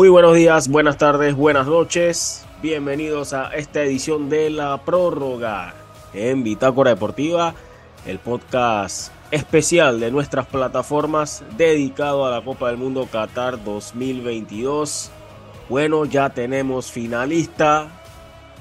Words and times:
Muy 0.00 0.08
buenos 0.08 0.34
días, 0.34 0.68
buenas 0.68 0.96
tardes, 0.96 1.34
buenas 1.34 1.66
noches. 1.66 2.46
Bienvenidos 2.62 3.34
a 3.34 3.48
esta 3.48 3.82
edición 3.82 4.30
de 4.30 4.48
La 4.48 4.78
Prórroga 4.78 5.74
en 6.14 6.42
Bitácora 6.42 6.88
Deportiva, 6.88 7.54
el 8.06 8.18
podcast 8.18 9.12
especial 9.30 10.00
de 10.00 10.10
nuestras 10.10 10.46
plataformas 10.46 11.44
dedicado 11.58 12.24
a 12.24 12.30
la 12.30 12.40
Copa 12.42 12.68
del 12.68 12.78
Mundo 12.78 13.08
Qatar 13.12 13.62
2022. 13.62 15.10
Bueno, 15.68 16.06
ya 16.06 16.30
tenemos 16.30 16.90
finalista, 16.90 17.88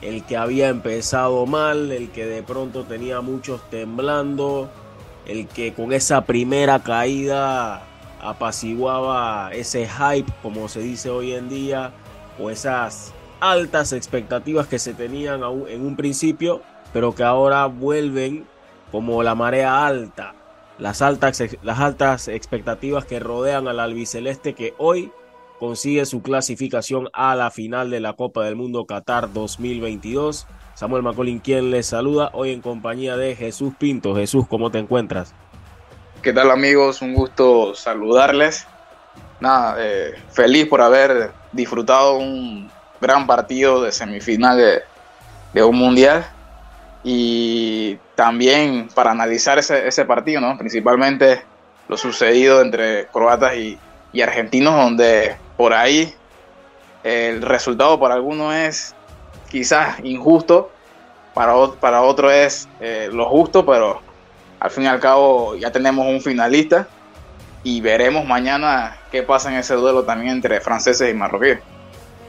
el 0.01 0.25
que 0.25 0.35
había 0.35 0.67
empezado 0.67 1.45
mal, 1.45 1.93
el 1.93 2.09
que 2.09 2.25
de 2.25 2.43
pronto 2.43 2.83
tenía 2.83 3.21
muchos 3.21 3.61
temblando, 3.69 4.69
el 5.25 5.47
que 5.47 5.73
con 5.73 5.93
esa 5.93 6.25
primera 6.25 6.79
caída 6.79 7.85
apaciguaba 8.21 9.51
ese 9.53 9.87
hype, 9.87 10.31
como 10.41 10.67
se 10.67 10.81
dice 10.81 11.09
hoy 11.09 11.33
en 11.33 11.49
día, 11.49 11.91
o 12.39 12.49
esas 12.49 13.13
altas 13.39 13.93
expectativas 13.93 14.67
que 14.67 14.79
se 14.79 14.93
tenían 14.93 15.41
en 15.67 15.85
un 15.85 15.95
principio, 15.95 16.61
pero 16.93 17.15
que 17.15 17.23
ahora 17.23 17.65
vuelven 17.65 18.45
como 18.91 19.23
la 19.23 19.35
marea 19.35 19.85
alta, 19.85 20.33
las 20.77 21.01
altas, 21.01 21.41
las 21.61 21.79
altas 21.79 22.27
expectativas 22.27 23.05
que 23.05 23.19
rodean 23.19 23.67
al 23.67 23.79
albiceleste 23.79 24.53
que 24.53 24.73
hoy 24.77 25.11
consigue 25.59 26.05
su 26.05 26.21
clasificación 26.21 27.09
a 27.13 27.35
la 27.35 27.51
final 27.51 27.89
de 27.89 27.99
la 27.99 28.13
Copa 28.13 28.45
del 28.45 28.55
Mundo 28.55 28.85
Qatar 28.85 29.31
2022. 29.33 30.47
Samuel 30.73 31.03
Macolín 31.03 31.39
quien 31.39 31.71
les 31.71 31.87
saluda 31.87 32.31
hoy 32.33 32.51
en 32.51 32.61
compañía 32.61 33.17
de 33.17 33.35
Jesús 33.35 33.73
Pinto. 33.77 34.15
Jesús, 34.15 34.47
¿cómo 34.47 34.71
te 34.71 34.79
encuentras? 34.79 35.35
¿Qué 36.21 36.33
tal 36.33 36.51
amigos? 36.51 37.01
Un 37.01 37.13
gusto 37.13 37.73
saludarles. 37.75 38.67
Nada, 39.39 39.77
eh, 39.79 40.15
feliz 40.33 40.67
por 40.67 40.81
haber 40.81 41.31
disfrutado 41.53 42.17
un 42.17 42.69
gran 42.99 43.25
partido 43.25 43.81
de 43.81 43.93
semifinal 43.93 44.83
de, 45.53 45.63
un 45.63 45.77
mundial 45.77 46.25
y 47.05 47.97
también 48.15 48.89
para 48.93 49.11
analizar 49.11 49.59
ese, 49.59 50.05
partido, 50.05 50.41
¿no? 50.41 50.57
principalmente 50.57 51.41
lo 51.87 51.95
sucedido 51.95 52.61
entre 52.61 53.07
croatas 53.07 53.55
y, 53.55 53.79
argentinos, 54.21 54.75
donde 54.75 55.37
por 55.55 55.73
ahí 55.73 56.13
el 57.05 57.41
resultado 57.41 57.97
para 57.97 58.15
algunos 58.15 58.53
es 58.53 58.93
quizás 59.49 59.97
injusto, 60.03 60.69
para, 61.33 61.53
para 61.79 62.01
otros 62.01 62.33
es 62.33 62.67
eh, 62.81 63.07
lo 63.09 63.25
justo, 63.29 63.65
pero 63.65 64.08
al 64.59 64.71
fin 64.71 64.83
y 64.83 64.87
al 64.87 64.99
cabo 64.99 65.55
ya 65.55 65.71
tenemos 65.71 66.05
un 66.07 66.21
finalista 66.21 66.87
y 67.63 67.81
veremos 67.81 68.25
mañana 68.25 68.97
qué 69.11 69.23
pasa 69.23 69.51
en 69.51 69.57
ese 69.57 69.75
duelo 69.75 70.03
también 70.03 70.33
entre 70.33 70.59
franceses 70.61 71.09
y 71.09 71.13
marroquíes. 71.13 71.59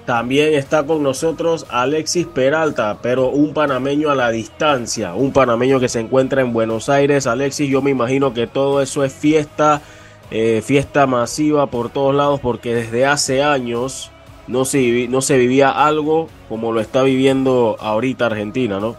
También 0.06 0.54
está 0.54 0.82
con 0.84 1.02
nosotros 1.02 1.66
Alexis 1.68 2.26
Peralta, 2.26 2.98
pero 3.00 3.28
un 3.28 3.54
panameño 3.54 4.10
a 4.10 4.14
la 4.14 4.30
distancia, 4.30 5.14
un 5.14 5.32
panameño 5.32 5.78
que 5.78 5.88
se 5.88 6.00
encuentra 6.00 6.40
en 6.40 6.52
Buenos 6.52 6.88
Aires. 6.88 7.26
Alexis, 7.26 7.70
yo 7.70 7.80
me 7.80 7.90
imagino 7.90 8.34
que 8.34 8.46
todo 8.46 8.82
eso 8.82 9.04
es 9.04 9.12
fiesta, 9.12 9.82
eh, 10.30 10.62
fiesta 10.64 11.06
masiva 11.06 11.68
por 11.68 11.90
todos 11.90 12.14
lados, 12.14 12.40
porque 12.40 12.74
desde 12.74 13.06
hace 13.06 13.42
años 13.44 14.10
no 14.48 14.64
se, 14.64 15.06
no 15.08 15.20
se 15.20 15.36
vivía 15.36 15.70
algo 15.70 16.28
como 16.48 16.72
lo 16.72 16.80
está 16.80 17.02
viviendo 17.02 17.76
ahorita 17.78 18.26
Argentina, 18.26 18.80
¿no? 18.80 18.96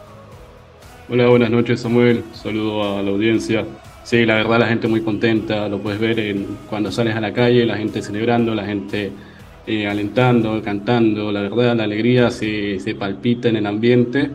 Hola, 1.14 1.28
buenas 1.28 1.52
noches 1.52 1.82
Samuel, 1.82 2.24
saludo 2.32 2.98
a 2.98 3.04
la 3.04 3.12
audiencia. 3.12 3.66
Sí, 4.06 4.26
la 4.26 4.36
verdad 4.36 4.60
la 4.60 4.68
gente 4.68 4.88
muy 4.88 5.02
contenta, 5.02 5.68
lo 5.68 5.80
puedes 5.80 6.00
ver 6.00 6.18
en, 6.20 6.46
cuando 6.70 6.90
sales 6.90 7.18
a 7.18 7.20
la 7.20 7.34
calle, 7.34 7.66
la 7.66 7.76
gente 7.76 8.02
celebrando, 8.02 8.56
la 8.56 8.66
gente 8.66 9.12
eh, 9.68 9.88
alentando, 9.88 10.62
cantando, 10.64 11.30
la 11.34 11.42
verdad 11.42 11.76
la 11.76 11.84
alegría 11.84 12.32
se, 12.32 12.80
se, 12.80 12.96
palpita 12.96 13.50
en 13.50 13.58
el 13.58 13.66
ambiente 13.66 14.32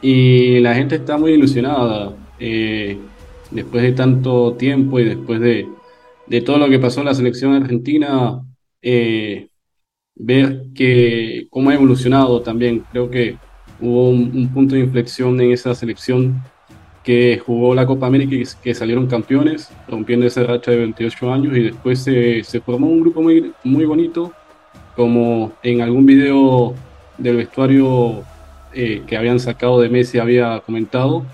y 0.00 0.60
la 0.60 0.74
gente 0.74 0.96
está 0.96 1.18
muy 1.18 1.32
ilusionada. 1.32 2.14
Eh, 2.40 2.98
después 3.50 3.82
de 3.82 3.92
tanto 3.92 4.54
tiempo 4.54 4.98
y 5.00 5.04
después 5.04 5.40
de, 5.40 5.68
de, 6.26 6.40
todo 6.40 6.56
lo 6.56 6.70
que 6.70 6.78
pasó 6.78 7.00
en 7.00 7.06
la 7.06 7.14
selección 7.14 7.52
argentina, 7.52 8.40
eh, 8.80 9.50
ver 10.14 10.68
que 10.74 11.48
cómo 11.50 11.68
ha 11.68 11.74
evolucionado 11.74 12.40
también, 12.40 12.84
creo 12.90 13.10
que 13.10 13.36
hubo 13.80 14.10
un, 14.10 14.48
punto 14.52 14.74
de 14.74 14.82
inflexión 14.82 15.40
en 15.40 15.52
esa 15.52 15.74
selección 15.74 16.42
que 17.04 17.40
jugó 17.44 17.74
la 17.74 17.86
Copa 17.86 18.06
América 18.06 18.34
y 18.34 18.44
que 18.62 18.74
salieron 18.74 19.06
campeones, 19.06 19.70
rompiendo 19.88 20.26
esa 20.26 20.42
racha 20.42 20.70
de 20.70 20.78
28 20.78 21.32
años 21.32 21.56
y 21.56 21.62
después 21.62 22.00
se, 22.00 22.42
se 22.44 22.60
formó 22.60 22.88
un 22.88 23.00
grupo 23.00 23.22
muy, 23.22 23.52
muy 23.64 23.84
bonito, 23.84 24.32
como 24.96 25.52
en 25.62 25.80
algún 25.80 26.04
video 26.04 26.74
del 27.16 27.36
vestuario 27.36 28.22
eh, 28.74 29.02
que 29.06 29.16
habían 29.16 29.40
sacado 29.40 29.80
de 29.80 29.88
Messi 29.88 30.18
había 30.18 30.60
comentado, 30.60 31.24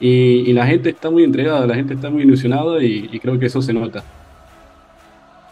y, 0.00 0.52
la 0.52 0.66
gente 0.66 0.90
está 0.90 1.10
muy 1.10 1.22
entregada, 1.22 1.64
la 1.66 1.76
gente 1.76 1.94
está 1.94 2.10
muy 2.10 2.22
ilusionada 2.22 2.82
y 2.82 3.20
creo 3.20 3.38
que 3.38 3.46
eso 3.46 3.62
se 3.62 3.72
nota. 3.72 4.02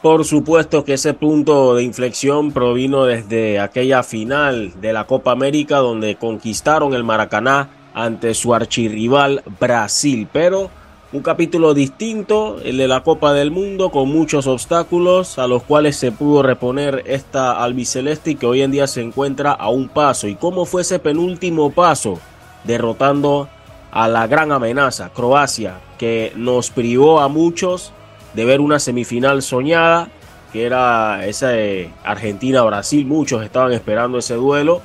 Por 0.03 0.25
supuesto 0.25 0.83
que 0.83 0.95
ese 0.95 1.13
punto 1.13 1.75
de 1.75 1.83
inflexión 1.83 2.53
provino 2.53 3.05
desde 3.05 3.61
aquella 3.61 4.03
final 4.03 4.81
de 4.81 4.95
la 4.95 5.07
Copa 5.07 5.33
América 5.33 5.77
donde 5.77 6.17
conquistaron 6.17 6.95
el 6.95 7.05
Maracaná 7.05 7.69
ante 7.93 8.33
su 8.33 8.55
archirrival 8.55 9.43
Brasil, 9.61 10.27
pero 10.33 10.71
un 11.13 11.21
capítulo 11.21 11.75
distinto, 11.75 12.61
el 12.65 12.79
de 12.79 12.89
la 12.89 13.03
Copa 13.03 13.35
del 13.35 13.51
Mundo, 13.51 13.91
con 13.91 14.09
muchos 14.09 14.47
obstáculos 14.47 15.39
a 15.39 15.47
los 15.47 15.65
cuales 15.65 15.97
se 15.97 16.13
pudo 16.13 16.43
reponer 16.43 17.03
esta 17.07 17.63
albiceleste 17.63 18.37
que 18.37 18.47
hoy 18.47 18.63
en 18.63 18.71
día 18.71 18.87
se 18.87 19.03
encuentra 19.03 19.53
a 19.53 19.69
un 19.69 19.89
paso. 19.89 20.29
¿Y 20.29 20.35
cómo 20.35 20.65
fue 20.65 20.81
ese 20.81 20.99
penúltimo 20.99 21.73
paso? 21.73 22.19
Derrotando 22.65 23.49
a 23.91 24.09
la 24.09 24.27
gran 24.29 24.51
amenaza, 24.51 25.11
Croacia, 25.11 25.81
que 25.99 26.33
nos 26.37 26.71
privó 26.71 27.21
a 27.21 27.29
muchos 27.29 27.93
de 28.35 28.45
ver 28.45 28.61
una 28.61 28.79
semifinal 28.79 29.43
soñada, 29.43 30.09
que 30.53 30.65
era 30.65 31.27
esa 31.27 31.49
de 31.49 31.91
Argentina-Brasil. 32.05 33.07
Muchos 33.07 33.45
estaban 33.45 33.73
esperando 33.73 34.19
ese 34.19 34.35
duelo. 34.35 34.83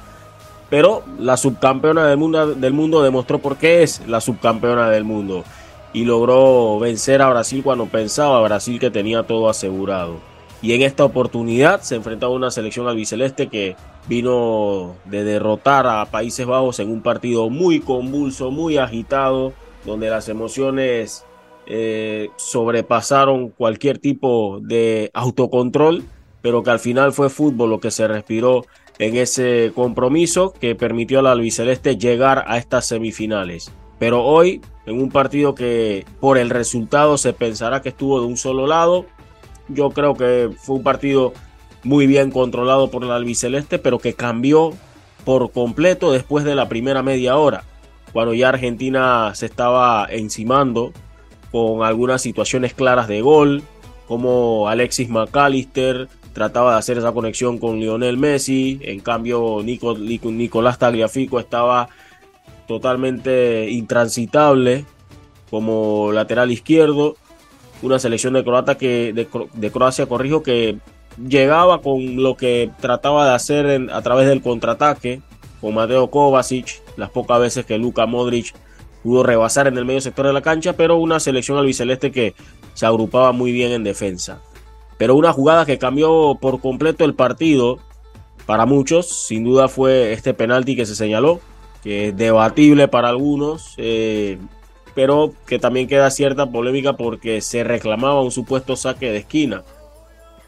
Pero 0.70 1.04
la 1.20 1.38
subcampeona 1.38 2.08
del 2.08 2.18
mundo, 2.18 2.56
del 2.56 2.74
mundo 2.74 3.04
demostró 3.04 3.40
por 3.40 3.58
qué 3.58 3.84
es 3.84 4.02
la 4.08 4.20
subcampeona 4.20 4.90
del 4.90 5.04
mundo. 5.04 5.44
Y 5.94 6.06
logró 6.06 6.80
vencer 6.80 7.22
a 7.22 7.30
Brasil 7.30 7.62
cuando 7.64 7.86
pensaba 7.86 8.42
Brasil 8.42 8.80
que 8.80 8.92
tenía 8.92 9.24
todo 9.24 9.50
asegurado. 9.50 10.18
Y 10.62 10.74
en 10.74 10.82
esta 10.82 11.06
oportunidad 11.06 11.82
se 11.82 11.96
enfrentaba 11.96 12.34
a 12.34 12.36
una 12.36 12.52
selección 12.52 12.88
albiceleste 12.88 13.48
que 13.48 13.76
vino 14.08 14.96
de 15.06 15.24
derrotar 15.24 15.86
a 15.86 16.06
Países 16.06 16.46
Bajos 16.46 16.80
en 16.80 16.92
un 16.92 17.02
partido 17.02 17.50
muy 17.50 17.80
convulso, 17.80 18.52
muy 18.52 18.78
agitado, 18.78 19.54
donde 19.86 20.10
las 20.10 20.28
emociones 20.28 21.24
eh, 21.68 22.30
sobrepasaron 22.36 23.50
cualquier 23.50 23.98
tipo 23.98 24.60
de 24.62 25.10
autocontrol, 25.14 26.04
pero 26.42 26.64
que 26.64 26.70
al 26.70 26.80
final 26.80 27.12
fue 27.12 27.30
fútbol 27.30 27.72
lo 27.72 27.80
que 27.80 27.92
se 27.92 28.08
respiró 28.08 28.66
en 29.00 29.16
ese 29.16 29.72
compromiso 29.76 30.54
que 30.54 30.76
permitió 30.76 31.20
al 31.20 31.28
albiceleste 31.28 31.98
llegar 31.98 32.46
a 32.48 32.58
estas 32.58 32.88
semifinales. 32.88 33.72
Pero 34.00 34.24
hoy, 34.24 34.62
en 34.86 35.02
un 35.02 35.10
partido 35.10 35.56
que 35.56 36.06
por 36.20 36.38
el 36.38 36.50
resultado 36.50 37.18
se 37.18 37.34
pensará 37.34 37.82
que 37.82 37.90
estuvo 37.90 38.20
de 38.20 38.28
un 38.28 38.38
solo 38.38 38.68
lado, 38.68 39.06
yo 39.68 39.90
creo 39.90 40.14
que 40.14 40.52
fue 40.58 40.76
un 40.76 40.84
partido 40.84 41.34
muy 41.84 42.08
bien 42.08 42.32
controlado 42.32 42.90
por 42.90 43.04
el 43.04 43.12
albiceleste, 43.12 43.80
pero 43.80 44.00
que 44.00 44.14
cambió 44.14 44.74
por 45.24 45.52
completo 45.52 46.12
después 46.12 46.46
de 46.46 46.56
la 46.56 46.70
primera 46.70 47.02
media 47.02 47.38
hora, 47.38 47.64
cuando 48.14 48.34
ya 48.34 48.50
Argentina 48.50 49.34
se 49.34 49.48
estaba 49.48 50.08
encimando 50.10 50.94
con 51.56 51.84
algunas 51.84 52.22
situaciones 52.22 52.74
claras 52.74 53.08
de 53.08 53.22
gol, 53.22 53.64
como 54.10 54.68
Alexis 54.68 55.08
McAllister 55.08 56.10
trataba 56.34 56.74
de 56.74 56.80
hacer 56.80 56.98
esa 56.98 57.14
conexión 57.14 57.60
con 57.60 57.80
Lionel 57.80 58.18
Messi, 58.18 58.78
en 58.82 59.00
cambio 59.00 59.62
Nicolás 59.64 60.80
Tagliafico 60.80 61.40
estaba 61.40 61.88
totalmente 62.68 63.70
intransitable 63.70 64.84
como 65.50 66.12
lateral 66.12 66.52
izquierdo, 66.52 67.16
una 67.82 68.00
selección 68.00 68.34
de, 68.34 68.44
Croata 68.44 68.76
que, 68.76 69.14
de, 69.14 69.72
Croacia, 69.72 70.08
corrijo, 70.08 70.44
que 70.44 70.80
llegaba 71.26 71.82
con 71.82 72.22
lo 72.22 72.36
que 72.36 72.70
trataba 72.82 73.30
de 73.30 73.34
hacer 73.34 73.90
a 73.94 74.02
través 74.02 74.28
del 74.28 74.42
contraataque, 74.42 75.22
con 75.62 75.74
Mateo 75.74 76.12
Kovacic, 76.12 76.82
las 76.98 77.12
pocas 77.12 77.40
veces 77.40 77.66
que 77.66 77.78
Luka 77.78 78.06
Modric 78.06 78.54
pudo 79.06 79.22
rebasar 79.22 79.68
en 79.68 79.78
el 79.78 79.86
medio 79.86 80.02
sector 80.02 80.26
de 80.26 80.34
la 80.34 80.42
cancha, 80.42 80.74
pero 80.74 80.98
una 80.98 81.20
selección 81.20 81.60
albiceleste 81.60 82.12
que 82.12 82.34
se 82.74 82.88
agrupaba 82.88 83.32
muy 83.34 83.52
bien 83.52 83.72
en 83.72 83.84
defensa. 83.84 84.42
Pero 84.98 85.16
una 85.16 85.32
jugada 85.32 85.64
que 85.64 85.78
cambió 85.78 86.40
por 86.42 86.60
completo 86.60 87.06
el 87.06 87.14
partido 87.14 87.78
para 88.48 88.66
muchos, 88.66 89.08
sin 89.28 89.44
duda 89.44 89.68
fue 89.68 90.12
este 90.12 90.34
penalti 90.34 90.76
que 90.76 90.88
se 90.88 90.96
señaló, 90.96 91.40
que 91.84 92.08
es 92.08 92.18
debatible 92.18 92.88
para 92.88 93.10
algunos, 93.10 93.76
eh, 93.78 94.40
pero 94.96 95.34
que 95.46 95.60
también 95.60 95.88
queda 95.88 96.10
cierta 96.10 96.50
polémica 96.50 96.94
porque 96.94 97.42
se 97.42 97.64
reclamaba 97.64 98.24
un 98.24 98.32
supuesto 98.32 98.76
saque 98.76 99.12
de 99.12 99.18
esquina. 99.18 99.64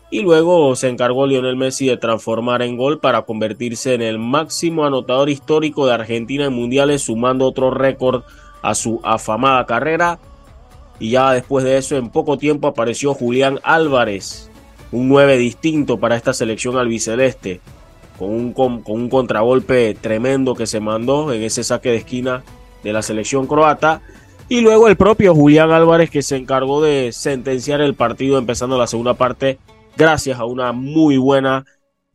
y 0.09 0.21
luego 0.21 0.74
se 0.77 0.88
encargó 0.88 1.27
Lionel 1.27 1.57
Messi 1.57 1.88
de 1.88 1.98
transformar 1.98 2.62
en 2.62 2.77
gol 2.77 3.00
para 3.00 3.24
convertirse 3.24 3.94
en 3.94 4.01
el 4.01 4.18
máximo 4.19 4.86
anotador 4.86 5.30
histórico 5.30 5.86
de 5.86 5.94
Argentina 5.94 6.45
en 6.45 6.54
mundiales, 6.54 7.04
sumando 7.04 7.45
otro 7.45 7.71
récord 7.71 8.24
a 8.68 8.75
su 8.75 9.00
afamada 9.04 9.66
carrera. 9.66 10.19
Y 11.00 11.12
ya 11.12 11.31
después 11.31 11.64
de 11.64 11.78
eso, 11.78 11.96
en 11.96 12.10
poco 12.10 12.38
tiempo 12.38 12.68
apareció 12.68 13.14
Julián 13.14 13.60
Álvarez, 13.64 14.50
un 14.92 15.08
9 15.08 15.38
distinto 15.38 16.00
para 16.00 16.18
esta 16.18 16.34
selección 16.34 16.78
albiceleste, 16.78 17.62
con 18.19 18.30
un, 18.30 18.54
con 18.54 18.81
un 18.88 19.10
contragolpe 19.10 19.96
tremendo 19.96 20.54
que 20.54 20.68
se 20.68 20.81
mandó 20.81 21.31
en 21.31 21.44
ese 21.44 21.64
saque 21.64 21.90
de 21.90 21.98
esquina 21.98 22.44
de 22.84 22.92
la 22.92 23.02
selección 23.02 23.48
croata. 23.48 24.02
Y 24.50 24.62
luego 24.62 24.90
el 24.90 24.98
propio 24.98 25.34
Julián 25.34 25.72
Álvarez 25.72 26.10
que 26.10 26.22
se 26.22 26.36
encargó 26.36 26.81
de 26.81 27.12
sentenciar 27.14 27.80
el 27.80 27.94
partido 27.94 28.38
empezando 28.38 28.78
la 28.78 28.88
segunda 28.88 29.14
parte 29.14 29.60
gracias 29.96 30.40
a 30.40 30.46
una 30.46 30.74
muy 30.74 31.18
buena, 31.18 31.66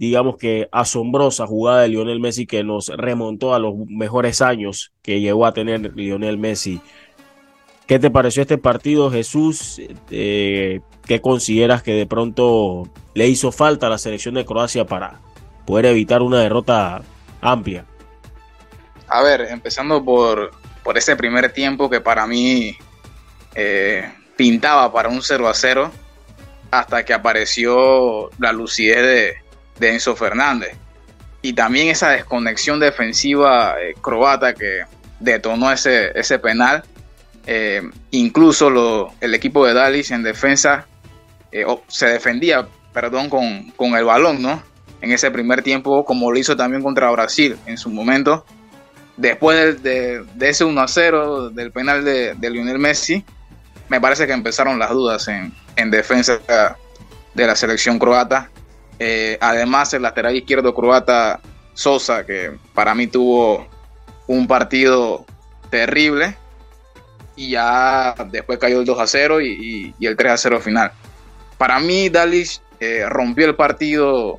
digamos 0.02 0.36
que 0.36 0.68
asombrosa 0.72 1.46
jugada 1.46 1.82
de 1.82 1.88
Lionel 1.90 2.18
Messi 2.18 2.44
que 2.44 2.64
nos 2.64 2.88
remontó 2.88 3.54
a 3.54 3.60
los 3.60 3.76
mejores 3.86 4.42
años 4.42 4.92
que 5.00 5.20
llegó 5.20 5.46
a 5.46 5.54
tener 5.54 5.94
Lionel 5.94 6.38
Messi. 6.38 6.80
¿Qué 7.86 8.00
te 8.00 8.10
pareció 8.10 8.42
este 8.42 8.58
partido, 8.58 9.12
Jesús? 9.12 9.80
Eh, 10.10 10.80
¿Qué 11.06 11.20
consideras 11.20 11.84
que 11.84 11.92
de 11.92 12.06
pronto 12.06 12.88
le 13.14 13.28
hizo 13.28 13.52
falta 13.52 13.86
a 13.86 13.90
la 13.90 13.98
selección 13.98 14.34
de 14.34 14.44
Croacia 14.44 14.84
para 14.84 15.20
poder 15.66 15.86
evitar 15.86 16.20
una 16.20 16.40
derrota 16.40 17.02
amplia? 17.40 17.84
A 19.06 19.22
ver, 19.22 19.42
empezando 19.42 20.04
por, 20.04 20.50
por 20.82 20.98
ese 20.98 21.14
primer 21.14 21.52
tiempo 21.52 21.88
que 21.88 22.00
para 22.00 22.26
mí 22.26 22.76
eh, 23.54 24.12
pintaba 24.36 24.92
para 24.92 25.08
un 25.08 25.22
0 25.22 25.48
a 25.48 25.54
0 25.54 25.92
hasta 26.72 27.04
que 27.04 27.14
apareció 27.14 28.30
la 28.40 28.52
lucidez 28.52 29.02
de, 29.02 29.42
Enzo 29.80 30.16
Fernández. 30.16 30.76
Y 31.42 31.54
también 31.54 31.88
esa 31.88 32.10
desconexión 32.10 32.78
defensiva 32.78 33.74
eh, 33.80 33.94
croata 34.00 34.54
que 34.54 34.82
detonó 35.18 35.72
ese, 35.72 36.10
ese 36.18 36.38
penal. 36.38 36.84
Eh, 37.46 37.82
incluso 38.12 39.12
el 39.20 39.34
equipo 39.34 39.66
de 39.66 39.74
Dalis 39.74 40.12
en 40.12 40.22
defensa 40.22 40.86
eh, 41.50 41.66
se 41.88 42.06
defendía 42.06 42.68
perdón, 42.92 43.28
con, 43.28 43.70
con, 43.72 43.96
el 43.96 44.04
balón, 44.04 44.42
¿no? 44.42 44.62
En 45.00 45.12
ese 45.12 45.30
primer 45.30 45.62
tiempo, 45.62 46.04
como 46.04 46.30
lo 46.30 46.38
hizo 46.38 46.56
también 46.56 46.82
contra 46.82 47.10
Brasil 47.10 47.56
en 47.66 47.78
su 47.78 47.90
momento. 47.90 48.44
Después 49.16 49.82
de, 49.82 50.24
de, 50.34 50.48
ese 50.48 50.64
1 50.64 50.80
a 50.80 50.86
0 50.86 51.50
del 51.50 51.72
penal 51.72 52.04
de, 52.04 52.34
de 52.34 52.50
Lionel 52.50 52.78
Messi, 52.78 53.24
me 53.88 54.00
parece 54.00 54.26
que 54.26 54.32
empezaron 54.32 54.78
las 54.78 54.90
dudas 54.90 55.26
en, 55.28 55.52
en 55.76 55.90
defensa 55.90 56.38
de 57.34 57.46
la 57.46 57.56
selección 57.56 57.98
croata. 57.98 58.50
Eh, 59.04 59.36
además, 59.40 59.92
el 59.94 60.02
lateral 60.02 60.36
izquierdo 60.36 60.72
croata 60.72 61.40
Sosa, 61.74 62.24
que 62.24 62.52
para 62.72 62.94
mí 62.94 63.08
tuvo 63.08 63.66
un 64.28 64.46
partido 64.46 65.26
terrible. 65.70 66.36
Y 67.34 67.50
ya 67.50 68.14
después 68.30 68.60
cayó 68.60 68.78
el 68.78 68.86
2 68.86 69.00
a 69.00 69.06
0 69.08 69.40
y, 69.40 69.92
el 70.00 70.16
3 70.16 70.32
a 70.32 70.36
0 70.36 70.60
final. 70.60 70.92
Para 71.58 71.80
mí, 71.80 72.10
Dalis 72.10 72.62
eh, 72.78 73.04
rompió 73.08 73.46
el 73.46 73.56
partido 73.56 74.38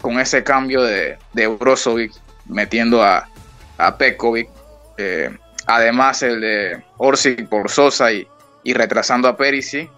con 0.00 0.20
ese 0.20 0.44
cambio 0.44 0.82
de, 0.82 1.18
de 1.32 1.48
Brozovic, 1.48 2.12
metiendo 2.46 3.02
a, 3.02 3.28
a 3.78 3.98
Pekovic. 3.98 4.48
Eh, 4.96 5.36
además, 5.66 6.22
el 6.22 6.40
de 6.40 6.84
Orsic 6.98 7.48
por 7.48 7.68
Sosa 7.68 8.12
y, 8.12 8.28
y 8.62 8.74
retrasando 8.74 9.26
a 9.26 9.36
Perisic 9.36 9.90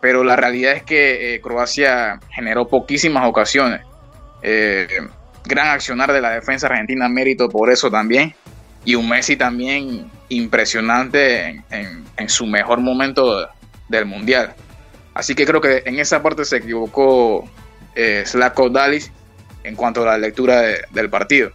pero 0.00 0.24
la 0.24 0.36
realidad 0.36 0.72
es 0.72 0.82
que 0.82 1.34
eh, 1.34 1.40
Croacia 1.40 2.20
generó 2.30 2.68
poquísimas 2.68 3.28
ocasiones. 3.28 3.82
Eh, 4.42 4.88
gran 5.44 5.68
accionar 5.68 6.12
de 6.12 6.20
la 6.20 6.30
defensa 6.30 6.66
argentina, 6.66 7.08
mérito 7.08 7.48
por 7.48 7.70
eso 7.70 7.90
también. 7.90 8.34
Y 8.84 8.94
un 8.94 9.08
Messi 9.08 9.36
también 9.36 10.10
impresionante 10.30 11.62
en, 11.70 12.28
su 12.28 12.46
mejor 12.46 12.80
momento 12.80 13.46
del 13.88 14.06
Mundial. 14.06 14.54
Así 15.12 15.34
que 15.34 15.44
creo 15.44 15.60
que 15.60 15.82
en 15.84 15.98
esa 15.98 16.22
parte 16.22 16.44
se 16.46 16.58
equivocó 16.58 17.44
eh, 17.94 18.24
Dalis 18.72 19.12
en 19.64 19.76
cuanto 19.76 20.02
a 20.02 20.06
la 20.06 20.18
lectura 20.18 20.62
del 20.92 21.10
partido. 21.10 21.50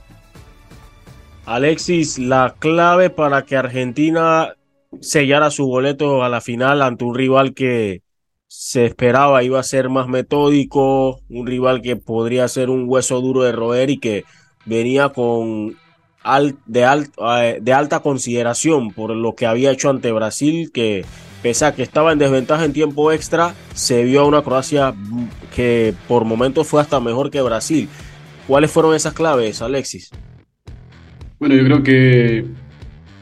Alexis, 1.45 2.19
la 2.19 2.55
clave 2.59 3.09
para 3.09 3.43
que 3.43 3.55
Argentina 3.55 4.53
sellara 5.01 5.49
su 5.49 5.65
boleto 5.65 6.23
a 6.23 6.29
la 6.29 6.41
final 6.41 6.81
ante 6.81 7.05
un 7.05 7.15
rival 7.15 7.53
que 7.53 8.01
se 8.57 8.85
esperaba 8.85 9.43
iba 9.43 9.59
a 9.59 9.63
ser 9.63 9.89
más 9.89 10.07
metódico, 10.07 11.19
un 11.29 11.45
rival 11.45 11.81
que 11.81 11.97
podría 11.97 12.47
ser 12.47 12.69
un 12.69 12.85
hueso 12.87 13.19
duro 13.19 13.43
de 13.43 13.51
roer 13.51 13.89
y 13.89 13.97
que 13.97 14.23
venía 14.65 15.09
con 15.09 15.75
de, 16.65 17.05
eh, 17.31 17.59
de 17.61 17.73
alta 17.73 17.99
consideración 17.99 18.91
por 18.91 19.11
lo 19.11 19.35
que 19.35 19.45
había 19.45 19.71
hecho 19.71 19.89
ante 19.89 20.11
Brasil, 20.11 20.71
que 20.73 21.05
pese 21.43 21.65
a 21.65 21.75
que 21.75 21.83
estaba 21.83 22.13
en 22.13 22.17
desventaja 22.17 22.63
en 22.63 22.71
tiempo 22.71 23.11
extra, 23.11 23.53
se 23.73 24.03
vio 24.05 24.21
a 24.21 24.25
una 24.25 24.41
Croacia 24.41 24.95
que 25.53 25.93
por 26.07 26.23
momentos 26.23 26.65
fue 26.65 26.81
hasta 26.81 26.99
mejor 26.99 27.29
que 27.29 27.41
Brasil. 27.41 27.89
¿Cuáles 28.47 28.71
fueron 28.71 28.95
esas 28.95 29.13
claves, 29.13 29.61
Alexis? 29.61 30.09
Bueno, 31.39 31.55
yo 31.55 31.65
creo 31.65 31.83
que 31.83 32.45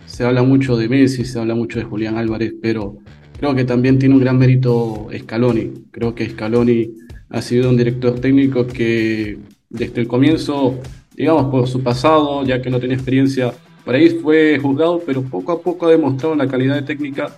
se 0.06 0.24
habla 0.24 0.44
mucho 0.44 0.78
de 0.78 0.88
Messi, 0.88 1.26
se 1.26 1.40
habla 1.40 1.56
mucho 1.56 1.80
de 1.80 1.86
Julián 1.86 2.18
Álvarez, 2.18 2.54
pero 2.62 2.98
Creo 3.44 3.56
que 3.56 3.66
también 3.66 4.00
tiene 4.00 4.16
un 4.16 4.22
gran 4.22 4.38
mérito 4.38 5.10
Scaloni. 5.14 5.74
Creo 5.92 6.16
que 6.16 6.30
Scaloni 6.30 6.92
ha 7.30 7.42
sido 7.42 7.72
un 7.72 7.76
director 7.76 8.18
técnico 8.22 8.66
que 8.66 9.38
desde 9.70 10.00
el 10.00 10.08
comienzo, 10.08 10.80
digamos 11.14 11.52
por 11.52 11.68
su 11.68 11.84
pasado, 11.84 12.46
ya 12.46 12.62
que 12.62 12.70
no 12.70 12.80
tenía 12.80 12.96
experiencia, 12.96 13.54
por 13.84 13.96
ahí 13.96 14.12
fue 14.12 14.58
juzgado, 14.60 15.02
pero 15.06 15.24
poco 15.24 15.52
a 15.52 15.62
poco 15.62 15.88
ha 15.88 15.90
demostrado 15.90 16.36
la 16.36 16.48
calidad 16.48 16.76
de 16.76 16.84
técnica 16.84 17.36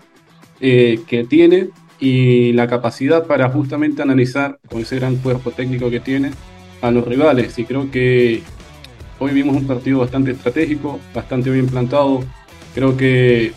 eh, 0.62 1.00
que 1.08 1.24
tiene 1.24 1.70
y 2.00 2.54
la 2.54 2.68
capacidad 2.68 3.26
para 3.26 3.50
justamente 3.50 4.04
analizar 4.04 4.60
con 4.70 4.82
ese 4.82 4.98
gran 4.98 5.16
cuerpo 5.16 5.50
técnico 5.50 5.90
que 5.90 6.02
tiene 6.02 6.30
a 6.84 6.92
los 6.92 7.04
rivales. 7.08 7.58
Y 7.58 7.66
creo 7.66 7.90
que 7.90 8.44
hoy 9.18 9.32
vimos 9.32 9.56
un 9.56 9.66
partido 9.66 10.02
bastante 10.02 10.30
estratégico, 10.30 11.00
bastante 11.16 11.50
bien 11.50 11.66
plantado. 11.66 12.20
Creo 12.76 12.96
que 12.96 13.54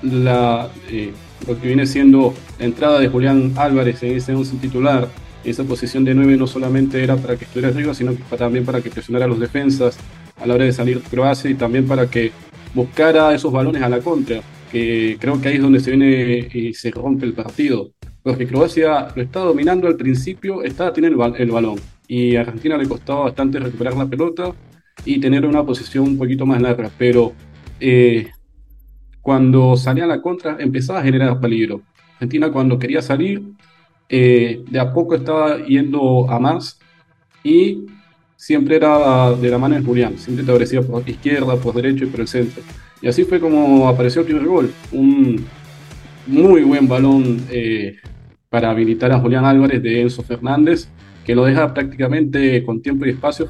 la, 0.00 0.70
eh, 0.88 1.12
lo 1.46 1.58
que 1.60 1.66
viene 1.66 1.86
siendo 1.86 2.34
la 2.58 2.64
entrada 2.66 3.00
de 3.00 3.08
Julián 3.08 3.52
Álvarez 3.56 4.02
en 4.02 4.16
ese 4.16 4.34
11 4.34 4.56
titular, 4.56 5.08
esa 5.44 5.64
posición 5.64 6.04
de 6.04 6.14
9 6.14 6.36
no 6.36 6.46
solamente 6.46 7.02
era 7.02 7.16
para 7.16 7.36
que 7.36 7.44
estuviera 7.44 7.68
arriba, 7.68 7.94
sino 7.94 8.12
que 8.14 8.36
también 8.36 8.64
para 8.64 8.80
que 8.80 8.90
presionara 8.90 9.24
a 9.24 9.28
los 9.28 9.40
defensas 9.40 9.98
a 10.40 10.46
la 10.46 10.54
hora 10.54 10.64
de 10.64 10.72
salir 10.72 11.00
Croacia 11.02 11.50
y 11.50 11.54
también 11.54 11.86
para 11.86 12.08
que 12.08 12.32
buscara 12.74 13.34
esos 13.34 13.52
balones 13.52 13.82
a 13.82 13.88
la 13.88 14.00
contra, 14.00 14.40
que 14.70 15.16
creo 15.20 15.40
que 15.40 15.48
ahí 15.48 15.56
es 15.56 15.62
donde 15.62 15.80
se 15.80 15.90
viene 15.90 16.48
y 16.52 16.74
se 16.74 16.90
rompe 16.90 17.26
el 17.26 17.32
partido. 17.32 17.92
Porque 18.22 18.46
Croacia 18.46 19.08
lo 19.14 19.22
está 19.22 19.40
dominando 19.40 19.86
al 19.86 19.96
principio, 19.96 20.62
estaba 20.62 20.92
teniendo 20.92 21.24
el, 21.36 21.50
balón 21.50 21.76
y 22.06 22.36
a 22.36 22.42
Argentina 22.42 22.76
le 22.76 22.86
costaba 22.86 23.24
bastante 23.24 23.58
recuperar 23.58 23.96
la 23.96 24.06
pelota 24.06 24.52
y 25.04 25.18
tener 25.18 25.46
una 25.46 25.64
posición 25.64 26.04
un 26.04 26.18
poquito 26.18 26.44
más 26.44 26.60
larga, 26.60 26.90
pero 26.98 27.32
eh, 27.80 28.28
cuando 29.22 29.76
salía 29.76 30.04
a 30.04 30.08
la 30.08 30.22
contra 30.22 30.56
empezaba 30.58 31.00
a 31.00 31.02
generar 31.02 31.40
peligro. 31.40 31.82
Argentina 32.14 32.50
cuando 32.50 32.78
quería 32.78 33.02
salir, 33.02 33.42
eh, 34.08 34.62
de 34.68 34.80
a 34.80 34.92
poco 34.92 35.14
estaba 35.14 35.64
yendo 35.64 36.28
a 36.30 36.38
más 36.38 36.78
y 37.44 37.86
siempre 38.36 38.76
era 38.76 39.32
de 39.32 39.48
la 39.50 39.58
mano 39.58 39.76
de 39.76 39.82
Julián, 39.82 40.18
siempre 40.18 40.44
te 40.44 40.50
aparecía 40.50 40.82
por 40.82 41.08
izquierda, 41.08 41.56
por 41.56 41.74
derecho 41.74 42.04
y 42.04 42.08
por 42.08 42.20
el 42.20 42.28
centro. 42.28 42.62
Y 43.02 43.08
así 43.08 43.24
fue 43.24 43.40
como 43.40 43.88
apareció 43.88 44.22
el 44.22 44.26
primer 44.26 44.46
gol, 44.46 44.72
un 44.92 45.44
muy 46.26 46.62
buen 46.62 46.88
balón 46.88 47.40
eh, 47.50 47.96
para 48.48 48.70
habilitar 48.70 49.12
a 49.12 49.20
Julián 49.20 49.44
Álvarez 49.44 49.82
de 49.82 50.02
Enzo 50.02 50.22
Fernández, 50.22 50.88
que 51.24 51.34
lo 51.34 51.44
deja 51.44 51.72
prácticamente 51.72 52.64
con 52.64 52.82
tiempo 52.82 53.06
y 53.06 53.10
espacio 53.10 53.48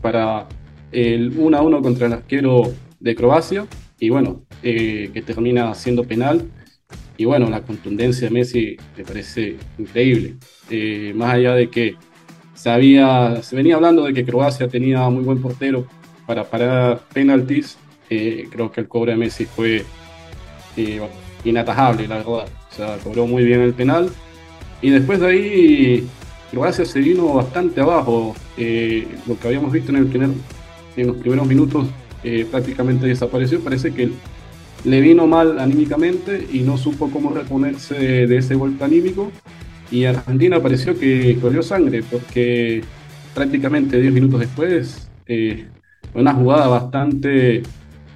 para 0.00 0.46
el 0.92 1.32
1 1.36 1.56
a 1.56 1.62
1 1.62 1.82
contra 1.82 2.06
el 2.06 2.12
arquero 2.12 2.72
de 3.00 3.14
Croacia 3.14 3.66
y 4.02 4.10
bueno, 4.10 4.42
eh, 4.64 5.10
que 5.14 5.22
termina 5.22 5.72
siendo 5.76 6.02
penal. 6.02 6.50
Y 7.16 7.24
bueno, 7.24 7.48
la 7.48 7.62
contundencia 7.62 8.26
de 8.26 8.34
Messi 8.34 8.76
me 8.98 9.04
parece 9.04 9.58
increíble. 9.78 10.34
Eh, 10.70 11.12
más 11.14 11.34
allá 11.34 11.54
de 11.54 11.70
que 11.70 11.94
se, 12.52 12.70
se 13.42 13.56
venía 13.56 13.76
hablando 13.76 14.02
de 14.02 14.12
que 14.12 14.24
Croacia 14.24 14.66
tenía 14.66 15.08
muy 15.08 15.22
buen 15.22 15.40
portero 15.40 15.86
para 16.26 16.42
parar 16.42 17.02
penaltis, 17.14 17.78
eh, 18.10 18.48
creo 18.50 18.72
que 18.72 18.80
el 18.80 18.88
cobre 18.88 19.12
de 19.12 19.18
Messi 19.18 19.44
fue 19.44 19.84
inatajable, 21.44 22.08
la 22.08 22.16
verdad. 22.16 22.48
O 22.72 22.74
sea, 22.74 22.96
cobró 23.04 23.28
muy 23.28 23.44
bien 23.44 23.60
el 23.60 23.72
penal. 23.72 24.10
Y 24.80 24.90
después 24.90 25.20
de 25.20 25.26
ahí, 25.28 26.08
Croacia 26.50 26.84
se 26.84 26.98
vino 26.98 27.34
bastante 27.34 27.80
abajo. 27.80 28.34
lo 28.56 29.38
que 29.38 29.46
habíamos 29.46 29.70
visto 29.70 29.92
en, 29.92 29.98
el 29.98 30.06
primer, 30.06 30.30
en 30.96 31.06
los 31.06 31.16
primeros 31.18 31.46
minutos 31.46 31.86
eh, 32.24 32.46
prácticamente 32.50 33.06
desapareció. 33.06 33.60
Parece 33.62 33.92
que 33.92 34.10
le 34.84 35.00
vino 35.00 35.26
mal 35.26 35.58
anímicamente 35.58 36.46
y 36.52 36.60
no 36.60 36.76
supo 36.76 37.10
cómo 37.10 37.30
reponerse 37.30 37.94
de 38.26 38.36
ese 38.36 38.54
golpe 38.54 38.84
anímico. 38.84 39.30
y 39.90 40.04
Argentina 40.06 40.60
pareció 40.62 40.98
que 40.98 41.38
corrió 41.40 41.62
sangre 41.62 42.02
porque 42.02 42.82
prácticamente 43.34 44.00
10 44.00 44.12
minutos 44.12 44.40
después, 44.40 45.10
eh, 45.26 45.68
una 46.14 46.34
jugada 46.34 46.66
bastante 46.68 47.62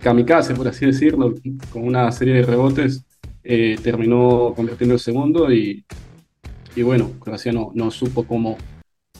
kamikaze, 0.02 0.54
por 0.54 0.68
así 0.68 0.86
decirlo, 0.86 1.34
con 1.70 1.84
una 1.84 2.10
serie 2.12 2.34
de 2.34 2.42
rebotes, 2.42 3.04
eh, 3.44 3.76
terminó 3.82 4.52
convirtiendo 4.56 4.94
el 4.94 5.00
segundo 5.00 5.52
y, 5.52 5.84
y 6.74 6.82
bueno, 6.82 7.12
Croacia 7.20 7.52
no, 7.52 7.72
no 7.74 7.90
supo 7.90 8.26
cómo 8.26 8.56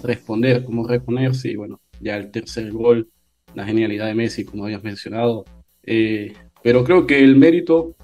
responder, 0.02 0.64
cómo 0.64 0.86
reponerse 0.86 1.50
y 1.50 1.56
bueno, 1.56 1.80
ya 2.00 2.16
el 2.16 2.30
tercer 2.30 2.70
gol, 2.72 3.08
la 3.56 3.64
genialidad 3.64 4.06
de 4.06 4.14
Messi, 4.14 4.44
como 4.44 4.64
habías 4.64 4.84
mencionado. 4.84 5.46
Eh, 5.82 6.34
pero 6.62 6.84
creo 6.84 7.06
que 7.06 7.18
el 7.24 7.36
mérito, 7.36 7.96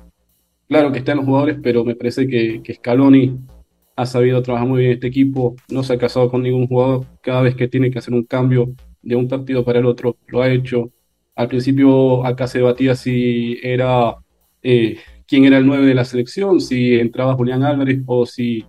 claro 0.67 0.91
que 0.91 0.99
está 0.99 1.13
en 1.13 1.19
los 1.19 1.27
jugadores, 1.27 1.59
pero 1.63 1.85
me 1.85 1.95
parece 1.95 2.27
que, 2.27 2.63
que 2.63 2.75
Scaloni 2.75 3.39
ha 3.95 4.07
sabido 4.07 4.43
trabajar 4.43 4.67
muy 4.67 4.81
bien 4.81 4.93
este 4.93 5.09
equipo, 5.09 5.55
no 5.69 5.83
se 5.83 5.93
ha 5.93 5.99
casado 5.99 6.31
con 6.31 6.43
ningún 6.43 6.67
jugador, 6.67 7.05
cada 7.21 7.43
vez 7.43 7.55
que 7.55 7.69
tiene 7.69 7.91
que 7.91 7.99
hacer 7.99 8.15
un 8.15 8.25
cambio 8.25 8.75
de 9.03 9.15
un 9.15 9.29
partido 9.29 9.63
para 9.63 9.81
el 9.81 9.87
otro, 9.87 10.17
lo 10.27 10.41
ha 10.41 10.49
hecho. 10.51 10.91
Al 11.35 11.49
principio 11.49 12.25
acá 12.25 12.47
se 12.47 12.59
debatía 12.59 12.95
si 12.95 13.59
era 13.63 14.17
eh, 14.63 14.99
quién 15.27 15.45
era 15.45 15.59
el 15.59 15.67
9 15.67 15.85
de 15.85 15.95
la 15.95 16.07
selección, 16.07 16.63
si 16.63 16.95
entraba 16.95 17.35
Julián 17.35 17.63
Álvarez 17.63 18.01
o 18.07 18.25
si 18.25 18.65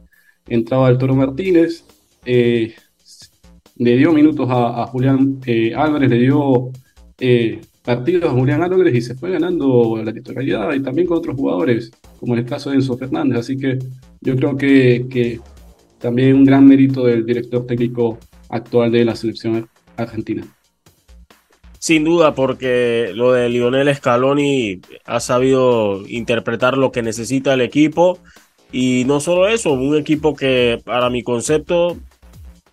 entraba 0.47 0.89
el 0.89 0.97
Toro 0.97 1.15
Martínez. 1.15 1.85
Eh, 2.25 2.73
le 3.75 3.97
dio 3.97 4.11
minutos 4.11 4.47
a, 4.49 4.85
Julián 4.87 5.39
eh, 5.45 5.73
Álvarez, 5.75 6.09
le 6.09 6.19
dio 6.19 6.71
partidos 7.83 8.31
a 8.31 8.33
Julián 8.33 8.63
Álvarez 8.63 8.95
y 8.95 9.01
se 9.01 9.15
fue 9.15 9.31
ganando 9.31 10.01
la 10.03 10.13
titularidad 10.13 10.73
y 10.73 10.81
también 10.81 11.07
con 11.07 11.17
otros 11.17 11.35
jugadores, 11.35 11.91
como 12.19 12.33
en 12.33 12.39
el 12.39 12.45
caso 12.45 12.69
de 12.69 12.77
Enzo 12.77 12.97
Fernández. 12.97 13.39
Así 13.39 13.57
que 13.57 13.79
yo 14.21 14.35
creo 14.35 14.55
que, 14.57 15.05
que 15.09 15.39
también 15.99 16.35
un 16.35 16.45
gran 16.45 16.65
mérito 16.65 17.05
del 17.05 17.25
director 17.25 17.65
técnico 17.65 18.17
actual 18.49 18.91
de 18.91 19.05
la 19.05 19.15
selección 19.15 19.67
argentina. 19.97 20.45
Sin 21.79 22.05
duda, 22.05 22.33
porque 22.33 23.11
lo 23.13 23.33
de 23.33 23.49
Lionel 23.49 23.93
Scaloni 23.93 24.79
ha 25.03 25.19
sabido 25.19 26.07
interpretar 26.07 26.77
lo 26.77 26.93
que 26.93 27.01
necesita 27.01 27.53
el 27.53 27.61
equipo. 27.61 28.19
Y 28.71 29.03
no 29.05 29.19
solo 29.19 29.49
eso, 29.49 29.73
un 29.73 29.97
equipo 29.97 30.33
que 30.33 30.81
para 30.85 31.09
mi 31.09 31.23
concepto 31.23 31.97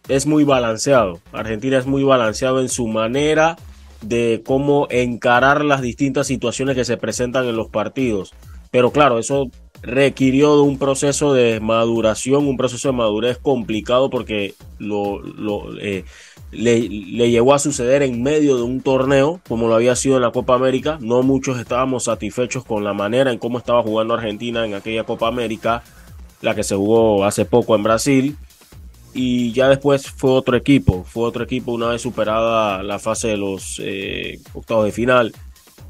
es 0.09 0.27
muy 0.27 0.45
balanceado. 0.45 1.21
Argentina 1.33 1.79
es 1.79 1.87
muy 1.87 2.03
balanceado 2.03 2.61
en 2.61 2.69
su 2.69 2.87
manera 2.89 3.57
de 4.03 4.43
cómo 4.45 4.87
encarar 4.91 5.65
las 5.65 5.83
distintas 5.83 6.27
situaciones 6.27 6.77
que 6.77 6.85
se 6.85 6.97
presentan 6.97 7.47
en 7.47 7.57
los 7.57 7.69
partidos. 7.69 8.33
Pero 8.71 8.93
claro, 8.93 9.19
eso 9.19 9.51
requirió 9.83 10.57
de 10.57 10.63
un 10.63 10.79
proceso 10.79 11.33
de 11.33 11.61
maduración, 11.61 12.47
un 12.47 12.57
proceso 12.57 12.89
de 12.89 12.97
madurez 12.97 13.39
complicado 13.39 14.11
porque 14.11 14.55
lo, 14.79 15.23
eh, 15.81 16.05
le, 16.51 16.81
le, 16.89 17.31
llegó 17.31 17.55
a 17.55 17.59
suceder 17.59 18.03
en 18.03 18.23
medio 18.23 18.57
de 18.57 18.63
un 18.63 18.81
torneo 18.83 19.41
como 19.49 19.69
lo 19.69 19.75
había 19.75 19.97
sido 19.97 20.17
en 20.17 20.23
la 20.23 20.33
Copa 20.33 20.55
América. 20.55 20.99
No 21.01 21.23
muchos 21.23 21.59
estábamos 21.59 22.05
satisfechos 22.05 22.65
con 22.65 22.85
la 22.85 22.93
manera 22.93 23.33
en 23.33 23.39
cómo 23.39 23.59
estaba 23.59 23.83
jugando 23.83 24.15
Argentina 24.15 24.65
en 24.65 24.75
aquella 24.75 25.05
Copa 25.05 25.29
América, 25.29 25.83
la 26.43 26.55
que 26.55 26.65
se 26.65 26.75
jugó 26.75 27.25
hace 27.25 27.45
poco 27.45 27.75
en 27.75 27.83
Brasil. 27.83 28.37
Y 29.13 29.53
ya 29.53 29.69
después 29.69 30.09
fue 30.09 30.31
otro 30.31 30.57
equipo, 30.57 31.05
fue 31.05 31.25
otro 31.25 31.45
equipo 31.45 31.73
una 31.73 31.89
vez 31.89 32.03
superada 32.03 32.83
la 32.83 32.99
fase 32.99 33.29
de 33.29 33.37
los 33.37 33.81
eh, 33.83 34.39
octavos 34.55 34.85
de 34.85 34.93
final. 34.93 35.33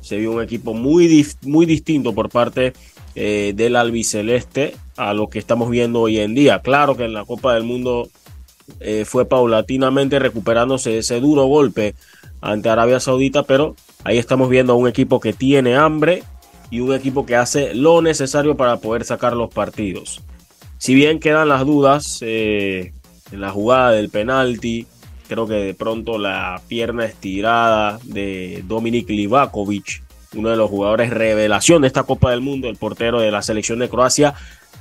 Se 0.00 0.16
vio 0.16 0.32
un 0.32 0.42
equipo 0.42 0.72
muy, 0.72 1.26
muy 1.42 1.66
distinto 1.66 2.14
por 2.14 2.30
parte 2.30 2.72
eh, 3.14 3.52
del 3.54 3.76
albiceleste 3.76 4.74
a 4.96 5.12
lo 5.12 5.28
que 5.28 5.38
estamos 5.38 5.68
viendo 5.68 6.00
hoy 6.00 6.18
en 6.18 6.34
día. 6.34 6.60
Claro 6.60 6.96
que 6.96 7.04
en 7.04 7.12
la 7.12 7.26
Copa 7.26 7.52
del 7.54 7.64
Mundo 7.64 8.08
eh, 8.78 9.04
fue 9.04 9.26
paulatinamente 9.26 10.18
recuperándose 10.18 10.98
ese 10.98 11.20
duro 11.20 11.44
golpe 11.44 11.94
ante 12.40 12.70
Arabia 12.70 13.00
Saudita, 13.00 13.42
pero 13.42 13.76
ahí 14.04 14.16
estamos 14.16 14.48
viendo 14.48 14.72
a 14.72 14.76
un 14.76 14.88
equipo 14.88 15.20
que 15.20 15.34
tiene 15.34 15.76
hambre 15.76 16.22
y 16.70 16.80
un 16.80 16.94
equipo 16.94 17.26
que 17.26 17.36
hace 17.36 17.74
lo 17.74 18.00
necesario 18.00 18.56
para 18.56 18.78
poder 18.78 19.04
sacar 19.04 19.36
los 19.36 19.52
partidos. 19.52 20.22
Si 20.78 20.94
bien 20.94 21.20
quedan 21.20 21.50
las 21.50 21.66
dudas 21.66 22.22
en 23.32 23.40
la 23.40 23.50
jugada 23.50 23.92
del 23.92 24.08
penalti, 24.08 24.86
creo 25.28 25.46
que 25.46 25.54
de 25.54 25.74
pronto 25.74 26.18
la 26.18 26.60
pierna 26.66 27.04
estirada 27.04 27.98
de 28.04 28.64
Dominik 28.66 29.08
Livakovic, 29.08 30.02
uno 30.34 30.48
de 30.50 30.56
los 30.56 30.70
jugadores 30.70 31.10
revelación 31.10 31.82
de 31.82 31.88
esta 31.88 32.02
Copa 32.02 32.30
del 32.30 32.40
Mundo, 32.40 32.68
el 32.68 32.76
portero 32.76 33.20
de 33.20 33.30
la 33.30 33.42
selección 33.42 33.78
de 33.78 33.88
Croacia, 33.88 34.34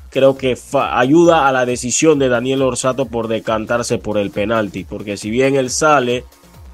creo 0.10 0.38
que 0.38 0.58
ayuda 0.74 1.48
a 1.48 1.52
la 1.52 1.66
decisión 1.66 2.20
de 2.20 2.30
Daniel 2.30 2.64
Orsato 2.64 3.06
por 3.06 3.28
decantarse 3.28 3.98
por 3.98 4.18
el 4.18 4.32
penalti, 4.32 4.84
porque 4.84 5.18
si 5.18 5.30
bien 5.30 5.56
él 5.56 5.70
sale, 5.70 6.24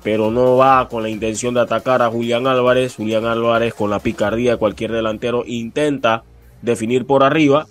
pero 0.04 0.32
no 0.32 0.56
va 0.56 0.88
con 0.88 1.04
la 1.04 1.10
intención 1.10 1.54
de 1.54 1.62
atacar 1.62 2.02
a 2.02 2.10
Julián 2.10 2.48
Álvarez, 2.48 2.96
Julián 2.96 3.26
Álvarez 3.26 3.74
con 3.74 3.90
la 3.90 4.00
picardía 4.00 4.52
de 4.52 4.58
cualquier 4.58 4.92
delantero 4.92 5.44
intenta 5.46 6.24
definir 6.62 7.06
por 7.06 7.24
arriba, 7.24 7.68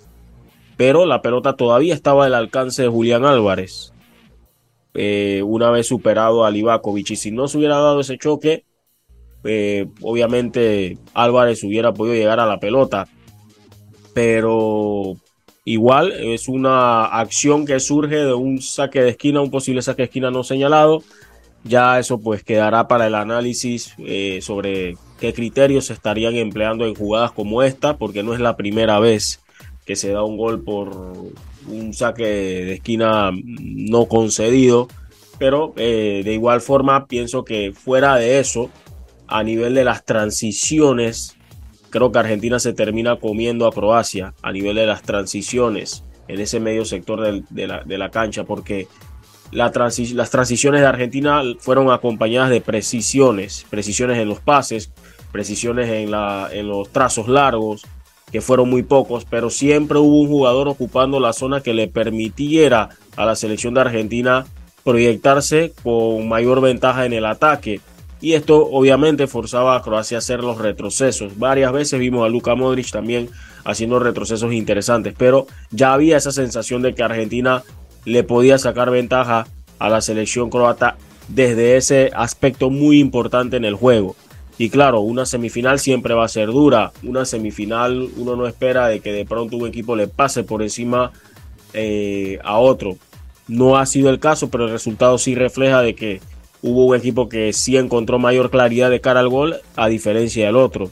pero 0.77 1.05
la 1.05 1.21
pelota 1.21 1.53
todavía 1.53 1.93
estaba 1.93 2.25
al 2.25 2.35
alcance 2.35 2.83
de 2.83 2.89
Julián 2.89 3.25
Álvarez. 3.25 3.94
Eh, 4.95 5.41
una 5.43 5.69
vez 5.71 5.87
superado 5.87 6.45
a 6.45 6.51
Livakovic 6.51 7.11
y 7.11 7.15
si 7.15 7.31
no 7.31 7.47
se 7.47 7.57
hubiera 7.57 7.75
dado 7.75 7.99
ese 7.99 8.17
choque 8.17 8.63
eh, 9.43 9.87
obviamente 10.01 10.97
Álvarez 11.13 11.63
hubiera 11.63 11.93
podido 11.93 12.15
llegar 12.15 12.39
a 12.39 12.45
la 12.45 12.59
pelota 12.59 13.07
pero 14.13 15.17
Igual 15.67 16.11
es 16.11 16.47
una 16.47 17.05
acción 17.05 17.65
que 17.65 17.79
surge 17.79 18.17
de 18.17 18.35
un 18.35 18.61
saque 18.61 19.01
de 19.01 19.09
esquina, 19.09 19.41
un 19.41 19.49
posible 19.49 19.81
saque 19.81 20.03
de 20.03 20.05
esquina 20.05 20.29
no 20.29 20.43
señalado. 20.43 21.01
Ya 21.63 21.97
eso 21.97 22.19
pues 22.19 22.43
quedará 22.43 22.87
para 22.87 23.07
el 23.07 23.15
análisis 23.15 23.95
eh, 23.97 24.39
sobre 24.43 24.95
qué 25.19 25.33
criterios 25.33 25.85
se 25.85 25.93
estarían 25.93 26.35
empleando 26.35 26.85
en 26.85 26.93
jugadas 26.93 27.31
como 27.31 27.63
esta, 27.63 27.97
porque 27.97 28.21
no 28.21 28.35
es 28.35 28.39
la 28.39 28.55
primera 28.55 28.99
vez 28.99 29.41
que 29.87 29.95
se 29.95 30.11
da 30.11 30.23
un 30.23 30.37
gol 30.37 30.63
por 30.63 31.15
un 31.67 31.93
saque 31.93 32.23
de 32.23 32.73
esquina 32.73 33.31
no 33.43 34.05
concedido. 34.05 34.87
Pero 35.37 35.73
eh, 35.75 36.21
de 36.23 36.33
igual 36.33 36.61
forma 36.61 37.07
pienso 37.07 37.43
que 37.43 37.73
fuera 37.73 38.15
de 38.15 38.39
eso, 38.39 38.69
a 39.27 39.43
nivel 39.43 39.73
de 39.73 39.83
las 39.83 40.05
transiciones 40.05 41.35
creo 41.95 42.11
que 42.11 42.19
Argentina 42.19 42.59
se 42.59 42.73
termina 42.73 43.15
comiendo 43.17 43.65
a 43.67 43.71
Croacia 43.71 44.33
a 44.41 44.51
nivel 44.51 44.75
de 44.75 44.85
las 44.85 45.01
transiciones 45.01 46.03
en 46.27 46.41
ese 46.41 46.59
medio 46.59 46.83
sector 46.83 47.21
de, 47.49 47.97
la, 47.97 48.09
cancha, 48.09 48.43
porque 48.43 48.89
las 49.51 49.71
transiciones 49.71 50.81
de 50.81 50.87
Argentina 50.87 51.41
fueron 51.59 51.91
acompañadas 51.91 52.49
de 52.49 52.59
precisiones, 52.59 53.65
precisiones 53.69 54.17
en 54.17 54.27
los 54.27 54.41
pases, 54.41 54.91
precisiones 55.31 55.87
en 55.89 56.67
los 56.67 56.89
trazos 56.89 57.29
largos, 57.29 57.83
que 58.31 58.41
fueron 58.41 58.69
muy 58.69 58.83
pocos, 58.83 59.25
pero 59.29 59.49
siempre 59.49 59.97
hubo 59.99 60.21
un 60.21 60.27
jugador 60.27 60.67
ocupando 60.67 61.19
la 61.19 61.33
zona 61.33 61.61
que 61.61 61.73
le 61.73 61.87
permitiera 61.87 62.89
a 63.15 63.25
la 63.25 63.35
selección 63.35 63.73
de 63.73 63.81
Argentina 63.81 64.45
proyectarse 64.83 65.73
con 65.83 66.27
mayor 66.27 66.61
ventaja 66.61 67.05
en 67.05 67.13
el 67.13 67.25
ataque 67.25 67.81
y 68.21 68.33
esto 68.33 68.67
obviamente 68.71 69.27
forzaba 69.27 69.75
a 69.75 69.81
Croacia 69.81 70.17
a 70.17 70.19
hacer 70.19 70.39
los 70.39 70.57
retrocesos. 70.57 71.37
Varias 71.37 71.71
veces 71.71 71.99
vimos 71.99 72.25
a 72.25 72.29
Luka 72.29 72.55
Modric 72.55 72.89
también 72.89 73.29
haciendo 73.63 73.99
retrocesos 73.99 74.53
interesantes, 74.53 75.13
pero 75.17 75.47
ya 75.71 75.93
había 75.93 76.17
esa 76.17 76.31
sensación 76.31 76.81
de 76.81 76.95
que 76.95 77.03
Argentina 77.03 77.63
le 78.05 78.23
podía 78.23 78.57
sacar 78.57 78.89
ventaja 78.89 79.47
a 79.79 79.89
la 79.89 80.01
selección 80.01 80.49
croata 80.49 80.97
desde 81.27 81.77
ese 81.77 82.11
aspecto 82.15 82.69
muy 82.69 82.99
importante 82.99 83.57
en 83.57 83.65
el 83.65 83.75
juego. 83.75 84.15
Y 84.57 84.69
claro, 84.69 85.01
una 85.01 85.25
semifinal 85.25 85.79
siempre 85.79 86.13
va 86.13 86.25
a 86.25 86.29
ser 86.29 86.47
dura. 86.47 86.91
Una 87.03 87.25
semifinal 87.25 88.09
uno 88.15 88.35
no 88.35 88.47
espera 88.47 88.87
de 88.87 89.01
que 89.01 89.11
de 89.11 89.25
pronto 89.25 89.57
un 89.57 89.67
equipo 89.67 89.95
le 89.95 90.07
pase 90.07 90.43
por 90.43 90.61
encima 90.61 91.11
eh, 91.73 92.39
a 92.43 92.57
otro. 92.57 92.97
No 93.47 93.77
ha 93.77 93.85
sido 93.85 94.09
el 94.09 94.19
caso, 94.19 94.49
pero 94.49 94.65
el 94.65 94.71
resultado 94.71 95.17
sí 95.17 95.35
refleja 95.35 95.81
de 95.81 95.93
que 95.93 96.21
hubo 96.61 96.85
un 96.85 96.95
equipo 96.95 97.27
que 97.27 97.51
sí 97.53 97.77
encontró 97.77 98.17
mayor 98.17 98.49
claridad 98.49 98.89
de 98.89 99.01
cara 99.01 99.19
al 99.19 99.29
gol 99.29 99.57
a 99.75 99.87
diferencia 99.87 100.45
del 100.45 100.55
otro. 100.55 100.89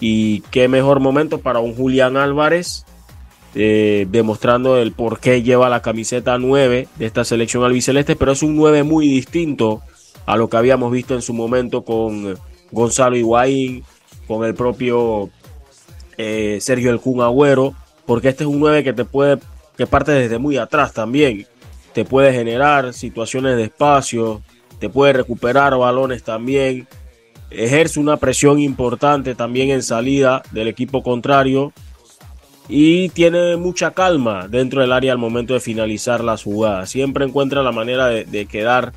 Y 0.00 0.40
qué 0.50 0.66
mejor 0.68 1.00
momento 1.00 1.38
para 1.38 1.60
un 1.60 1.74
Julián 1.74 2.16
Álvarez 2.16 2.84
eh, 3.54 4.06
demostrando 4.10 4.78
el 4.78 4.92
por 4.92 5.20
qué 5.20 5.42
lleva 5.42 5.68
la 5.68 5.82
camiseta 5.82 6.38
9 6.38 6.88
de 6.98 7.06
esta 7.06 7.22
selección 7.24 7.62
albiceleste, 7.62 8.16
pero 8.16 8.32
es 8.32 8.42
un 8.42 8.56
9 8.56 8.82
muy 8.82 9.06
distinto 9.06 9.82
a 10.26 10.36
lo 10.36 10.48
que 10.48 10.56
habíamos 10.56 10.90
visto 10.90 11.14
en 11.14 11.22
su 11.22 11.34
momento 11.34 11.84
con 11.84 12.36
Gonzalo 12.74 13.16
Higuaín, 13.16 13.84
con 14.26 14.44
el 14.44 14.54
propio 14.54 15.30
eh, 16.18 16.58
Sergio 16.60 16.90
El 16.90 17.00
Kun 17.00 17.22
Agüero, 17.22 17.74
porque 18.04 18.28
este 18.28 18.44
es 18.44 18.50
un 18.50 18.60
9 18.60 18.84
que 18.84 18.92
te 18.92 19.04
puede, 19.04 19.38
que 19.76 19.86
parte 19.86 20.12
desde 20.12 20.38
muy 20.38 20.58
atrás 20.58 20.92
también, 20.92 21.46
te 21.92 22.04
puede 22.04 22.32
generar 22.32 22.92
situaciones 22.92 23.56
de 23.56 23.64
espacio, 23.64 24.42
te 24.78 24.90
puede 24.90 25.14
recuperar 25.14 25.76
balones 25.76 26.22
también, 26.22 26.86
ejerce 27.50 28.00
una 28.00 28.16
presión 28.16 28.58
importante 28.58 29.34
también 29.34 29.70
en 29.70 29.82
salida 29.82 30.42
del 30.50 30.68
equipo 30.68 31.02
contrario 31.02 31.72
y 32.68 33.10
tiene 33.10 33.56
mucha 33.56 33.92
calma 33.92 34.48
dentro 34.48 34.80
del 34.80 34.92
área 34.92 35.12
al 35.12 35.18
momento 35.18 35.54
de 35.54 35.60
finalizar 35.60 36.24
las 36.24 36.42
jugadas. 36.42 36.90
Siempre 36.90 37.24
encuentra 37.24 37.62
la 37.62 37.72
manera 37.72 38.08
de, 38.08 38.46
quedar 38.46 38.92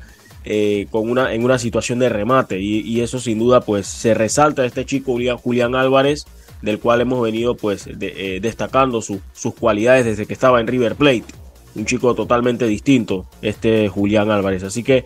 eh, 0.50 0.86
con 0.90 1.10
una, 1.10 1.34
en 1.34 1.44
una 1.44 1.58
situación 1.58 1.98
de 1.98 2.08
remate 2.08 2.58
y, 2.58 3.02
eso 3.02 3.20
sin 3.20 3.38
duda 3.38 3.60
pues 3.60 3.86
se 3.86 4.14
resalta 4.14 4.64
este 4.64 4.86
chico 4.86 5.18
Julián 5.42 5.74
Álvarez 5.74 6.24
del 6.62 6.78
cual 6.78 7.02
hemos 7.02 7.20
venido 7.20 7.54
pues 7.54 7.86
eh, 7.86 8.38
destacando 8.40 9.02
sus 9.02 9.20
cualidades 9.60 10.06
desde 10.06 10.24
que 10.24 10.32
estaba 10.32 10.58
en 10.62 10.66
River 10.66 10.96
Plate. 10.96 11.26
Un 11.74 11.84
chico 11.84 12.14
totalmente 12.14 12.66
distinto, 12.66 13.26
este 13.42 13.88
Julián 13.88 14.30
Álvarez. 14.30 14.62
Así 14.62 14.82
que 14.82 15.04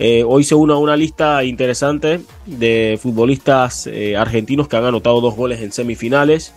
eh, 0.00 0.24
hoy 0.26 0.42
se 0.42 0.56
une 0.56 0.72
a 0.72 0.76
una 0.78 0.96
lista 0.96 1.44
interesante 1.44 2.20
de 2.44 2.98
futbolistas 3.00 3.88
argentinos 4.18 4.66
que 4.66 4.78
han 4.78 4.84
anotado 4.84 5.20
dos 5.20 5.36
goles 5.36 5.60
en 5.60 5.70
semifinales. 5.70 6.54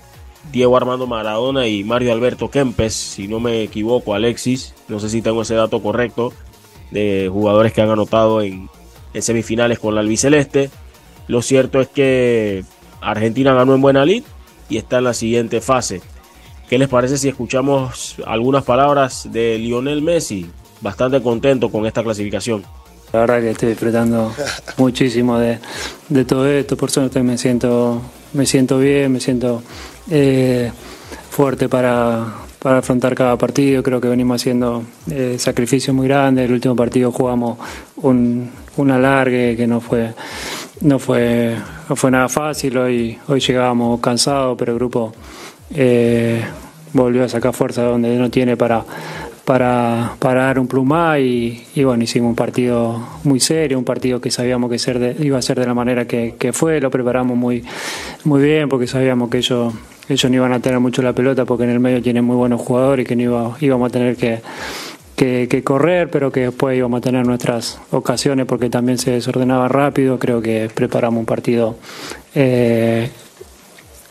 Diego 0.52 0.76
Armando 0.76 1.06
Maradona 1.06 1.68
y 1.68 1.84
Mario 1.84 2.12
Alberto 2.12 2.50
Kempes, 2.50 2.94
si 2.94 3.28
no 3.28 3.40
me 3.40 3.62
equivoco, 3.62 4.16
Alexis, 4.16 4.74
no 4.88 5.00
sé 5.00 5.10
si 5.10 5.22
tengo 5.22 5.44
ese 5.44 5.54
dato 5.54 5.82
correcto, 5.82 6.34
de 6.92 7.30
jugadores 7.32 7.74
que 7.74 7.82
han 7.82 7.90
anotado 7.90 8.42
en, 8.42 8.70
semifinales 9.20 9.80
con 9.80 9.96
la 9.96 10.02
albiceleste. 10.02 10.70
Lo 11.28 11.42
cierto 11.42 11.80
es 11.80 11.88
que 11.88 12.64
Argentina 13.02 13.54
ganó 13.54 13.74
en 13.74 13.82
buena 13.82 14.06
lid 14.06 14.24
y 14.70 14.78
está 14.78 14.98
en 14.98 15.06
la 15.06 15.14
siguiente 15.14 15.62
fase. 15.62 16.02
¿Qué 16.70 16.78
les 16.78 16.90
parece 16.90 17.18
si 17.18 17.30
escuchamos 17.30 18.16
algunas 18.26 18.64
palabras 18.64 19.30
de 19.32 19.58
Lionel 19.58 20.02
Messi? 20.02 20.50
Bastante 20.82 21.22
contento 21.22 21.70
con 21.70 21.86
esta 21.86 22.04
clasificación. 22.04 22.64
La 23.14 23.20
verdad 23.22 23.40
que 23.40 23.52
estoy 23.52 23.70
disfrutando 23.70 24.34
muchísimo 24.78 25.40
de, 25.40 25.60
todo 26.26 26.48
esto, 26.48 26.76
por 26.76 26.92
suerte 26.92 27.24
me 27.24 27.38
siento, 27.38 28.02
me 28.34 28.46
siento 28.46 28.80
bien, 28.80 29.12
me 29.14 29.20
siento 29.22 29.64
eh, 30.10 30.72
fuerte 31.30 31.70
para, 31.70 32.45
afrontar 32.74 33.16
cada 33.16 33.38
partido. 33.38 33.84
Creo 33.84 34.02
que 34.02 34.08
venimos 34.08 34.42
haciendo 34.42 34.84
eh, 35.12 35.36
sacrificios 35.40 35.96
muy 35.96 36.08
grandes. 36.08 36.46
El 36.46 36.54
último 36.54 36.76
partido 36.76 37.12
jugamos 37.12 37.58
un, 37.98 38.52
alargue 38.78 39.56
que 39.56 39.68
no 39.68 39.80
fue, 39.82 40.14
no 40.82 41.00
fue, 41.00 41.56
no 41.90 41.96
fue 41.96 42.12
nada 42.12 42.30
fácil. 42.30 42.78
Hoy, 42.78 43.18
hoy 43.28 43.40
llegábamos 43.40 44.00
cansados, 44.00 44.58
pero 44.58 44.74
el 44.74 44.78
grupo 44.78 45.14
eh, 45.74 46.44
volvió 46.94 47.24
a 47.24 47.30
sacar 47.30 47.54
fuerza 47.54 47.84
donde 47.84 48.16
no 48.18 48.30
tiene 48.30 48.58
para 48.58 48.84
para, 49.46 50.16
para 50.20 50.46
dar 50.46 50.60
un 50.60 50.68
plumá 50.68 51.20
y, 51.20 51.64
bueno, 51.84 52.04
hicimos 52.04 52.30
un 52.30 52.36
partido 52.36 53.08
muy 53.24 53.40
serio, 53.40 53.78
un 53.78 53.86
partido 53.86 54.20
que 54.20 54.32
sabíamos 54.32 54.72
que 54.72 54.80
ser 54.80 55.16
iba 55.20 55.38
a 55.38 55.42
ser 55.42 55.60
de 55.60 55.68
la 55.68 55.76
manera 55.76 56.06
que, 56.06 56.36
que, 56.38 56.52
fue, 56.52 56.82
lo 56.82 56.90
preparamos 56.90 57.38
muy, 57.38 57.64
muy 58.24 58.42
bien 58.42 58.68
porque 58.68 58.88
sabíamos 58.88 59.30
que 59.30 59.38
ellos, 59.38 59.74
ellos 60.10 60.32
no 60.32 60.38
iban 60.38 60.54
a 60.54 60.60
tener 60.60 60.80
mucho 60.80 61.02
la 61.02 61.14
pelota 61.14 61.46
porque 61.46 61.64
en 61.64 61.72
el 61.72 61.80
medio 61.80 62.02
tienen 62.02 62.26
muy 62.26 62.36
buenos 62.36 62.62
jugadores 62.62 63.06
y 63.06 63.08
que 63.08 63.16
no 63.16 63.24
iba, 63.24 63.58
íbamos 63.60 63.90
a 63.90 63.92
tener 63.92 64.16
que, 64.16 64.42
que, 65.16 65.64
correr, 65.64 66.10
pero 66.10 66.32
que 66.32 66.42
después 66.42 66.78
íbamos 66.78 67.00
a 67.00 67.02
tener 67.02 67.26
nuestras 67.26 67.80
ocasiones 67.92 68.46
porque 68.46 68.70
también 68.70 68.98
se 68.98 69.12
desordenaba 69.12 69.68
rápido. 69.68 70.20
Creo 70.20 70.42
que 70.42 70.70
preparamos 70.74 71.20
un 71.20 71.26
partido 71.26 71.78
eh, 72.34 73.10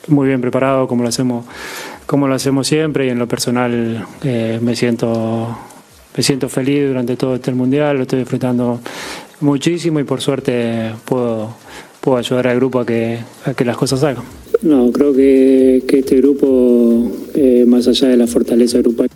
muy 0.08 0.28
bien 0.28 0.40
preparado, 0.40 0.88
como 0.88 1.02
lo 1.02 1.08
hacemos 1.08 1.44
como 2.06 2.28
lo 2.28 2.34
hacemos 2.34 2.66
siempre 2.66 3.06
y 3.06 3.08
en 3.08 3.18
lo 3.18 3.26
personal 3.26 4.06
eh, 4.22 4.58
me 4.60 4.76
siento 4.76 5.56
me 6.16 6.22
siento 6.22 6.48
feliz 6.48 6.86
durante 6.86 7.16
todo 7.16 7.34
este 7.34 7.52
mundial, 7.52 7.96
lo 7.96 8.02
estoy 8.02 8.20
disfrutando 8.20 8.80
muchísimo 9.40 9.98
y 10.00 10.04
por 10.04 10.20
suerte 10.20 10.92
puedo, 11.04 11.56
puedo 12.04 12.18
ayudar 12.18 12.46
al 12.48 12.56
grupo 12.56 12.80
a 12.80 12.86
que, 12.86 13.18
a 13.46 13.54
que 13.54 13.64
las 13.64 13.78
cosas 13.78 14.00
salgan. 14.00 14.24
No, 14.60 14.92
creo 14.92 15.14
que, 15.14 15.82
que 15.88 16.00
este 16.00 16.16
grupo, 16.18 17.10
eh, 17.34 17.64
más 17.66 17.88
allá 17.88 18.08
de 18.08 18.18
la 18.18 18.26
fortaleza 18.26 18.78
grupal 18.78 19.08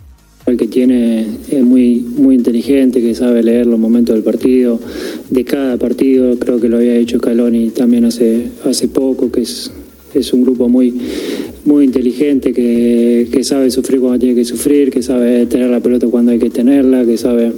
que 0.57 0.67
tiene, 0.67 1.27
es 1.51 1.63
muy, 1.63 1.99
muy 1.99 2.33
inteligente, 2.33 3.01
que 3.01 3.13
sabe 3.13 3.43
leer 3.43 3.67
los 3.67 3.77
momentos 3.77 4.15
del 4.15 4.23
partido, 4.23 4.79
de 5.29 5.45
cada 5.45 5.77
partido, 5.77 6.39
creo 6.39 6.59
que 6.59 6.67
lo 6.67 6.77
había 6.77 6.95
hecho 6.95 7.19
Caloni 7.19 7.69
también 7.69 8.05
hace, 8.05 8.47
hace 8.65 8.87
poco, 8.87 9.31
que 9.31 9.41
es, 9.41 9.71
es 10.13 10.33
un 10.33 10.43
grupo 10.43 10.67
muy 10.69 10.93
muy 11.65 11.85
inteligente, 11.85 12.53
que, 12.53 13.27
que, 13.31 13.43
sabe 13.43 13.69
sufrir 13.69 13.99
cuando 13.99 14.17
tiene 14.19 14.33
que 14.33 14.45
sufrir, 14.45 14.89
que 14.89 15.03
sabe 15.03 15.45
tener 15.45 15.69
la 15.69 15.81
pelota 15.81 16.07
cuando 16.07 16.31
hay 16.31 16.39
que 16.39 16.49
tenerla, 16.49 17.05
que 17.05 17.17
sabe 17.17 17.51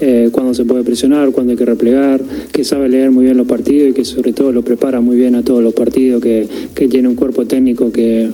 eh, 0.00 0.28
cuándo 0.30 0.54
se 0.54 0.64
puede 0.64 0.84
presionar, 0.84 1.30
cuándo 1.32 1.52
hay 1.52 1.56
que 1.56 1.64
replegar, 1.64 2.22
que 2.52 2.64
sabe 2.64 2.88
leer 2.88 3.10
muy 3.10 3.24
bien 3.24 3.36
los 3.36 3.46
partidos 3.46 3.90
y 3.90 3.92
que 3.92 4.04
sobre 4.04 4.32
todo 4.32 4.52
lo 4.52 4.62
prepara 4.62 5.00
muy 5.00 5.16
bien 5.16 5.34
a 5.34 5.42
todos 5.42 5.62
los 5.62 5.74
partidos, 5.74 6.22
que, 6.22 6.46
que 6.74 6.88
tiene 6.88 7.08
un 7.08 7.16
cuerpo 7.16 7.46
técnico 7.46 7.90
que, 7.90 8.30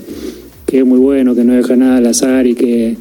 que, 0.66 0.78
es 0.80 0.86
muy 0.86 0.98
bueno, 0.98 1.34
que 1.34 1.42
no 1.42 1.54
deja 1.54 1.74
nada 1.74 1.96
al 1.96 2.06
azar 2.06 2.46
y 2.46 2.54
que, 2.54 2.96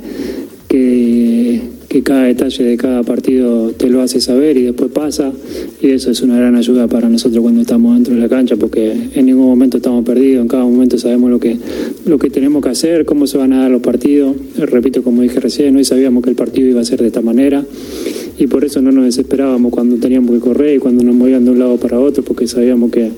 que 1.93 2.01
cada 2.01 2.23
detalle 2.23 2.63
de 2.63 2.75
cada 2.75 3.03
partido 3.03 3.69
te 3.69 3.87
lo 3.87 4.01
hace 4.01 4.19
saber 4.19 4.57
y 4.57 4.63
después 4.63 4.89
pasa. 4.91 5.31
Y 5.79 5.91
eso 5.91 6.09
es 6.09 6.23
una 6.23 6.35
gran 6.39 6.55
ayuda 6.55 6.87
para 6.87 7.07
nosotros 7.07 7.39
cuando 7.43 7.61
estamos 7.61 7.93
dentro 7.93 8.15
de 8.15 8.19
la 8.19 8.27
cancha, 8.27 8.55
porque 8.55 8.91
en 9.13 9.25
ningún 9.27 9.45
momento 9.45 9.77
estamos 9.77 10.03
perdidos, 10.03 10.41
en 10.41 10.47
cada 10.47 10.63
momento 10.63 10.97
sabemos 10.97 11.29
lo 11.29 11.39
que, 11.39 11.55
lo 12.07 12.17
que 12.17 12.31
tenemos 12.31 12.63
que 12.63 12.69
hacer, 12.69 13.05
cómo 13.05 13.27
se 13.27 13.37
van 13.37 13.53
a 13.53 13.59
dar 13.59 13.69
los 13.69 13.83
partidos. 13.83 14.35
Repito, 14.57 15.03
como 15.03 15.21
dije 15.21 15.39
recién, 15.39 15.75
hoy 15.75 15.85
sabíamos 15.85 16.23
que 16.23 16.31
el 16.31 16.35
partido 16.35 16.67
iba 16.67 16.81
a 16.81 16.83
ser 16.83 16.99
de 16.99 17.07
esta 17.07 17.21
manera 17.21 17.63
y 18.39 18.47
por 18.47 18.65
eso 18.65 18.81
no 18.81 18.91
nos 18.91 19.05
desesperábamos 19.05 19.71
cuando 19.71 19.97
teníamos 19.97 20.31
que 20.31 20.39
correr 20.39 20.77
y 20.77 20.79
cuando 20.79 21.03
nos 21.03 21.13
movían 21.13 21.45
de 21.45 21.51
un 21.51 21.59
lado 21.59 21.77
para 21.77 21.99
otro, 21.99 22.23
porque 22.23 22.47
sabíamos 22.47 22.89
que 22.89 23.11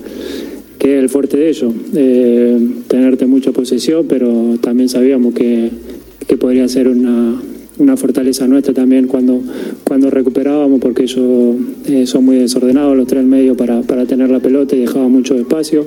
que 0.78 0.98
es 0.98 1.02
el 1.02 1.08
fuerte 1.08 1.38
de 1.38 1.48
ellos, 1.48 1.72
eh, 1.94 2.58
tenerte 2.88 3.24
mucha 3.24 3.50
posesión, 3.52 4.04
pero 4.06 4.58
también 4.60 4.90
sabíamos 4.90 5.32
que, 5.32 5.70
que 6.26 6.36
podría 6.36 6.68
ser 6.68 6.88
una, 6.88 7.40
una 7.78 7.96
fortaleza 7.96 8.46
nuestra 8.46 8.72
también 8.72 9.06
cuando, 9.06 9.42
cuando 9.84 10.10
recuperábamos, 10.10 10.80
porque 10.80 11.04
ellos 11.04 11.56
eh, 11.86 12.06
son 12.06 12.24
muy 12.24 12.36
desordenados 12.36 12.96
los 12.96 13.06
tres 13.06 13.24
medio 13.24 13.56
para, 13.56 13.82
para 13.82 14.06
tener 14.06 14.30
la 14.30 14.40
pelota 14.40 14.74
y 14.74 14.80
dejaban 14.80 15.12
mucho 15.12 15.34
espacio. 15.34 15.86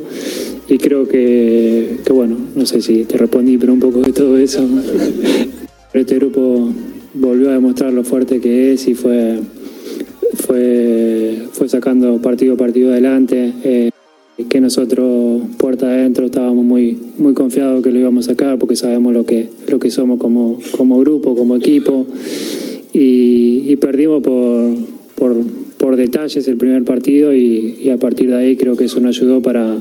Y 0.67 0.77
creo 0.77 1.07
que, 1.07 1.97
que, 2.05 2.13
bueno, 2.13 2.37
no 2.55 2.65
sé 2.65 2.81
si 2.81 3.05
te 3.05 3.17
respondí, 3.17 3.57
pero 3.57 3.73
un 3.73 3.79
poco 3.79 4.01
de 4.01 4.13
todo 4.13 4.37
eso. 4.37 4.63
este 5.93 6.15
grupo 6.15 6.71
volvió 7.15 7.49
a 7.49 7.53
demostrar 7.53 7.91
lo 7.91 8.03
fuerte 8.03 8.39
que 8.39 8.73
es 8.73 8.87
y 8.87 8.93
fue, 8.93 9.39
fue, 10.35 11.37
fue 11.51 11.69
sacando 11.69 12.21
partido 12.21 12.53
a 12.53 12.57
partido 12.57 12.91
adelante. 12.91 13.53
Eh, 13.63 13.89
que 14.47 14.61
nosotros 14.61 15.41
puerta 15.57 15.87
adentro 15.87 16.25
estábamos 16.25 16.63
muy 16.63 16.97
muy 17.17 17.33
confiados 17.33 17.83
que 17.83 17.91
lo 17.91 17.99
íbamos 17.99 18.27
a 18.27 18.31
sacar 18.31 18.57
porque 18.57 18.75
sabemos 18.75 19.13
lo 19.13 19.25
que 19.25 19.49
lo 19.67 19.79
que 19.79 19.91
somos 19.91 20.19
como, 20.19 20.59
como 20.77 20.99
grupo, 20.99 21.35
como 21.35 21.55
equipo 21.55 22.05
y, 22.93 23.75
perdimos 23.77 24.23
por, 24.23 25.35
por, 25.77 25.95
detalles 25.95 26.47
el 26.47 26.57
primer 26.57 26.83
partido 26.83 27.33
y, 27.33 27.89
a 27.89 27.97
partir 27.97 28.29
de 28.29 28.35
ahí 28.35 28.57
creo 28.57 28.75
que 28.75 28.85
eso 28.85 28.99
nos 28.99 29.17
ayudó 29.17 29.41
para, 29.41 29.77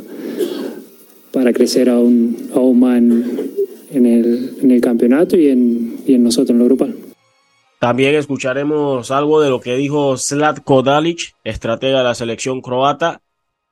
para 1.32 1.52
crecer 1.52 1.88
aún, 1.88 2.36
aún 2.54 2.80
más 2.80 2.98
en, 2.98 4.06
el, 4.06 4.56
en 4.62 4.70
el 4.70 4.80
campeonato 4.80 5.36
y 5.36 5.48
en, 5.48 5.96
y 6.06 6.14
en 6.14 6.22
nosotros 6.22 6.50
en 6.50 6.58
lo 6.58 6.64
grupal. 6.66 6.94
También 7.78 8.14
escucharemos 8.16 9.10
algo 9.10 9.40
de 9.40 9.50
lo 9.50 9.60
que 9.60 9.76
dijo 9.76 10.16
Slatko 10.16 10.82
Dalic, 10.82 11.34
estratega 11.44 11.98
de 11.98 12.04
la 12.04 12.14
selección 12.14 12.60
croata, 12.60 13.20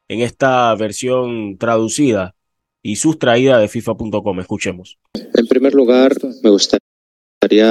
en 0.09 0.21
esta 0.21 0.75
versión 0.75 1.57
traducida 1.59 2.35
y 2.83 2.97
sustraída 2.97 3.59
de 3.59 3.69
FIFA.com. 3.69 4.41
Escuchemos. 4.41 4.99
En 5.15 5.47
primer 5.47 5.75
lugar, 5.75 6.17
me 6.43 6.51
gustaría 6.51 6.81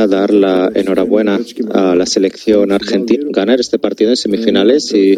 dar 0.08 0.34
la 0.34 0.72
enhorabuena 0.74 1.40
a 1.74 1.96
la 1.96 2.06
selección 2.06 2.72
argentina 2.72 3.26
ganar 3.30 3.60
este 3.60 3.80
partido 3.80 4.12
en 4.12 4.18
semifinales 4.18 4.94
y 4.94 5.18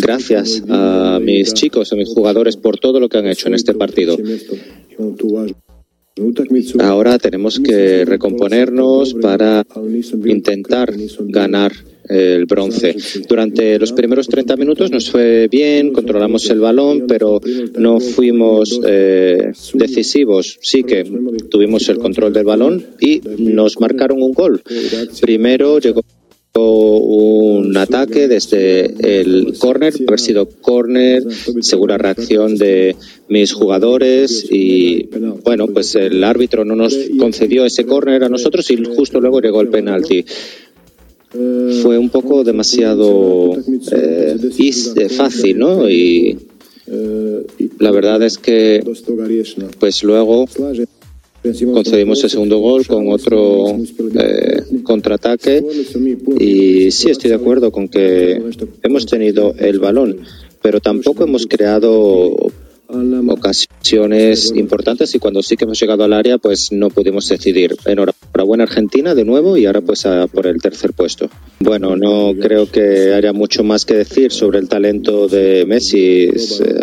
gracias 0.00 0.62
a 0.68 1.18
mis 1.20 1.52
chicos, 1.52 1.92
a 1.92 1.96
mis 1.96 2.08
jugadores 2.08 2.56
por 2.56 2.78
todo 2.78 3.00
lo 3.00 3.08
que 3.08 3.18
han 3.18 3.26
hecho 3.26 3.48
en 3.48 3.54
este 3.54 3.74
partido. 3.74 4.16
Ahora 6.80 7.18
tenemos 7.18 7.58
que 7.60 8.04
recomponernos 8.04 9.14
para 9.14 9.64
intentar 10.24 10.92
ganar 11.20 11.72
el 12.08 12.46
bronce. 12.46 12.96
Durante 13.28 13.78
los 13.78 13.92
primeros 13.92 14.28
30 14.28 14.56
minutos 14.56 14.90
nos 14.90 15.10
fue 15.10 15.48
bien, 15.48 15.92
controlamos 15.92 16.48
el 16.50 16.60
balón, 16.60 17.04
pero 17.06 17.40
no 17.76 18.00
fuimos 18.00 18.80
eh, 18.86 19.52
decisivos. 19.74 20.58
Sí 20.60 20.84
que 20.84 21.04
tuvimos 21.50 21.88
el 21.88 21.98
control 21.98 22.32
del 22.32 22.44
balón 22.44 22.84
y 23.00 23.20
nos 23.38 23.80
marcaron 23.80 24.22
un 24.22 24.32
gol. 24.32 24.62
Primero 25.20 25.78
llegó 25.78 26.02
un 26.54 27.74
ataque 27.76 28.28
desde 28.28 29.20
el 29.22 29.54
córner, 29.58 29.94
haber 30.06 30.20
sido 30.20 30.48
córner, 30.60 31.22
segura 31.60 31.96
reacción 31.96 32.56
de 32.56 32.94
mis 33.28 33.54
jugadores 33.54 34.46
y 34.50 35.08
bueno, 35.44 35.66
pues 35.68 35.94
el 35.94 36.22
árbitro 36.22 36.64
no 36.64 36.76
nos 36.76 36.94
concedió 37.18 37.64
ese 37.64 37.86
córner 37.86 38.24
a 38.24 38.28
nosotros 38.28 38.70
y 38.70 38.76
justo 38.84 39.20
luego 39.20 39.40
llegó 39.40 39.62
el 39.62 39.68
penalti 39.68 40.26
fue 41.32 41.98
un 41.98 42.10
poco 42.10 42.44
demasiado 42.44 43.54
eh, 43.92 44.36
eh, 44.58 45.08
fácil, 45.08 45.58
¿no? 45.58 45.88
Y 45.88 46.38
la 47.78 47.90
verdad 47.90 48.22
es 48.22 48.38
que, 48.38 48.82
pues 49.78 50.02
luego 50.02 50.46
concedimos 51.72 52.22
el 52.22 52.30
segundo 52.30 52.58
gol 52.58 52.86
con 52.86 53.10
otro 53.10 53.76
eh, 54.14 54.62
contraataque 54.84 55.64
y 56.38 56.90
sí 56.90 57.10
estoy 57.10 57.30
de 57.30 57.36
acuerdo 57.36 57.72
con 57.72 57.88
que 57.88 58.40
hemos 58.82 59.06
tenido 59.06 59.54
el 59.58 59.80
balón, 59.80 60.18
pero 60.60 60.80
tampoco 60.80 61.24
hemos 61.24 61.46
creado 61.46 62.36
ocasiones 63.28 63.71
importantes 64.54 65.14
y 65.14 65.18
cuando 65.18 65.42
sí 65.42 65.56
que 65.56 65.64
hemos 65.64 65.78
llegado 65.78 66.04
al 66.04 66.12
área 66.12 66.38
pues 66.38 66.72
no 66.72 66.90
pudimos 66.90 67.28
decidir. 67.28 67.76
Enhorabuena 67.84 68.64
Argentina 68.64 69.14
de 69.14 69.24
nuevo 69.24 69.56
y 69.56 69.66
ahora 69.66 69.80
pues 69.80 70.06
a 70.06 70.26
por 70.26 70.46
el 70.46 70.60
tercer 70.60 70.92
puesto. 70.92 71.28
Bueno, 71.60 71.96
no 71.96 72.32
creo 72.40 72.70
que 72.70 73.12
haya 73.12 73.32
mucho 73.32 73.62
más 73.64 73.84
que 73.84 73.94
decir 73.94 74.32
sobre 74.32 74.58
el 74.58 74.68
talento 74.68 75.28
de 75.28 75.64
Messi. 75.66 76.30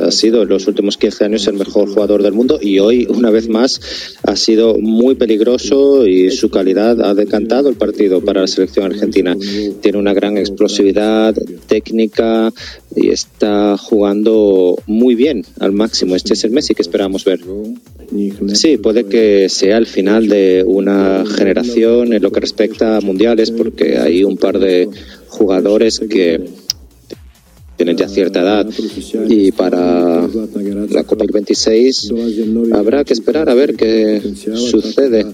Ha 0.01 0.11
sido 0.11 0.43
en 0.43 0.49
los 0.49 0.67
últimos 0.67 0.97
15 0.97 1.25
años 1.25 1.47
el 1.47 1.55
mejor 1.55 1.89
jugador 1.89 2.23
del 2.23 2.33
mundo 2.33 2.59
y 2.61 2.79
hoy 2.79 3.07
una 3.09 3.29
vez 3.29 3.49
más 3.49 3.81
ha 4.23 4.35
sido 4.35 4.77
muy 4.77 5.15
peligroso 5.15 6.05
y 6.05 6.31
su 6.31 6.49
calidad 6.49 7.01
ha 7.01 7.13
decantado 7.13 7.69
el 7.69 7.75
partido 7.75 8.21
para 8.21 8.41
la 8.41 8.47
selección 8.47 8.85
argentina. 8.85 9.35
Tiene 9.81 9.97
una 9.97 10.13
gran 10.13 10.37
explosividad 10.37 11.35
técnica 11.67 12.51
y 12.95 13.09
está 13.09 13.77
jugando 13.77 14.75
muy 14.87 15.15
bien 15.15 15.45
al 15.59 15.71
máximo. 15.71 16.15
Este 16.15 16.33
es 16.33 16.43
el 16.43 16.51
Messi 16.51 16.73
que 16.73 16.81
esperamos 16.81 17.25
ver. 17.25 17.39
Sí, 18.53 18.77
puede 18.77 19.05
que 19.05 19.49
sea 19.49 19.77
el 19.77 19.85
final 19.85 20.27
de 20.27 20.63
una 20.65 21.23
generación 21.25 22.13
en 22.13 22.21
lo 22.21 22.31
que 22.31 22.39
respecta 22.39 22.97
a 22.97 23.01
mundiales, 23.01 23.51
porque 23.51 23.97
hay 23.97 24.23
un 24.23 24.37
par 24.37 24.59
de 24.59 24.89
jugadores 25.27 25.99
que 25.99 26.41
tienen 27.77 27.95
ya 27.95 28.09
cierta 28.09 28.41
edad 28.41 28.67
y 29.29 29.53
para 29.53 30.27
la 30.89 31.03
Copa 31.05 31.23
26 31.31 32.11
habrá 32.73 33.05
que 33.05 33.13
esperar 33.13 33.49
a 33.49 33.53
ver 33.53 33.75
qué 33.75 34.21
sucede. 34.53 35.25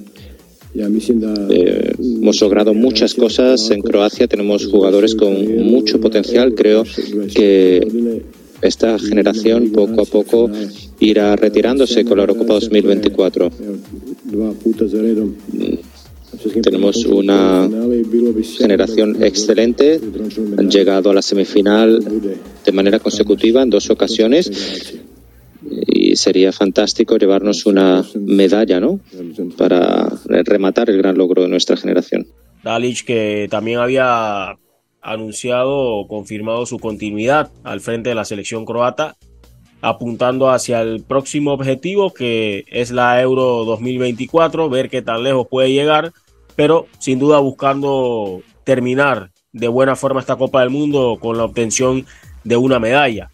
Eh, 0.77 1.93
hemos 1.99 2.41
logrado 2.41 2.73
muchas 2.73 3.13
cosas 3.13 3.71
en 3.71 3.81
Croacia, 3.81 4.27
tenemos 4.27 4.67
jugadores 4.67 5.15
con 5.15 5.63
mucho 5.63 6.01
potencial. 6.01 6.53
Creo 6.53 6.83
que 7.33 8.23
esta 8.61 8.99
generación 8.99 9.71
poco 9.71 10.01
a 10.01 10.05
poco 10.05 10.49
irá 10.99 11.35
retirándose 11.35 12.03
con 12.03 12.17
la 12.17 12.23
Eurocopa 12.23 12.55
2024. 12.55 13.51
Tenemos 16.61 17.05
una 17.05 17.69
generación 18.57 19.23
excelente, 19.23 20.01
han 20.57 20.69
llegado 20.69 21.09
a 21.09 21.13
la 21.13 21.21
semifinal 21.21 22.03
de 22.65 22.71
manera 22.73 22.99
consecutiva 22.99 23.63
en 23.63 23.69
dos 23.69 23.89
ocasiones 23.89 24.51
y 25.69 26.15
sería 26.15 26.51
fantástico 26.51 27.17
llevarnos 27.17 27.65
una 27.65 28.05
medalla, 28.15 28.79
¿no? 28.79 28.99
Para 29.57 30.09
rematar 30.27 30.89
el 30.89 30.97
gran 30.97 31.17
logro 31.17 31.43
de 31.43 31.49
nuestra 31.49 31.77
generación. 31.77 32.27
Dalic 32.63 33.05
que 33.05 33.47
también 33.49 33.79
había 33.79 34.57
anunciado 35.01 35.71
o 35.71 36.07
confirmado 36.07 36.65
su 36.65 36.79
continuidad 36.79 37.51
al 37.63 37.79
frente 37.79 38.09
de 38.09 38.15
la 38.15 38.25
selección 38.25 38.65
croata, 38.65 39.15
apuntando 39.81 40.49
hacia 40.49 40.81
el 40.81 41.03
próximo 41.03 41.53
objetivo 41.53 42.11
que 42.11 42.65
es 42.67 42.91
la 42.91 43.21
Euro 43.21 43.65
2024, 43.65 44.69
ver 44.69 44.89
qué 44.89 45.03
tan 45.03 45.23
lejos 45.23 45.47
puede 45.47 45.71
llegar, 45.71 46.11
pero 46.55 46.87
sin 46.97 47.19
duda 47.19 47.37
buscando 47.39 48.41
terminar 48.63 49.29
de 49.53 49.67
buena 49.67 49.95
forma 49.95 50.19
esta 50.19 50.35
Copa 50.35 50.61
del 50.61 50.71
Mundo 50.71 51.17
con 51.21 51.37
la 51.37 51.45
obtención 51.45 52.05
de 52.43 52.57
una 52.57 52.79
medalla. 52.79 53.29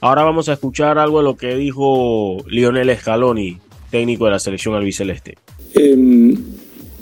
Ahora 0.00 0.22
vamos 0.22 0.48
a 0.48 0.54
escuchar 0.54 0.98
algo 0.98 1.18
de 1.18 1.24
lo 1.24 1.36
que 1.36 1.56
dijo 1.56 2.38
Lionel 2.48 2.96
Scaloni, 2.96 3.58
técnico 3.90 4.24
de 4.24 4.30
la 4.30 4.38
selección 4.38 4.74
albiceleste. 4.74 5.36
Em, 5.74 6.34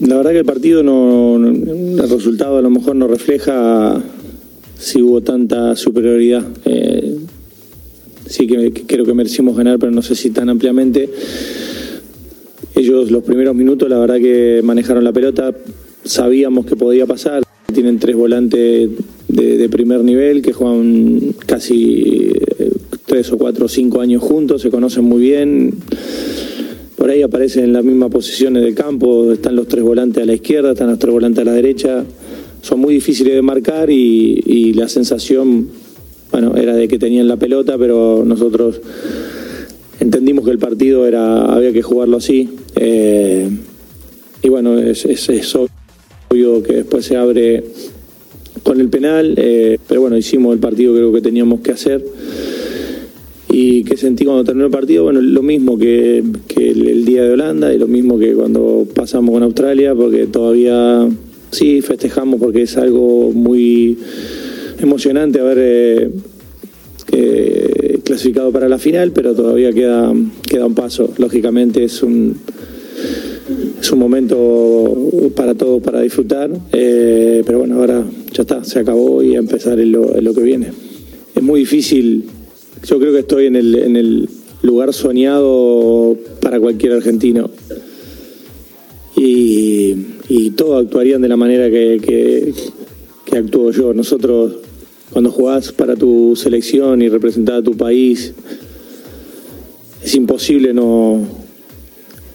la 0.01 0.17
verdad 0.17 0.33
que 0.33 0.39
el 0.39 0.45
partido 0.45 0.83
no, 0.83 1.37
el 1.37 1.99
resultado 1.99 2.59
a 2.59 2.63
lo 2.63 2.71
mejor 2.71 2.97
no 2.97 3.07
refleja 3.07 4.03
si 4.79 5.03
hubo 5.03 5.21
tanta 5.21 5.77
superioridad. 5.77 6.45
Eh, 6.65 7.19
sí 8.27 8.47
que, 8.47 8.73
creo 8.87 9.05
que 9.05 9.15
merecimos 9.15 9.57
ganar, 9.57 9.79
pero 9.79 9.93
no 9.93 10.03
sé 10.03 10.15
si 10.15 10.31
tan 10.31 10.49
ampliamente. 10.49 11.09
Ellos 12.75 13.11
los 13.11 13.25
primeros 13.25 13.55
minutos, 13.55 13.89
la 13.89 13.99
verdad 13.99 14.17
que 14.17 14.61
manejaron 14.63 15.03
la 15.03 15.13
pelota, 15.13 15.55
sabíamos 16.05 16.67
que 16.67 16.77
podía 16.77 17.07
pasar. 17.07 17.43
Tienen 17.73 17.99
tres 17.99 18.17
volantes 18.17 18.91
de, 19.29 19.69
primer 19.69 20.03
nivel 20.03 20.43
que 20.43 20.53
juegan 20.53 21.35
casi 21.47 22.33
tres 23.19 23.33
o 23.33 23.37
cuatro 23.37 23.67
o 23.67 23.69
cinco 23.69 24.01
años 24.01 24.23
juntos, 24.23 24.63
se 24.63 24.71
conocen 24.71 25.03
muy 25.03 25.21
bien. 25.21 25.75
Por 26.95 27.11
ahí 27.11 27.23
aparecen 27.23 27.65
en 27.65 27.73
las 27.73 27.83
mismas 27.83 28.13
posiciones 28.13 28.63
del 28.63 28.77
campo, 28.77 29.33
están 29.33 29.57
los 29.57 29.67
tres 29.67 29.83
volantes 29.83 30.23
a 30.23 30.27
la 30.27 30.35
izquierda, 30.35 30.71
están 30.71 30.91
los 30.91 31.01
tres 31.01 31.13
volantes 31.13 31.43
a 31.43 31.45
la 31.45 31.53
derecha. 31.53 32.05
Son 32.63 32.79
muy 32.79 32.95
difíciles 32.95 33.35
de 33.35 33.43
marcar 33.43 33.91
y, 33.91 34.73
la 34.75 34.89
sensación, 34.89 35.69
bueno, 36.31 36.55
era 36.55 36.77
de 36.77 36.87
que 36.87 36.97
tenían 36.97 37.27
la 37.27 37.37
pelota, 37.37 37.77
pero 37.77 38.23
nosotros 38.25 38.81
entendimos 39.99 40.45
que 40.45 40.53
el 40.53 40.59
partido 40.61 41.05
era 41.05 41.53
había 41.53 41.73
que 41.73 41.83
jugarlo 41.83 42.19
así. 42.19 42.49
Eh, 42.77 43.51
y 44.45 44.49
bueno, 44.49 44.79
es, 44.79 45.57
obvio 46.31 46.63
que 46.63 46.73
después 46.73 47.05
se 47.05 47.17
abre 47.17 47.65
con 48.63 48.81
el 48.81 48.89
penal, 48.89 49.35
eh, 49.39 49.77
pero 49.89 50.03
bueno, 50.03 50.17
hicimos 50.17 50.55
el 50.55 50.61
partido 50.61 50.95
creo 50.95 51.13
que 51.13 51.21
teníamos 51.21 51.63
que 51.63 51.73
hacer. 51.73 52.05
¿Y 53.61 53.83
qué 53.83 53.97
sentí 53.97 54.25
cuando 54.25 54.45
terminó 54.45 54.67
el 54.67 54.71
partido? 54.71 55.03
Bueno, 55.03 55.21
lo 55.21 55.43
mismo 55.43 55.77
que, 55.77 56.19
el, 56.19 57.05
día 57.05 57.25
de 57.25 57.33
Holanda 57.33 57.75
y 57.75 57.79
lo 57.79 57.89
mismo 57.89 58.17
que 58.17 58.33
cuando 58.33 58.87
pasamos 58.95 59.33
con 59.33 59.43
Australia, 59.43 59.97
porque 59.97 60.29
todavía 60.29 61.09
sí 61.51 61.83
festejamos 61.83 62.39
porque 62.39 62.63
es 62.63 62.77
algo 62.77 63.33
muy 63.33 63.99
emocionante 64.79 65.41
haber 65.41 65.59
eh, 65.61 66.11
eh, 67.11 67.99
clasificado 68.05 68.53
para 68.53 68.69
la 68.69 68.79
final, 68.79 69.11
pero 69.11 69.35
todavía 69.35 69.73
queda, 69.73 70.13
queda 70.49 70.65
un 70.65 70.75
paso. 70.75 71.13
Lógicamente 71.19 71.83
es 71.83 72.01
un, 72.05 72.37
es 73.81 73.91
un 73.91 73.99
momento 73.99 74.95
para 75.35 75.57
todos 75.57 75.83
para 75.83 76.01
disfrutar, 76.01 76.49
eh, 76.71 77.43
pero 77.45 77.59
bueno, 77.59 77.81
ahora 77.81 78.05
ya 78.33 78.43
está, 78.43 78.63
se 78.63 78.79
acabó 78.79 79.21
y 79.21 79.35
a 79.35 79.41
empezar 79.41 79.81
en 79.81 79.91
lo, 79.91 80.33
que 80.33 80.43
viene. 80.43 80.69
Es 81.35 81.43
muy 81.43 81.59
difícil 81.59 82.38
yo 82.85 82.99
creo 82.99 83.13
que 83.13 83.21
estoy 83.21 83.47
en 83.47 83.57
el, 83.57 83.75
en 83.75 83.97
el 83.97 84.29
lugar 84.63 84.93
soñado 84.93 86.17
para 86.41 86.61
cualquier 86.61 86.93
argentino. 86.95 87.51
Y, 89.17 89.97
y 90.29 90.51
todos 90.51 90.85
actuarían 90.85 91.23
de 91.23 91.29
la 91.29 91.37
manera 91.37 91.71
que, 91.71 92.53
que, 93.25 93.39
actúo 93.39 93.71
yo. 93.73 93.93
Nosotros, 93.95 94.57
cuando 95.11 95.31
jugás 95.31 95.73
para 95.73 95.97
tu 95.97 96.35
selección 96.37 97.03
y 97.03 97.09
representar 97.09 97.57
a 97.57 97.63
tu 97.63 97.77
país, 97.77 98.33
es 100.03 100.15
imposible 100.15 100.73
no, 100.73 101.27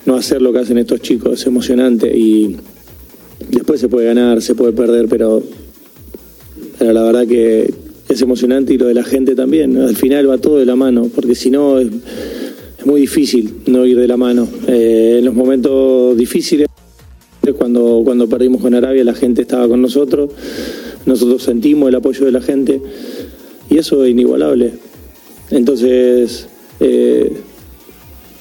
no 0.05 0.15
hacer 0.15 0.41
lo 0.41 0.51
que 0.51 0.59
hacen 0.59 0.77
estos 0.77 1.01
chicos. 1.01 1.39
Es 1.39 1.47
emocionante 1.47 2.15
y 2.17 2.57
después 3.49 3.79
se 3.79 3.89
puede 3.89 4.07
ganar, 4.07 4.41
se 4.41 4.55
puede 4.55 4.73
perder, 4.73 5.07
pero, 5.07 5.41
pero 6.77 6.93
la 6.93 7.03
verdad 7.03 7.27
que, 7.27 7.82
es 8.13 8.21
emocionante 8.21 8.73
y 8.73 8.77
lo 8.77 8.87
de 8.87 8.93
la 8.93 9.03
gente 9.03 9.35
también. 9.35 9.77
Al 9.77 9.95
final 9.95 10.29
va 10.29 10.37
todo 10.37 10.57
de 10.57 10.65
la 10.65 10.75
mano, 10.75 11.09
porque 11.13 11.35
si 11.35 11.49
no 11.49 11.79
es, 11.79 11.87
muy 12.85 13.01
difícil 13.01 13.61
no 13.67 13.85
ir 13.85 13.97
de 13.97 14.07
la 14.07 14.17
mano. 14.17 14.47
Eh, 14.67 15.17
en 15.19 15.25
los 15.25 15.33
momentos 15.33 16.17
difíciles, 16.17 16.67
cuando, 17.57 18.01
cuando 18.03 18.27
perdimos 18.27 18.61
con 18.61 18.73
Arabia, 18.73 19.03
la 19.03 19.13
gente 19.13 19.41
estaba 19.41 19.67
con 19.67 19.81
nosotros, 19.81 20.31
nosotros 21.05 21.43
sentimos 21.43 21.89
el 21.89 21.95
apoyo 21.95 22.25
de 22.25 22.31
la 22.31 22.41
gente 22.41 22.81
y 23.69 23.77
eso 23.77 24.03
es 24.03 24.11
inigualable. 24.11 24.73
Entonces, 25.49 26.47
eh, 26.79 27.31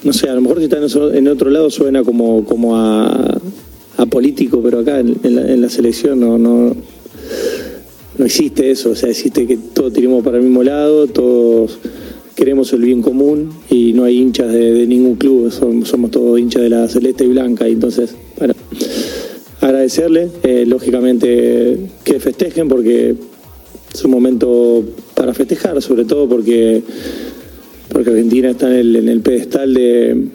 no 0.05 0.13
sé, 0.13 0.29
a 0.29 0.35
lo 0.35 0.41
mejor 0.41 0.59
si 0.59 0.65
está 0.65 0.79
en 0.79 1.29
otro 1.29 1.51
lado 1.51 1.71
suena 1.71 2.03
como, 2.03 2.45
como 2.45 2.77
a, 2.77 3.39
político, 4.11 4.61
pero 4.61 4.81
acá 4.81 4.99
en, 4.99 5.17
la, 5.23 5.53
en 5.53 5.61
la 5.61 5.69
selección 5.69 6.19
no, 6.19 6.37
no 6.37 6.75
no 8.23 8.27
existe 8.27 8.71
eso, 8.71 8.91
o 8.91 8.95
sea, 8.95 9.11
existe 9.11 9.49
que 9.49 9.57
todos 9.57 9.93
tiremos 9.93 10.23
para 10.23 10.37
el 10.37 10.45
mismo 10.45 10.63
lado, 10.63 11.09
todos 11.09 11.77
queremos 12.37 12.73
el 12.73 12.83
bien 12.83 13.03
común 13.03 13.51
y 13.69 13.95
no 13.95 14.05
hay 14.05 14.17
hinchas 14.17 14.53
de, 14.53 14.87
ningún 14.87 15.17
club, 15.17 15.51
somos, 15.51 16.09
todos 16.13 16.39
hinchas 16.39 16.63
de 16.63 16.69
la 16.69 16.87
celeste 16.87 17.25
y 17.25 17.27
blanca, 17.31 17.69
y 17.69 17.73
entonces, 17.73 18.15
bueno, 18.39 18.55
agradecerle, 19.61 20.29
eh, 20.45 20.65
lógicamente 20.69 21.81
que 22.05 22.21
festejen 22.21 22.69
porque 22.69 23.17
es 23.93 24.05
un 24.05 24.13
momento 24.13 24.85
para 25.15 25.35
festejar, 25.35 25.83
sobre 25.83 26.05
todo 26.05 26.29
porque, 26.29 26.81
porque 27.89 28.11
Argentina 28.11 28.51
está 28.51 28.69
en 28.79 29.09
el, 29.09 29.21
pedestal 29.21 29.75
de, 29.75 30.29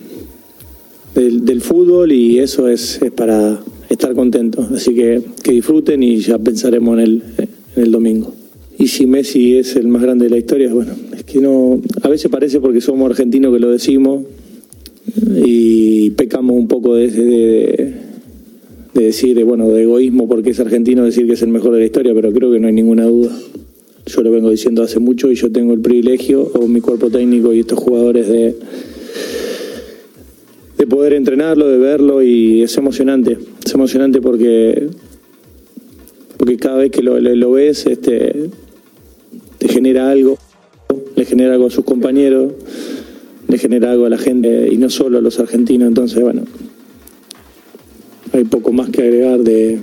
del, 1.16 1.62
fútbol 1.62 2.12
y 2.12 2.40
eso 2.40 2.68
es, 2.68 3.02
es 3.02 3.12
para 3.12 3.62
estar 3.88 4.14
contentos, 4.14 4.70
así 4.74 4.94
que 4.94 5.22
que 5.42 5.54
disfruten 5.54 6.04
y 6.04 6.18
ya 6.18 6.38
pensaremos 6.38 7.00
en 7.00 7.00
el 7.00 7.24
el 7.78 7.92
domingo. 7.92 8.34
Y 8.80 8.88
si 8.88 9.06
Messi 9.08 9.56
es 9.56 9.76
el 9.76 9.88
más 9.88 10.02
grande 10.02 10.26
de 10.26 10.32
la 10.32 10.38
historia, 10.38 10.72
bueno, 10.74 10.94
es 11.16 11.24
que 11.24 11.40
no, 11.40 11.82
a 12.02 12.10
veces 12.10 12.30
parece 12.30 12.60
porque 12.60 12.82
somos 12.82 13.10
argentinos 13.10 13.54
que 13.54 13.60
lo 13.60 13.72
decimos, 13.72 14.24
y 15.36 16.12
pecamos 16.12 16.56
un 16.56 16.68
poco 16.68 16.96
de, 16.96 17.10
de, 17.10 17.94
de 18.94 19.04
decir, 19.04 19.42
bueno, 19.44 19.70
de 19.70 19.84
egoísmo 19.84 20.28
porque 20.28 20.52
es 20.52 20.60
argentino 20.60 21.06
decir 21.06 21.26
que 21.28 21.34
es 21.34 21.42
el 21.42 21.50
mejor 21.50 21.74
de 21.74 21.80
la 21.80 21.86
historia, 21.86 22.14
pero 22.14 22.32
creo 22.32 22.52
que 22.52 22.60
no 22.60 22.68
hay 22.68 22.74
ninguna 22.74 23.06
duda. 23.06 23.36
Yo 24.06 24.22
lo 24.22 24.32
vengo 24.32 24.50
diciendo 24.50 24.84
hace 24.84 25.00
mucho 25.00 25.32
y 25.32 25.36
yo 25.36 25.52
tengo 25.52 25.74
el 25.74 25.82
privilegio, 25.82 26.52
con 26.52 26.72
mi 26.72 26.82
cuerpo 26.82 27.10
técnico 27.10 27.54
y 27.54 27.60
estos 27.60 27.80
jugadores, 27.80 28.28
de, 28.28 28.56
de 30.78 30.88
poder 30.88 31.14
entrenarlo, 31.14 31.68
de 31.68 31.78
verlo 31.78 32.22
y 32.22 32.64
es 32.64 32.78
emocionante. 32.78 33.38
Es 33.66 33.74
emocionante 33.74 34.22
porque, 34.22 34.88
porque 36.48 36.60
cada 36.60 36.78
vez 36.78 36.92
que 36.92 37.04
lo, 37.04 37.52
ves 37.52 37.86
este, 37.88 38.50
te 39.58 39.68
genera 39.68 40.10
algo, 40.10 40.38
le 41.14 41.26
genera 41.26 41.56
algo 41.56 41.68
a 41.68 41.70
sus 41.70 41.84
compañeros, 41.84 42.54
le 43.50 43.58
genera 43.58 43.92
algo 43.92 44.06
a 44.06 44.10
la 44.10 44.18
gente 44.18 44.70
y 44.72 44.78
no 44.78 44.90
solo 44.90 45.18
a 45.18 45.22
los 45.22 45.42
argentinos. 45.42 45.90
Entonces, 45.90 46.22
bueno, 46.22 46.44
hay 48.32 48.46
poco 48.46 48.72
más 48.72 48.90
que 48.92 49.02
agregar 49.02 49.40
de, 49.42 49.80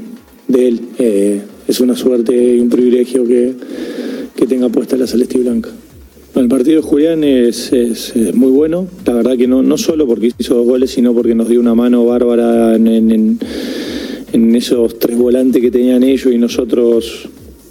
él. 0.55 0.81
Eh, 0.99 1.43
es 1.69 1.81
una 1.81 1.97
suerte 1.97 2.33
y 2.35 2.61
un 2.61 2.71
privilegio 2.71 3.27
que, 3.27 3.53
que 4.35 4.47
tenga 4.47 4.71
puesta 4.71 4.97
la 4.97 5.07
celeste 5.07 5.37
blanca. 5.37 5.69
El 6.35 6.49
partido 6.49 6.81
de 6.81 6.89
Julián 6.89 7.25
es, 7.25 7.75
es, 7.75 8.15
muy 8.35 8.51
bueno, 8.51 8.89
la 9.05 9.13
verdad 9.13 9.37
que 9.37 9.47
no, 9.47 9.63
no 9.63 9.77
solo 9.77 10.07
porque 10.07 10.33
hizo 10.39 10.55
dos 10.55 10.67
goles, 10.67 10.93
sino 10.93 11.13
porque 11.13 11.35
nos 11.35 11.47
dio 11.47 11.61
una 11.61 11.75
mano 11.75 12.07
bárbara 12.07 12.75
en, 12.75 13.39
en 14.35 14.53
esos 14.57 14.99
tres 14.99 15.17
volantes 15.17 15.63
que 15.63 15.71
tenían 15.71 16.03
ellos 16.03 16.35
y 16.35 16.39
nosotros 16.39 17.29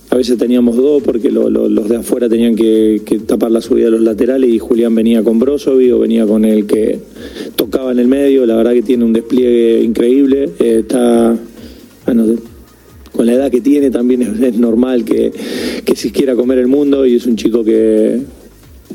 a 0.10 0.15
veces 0.15 0.38
teníamos 0.38 0.78
dos 0.78 1.04
porque 1.04 1.30
lo, 1.30 1.49
lo, 1.49 1.67
los 1.67 1.89
de 1.89 1.97
afuera 1.97 2.30
tenían 2.30 2.56
que, 2.56 3.02
tapar 3.28 3.52
la 3.52 3.60
subida 3.60 3.86
de 3.86 3.91
los 3.91 4.02
laterales 4.02 4.49
y 4.49 4.60
Julián 4.60 4.95
venía 4.95 5.23
con 5.23 5.39
Brozovic 5.39 5.93
o 5.93 5.99
venía 5.99 6.26
con 6.26 6.45
el 6.45 6.65
que 6.65 6.99
tocaba 7.58 7.91
en 7.91 7.99
el 7.99 8.08
medio. 8.08 8.45
La 8.45 8.56
verdad 8.56 8.71
que 8.71 8.82
tiene 8.82 9.04
un 9.04 9.12
despliegue 9.12 9.84
increíble. 9.84 10.52
Eh, 10.58 10.80
está, 10.80 11.38
bueno, 12.06 12.28
con 13.12 13.26
la 13.26 13.34
edad 13.34 13.52
que 13.52 13.60
tiene 13.60 13.91
también 13.91 14.21
es, 14.21 14.39
es 14.39 14.58
normal 14.58 15.04
que, 15.04 15.34
que 15.84 15.95
si 15.97 16.12
quiera 16.12 16.34
comer 16.34 16.60
el 16.60 16.67
mundo 16.67 17.06
y 17.06 17.15
es 17.15 17.26
un 17.26 17.36
chico 17.36 17.62
que, 17.65 18.21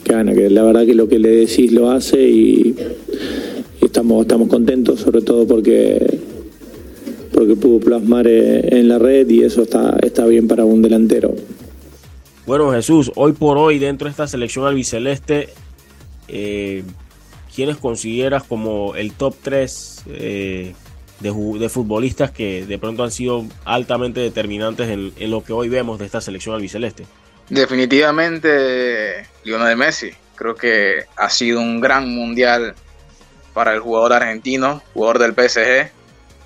que 0.05 0.13
gana, 0.13 0.33
que 0.33 0.49
la 0.49 0.63
verdad 0.63 0.87
que 0.87 0.95
lo 0.95 1.07
que 1.07 1.19
le 1.19 1.29
decís 1.31 1.71
lo 1.71 1.91
hace 1.91 2.31
y, 2.31 2.75
y 3.83 3.85
estamos, 3.85 4.23
estamos 4.23 4.49
contentos, 4.49 5.01
sobre 5.01 5.21
todo 5.21 5.47
porque 5.47 6.18
porque 7.39 7.55
pudo 7.55 7.79
plasmar 7.79 8.27
en 8.27 8.89
la 8.89 8.99
red 8.99 9.29
y 9.29 9.45
eso 9.45 9.63
está, 9.63 9.97
está 10.03 10.27
bien 10.27 10.49
para 10.49 10.65
un 10.65 10.83
delantero. 10.83 11.37
Bueno, 12.47 12.73
Jesús, 12.73 13.13
hoy 13.15 13.33
por 13.33 13.59
hoy 13.59 13.79
dentro 13.79 14.07
de 14.07 14.11
esta 14.11 14.27
selección 14.27 14.67
albiceleste, 14.67 15.51
eh, 16.27 16.83
¿quiénes 17.55 17.77
consideras 17.77 18.43
como 18.43 18.97
el 18.97 19.13
top 19.13 19.37
3 19.41 20.03
eh, 20.09 20.75
de, 21.21 21.59
de, 21.61 21.69
futbolistas 21.69 22.33
que 22.33 22.67
de 22.67 22.77
pronto 22.77 23.05
han 23.05 23.13
sido 23.13 23.45
altamente 23.65 24.19
determinantes 24.19 24.89
en, 24.89 25.13
en, 25.17 25.31
lo 25.31 25.45
que 25.45 25.53
hoy 25.53 25.69
vemos 25.69 26.01
de 26.01 26.07
esta 26.07 26.21
selección 26.21 26.57
albiceleste? 26.57 27.07
Definitivamente 27.51 29.29
Lionel 29.45 29.77
Messi. 29.77 30.11
Creo 30.35 30.57
que 30.57 31.05
ha 31.17 31.31
sido 31.31 31.61
un 31.61 31.81
gran 31.81 32.09
mundial 32.09 32.75
para 33.55 33.75
el 33.75 33.79
jugador 33.79 34.15
argentino, 34.15 34.83
jugador 34.93 35.21
del 35.21 35.35
PSG, 35.35 35.93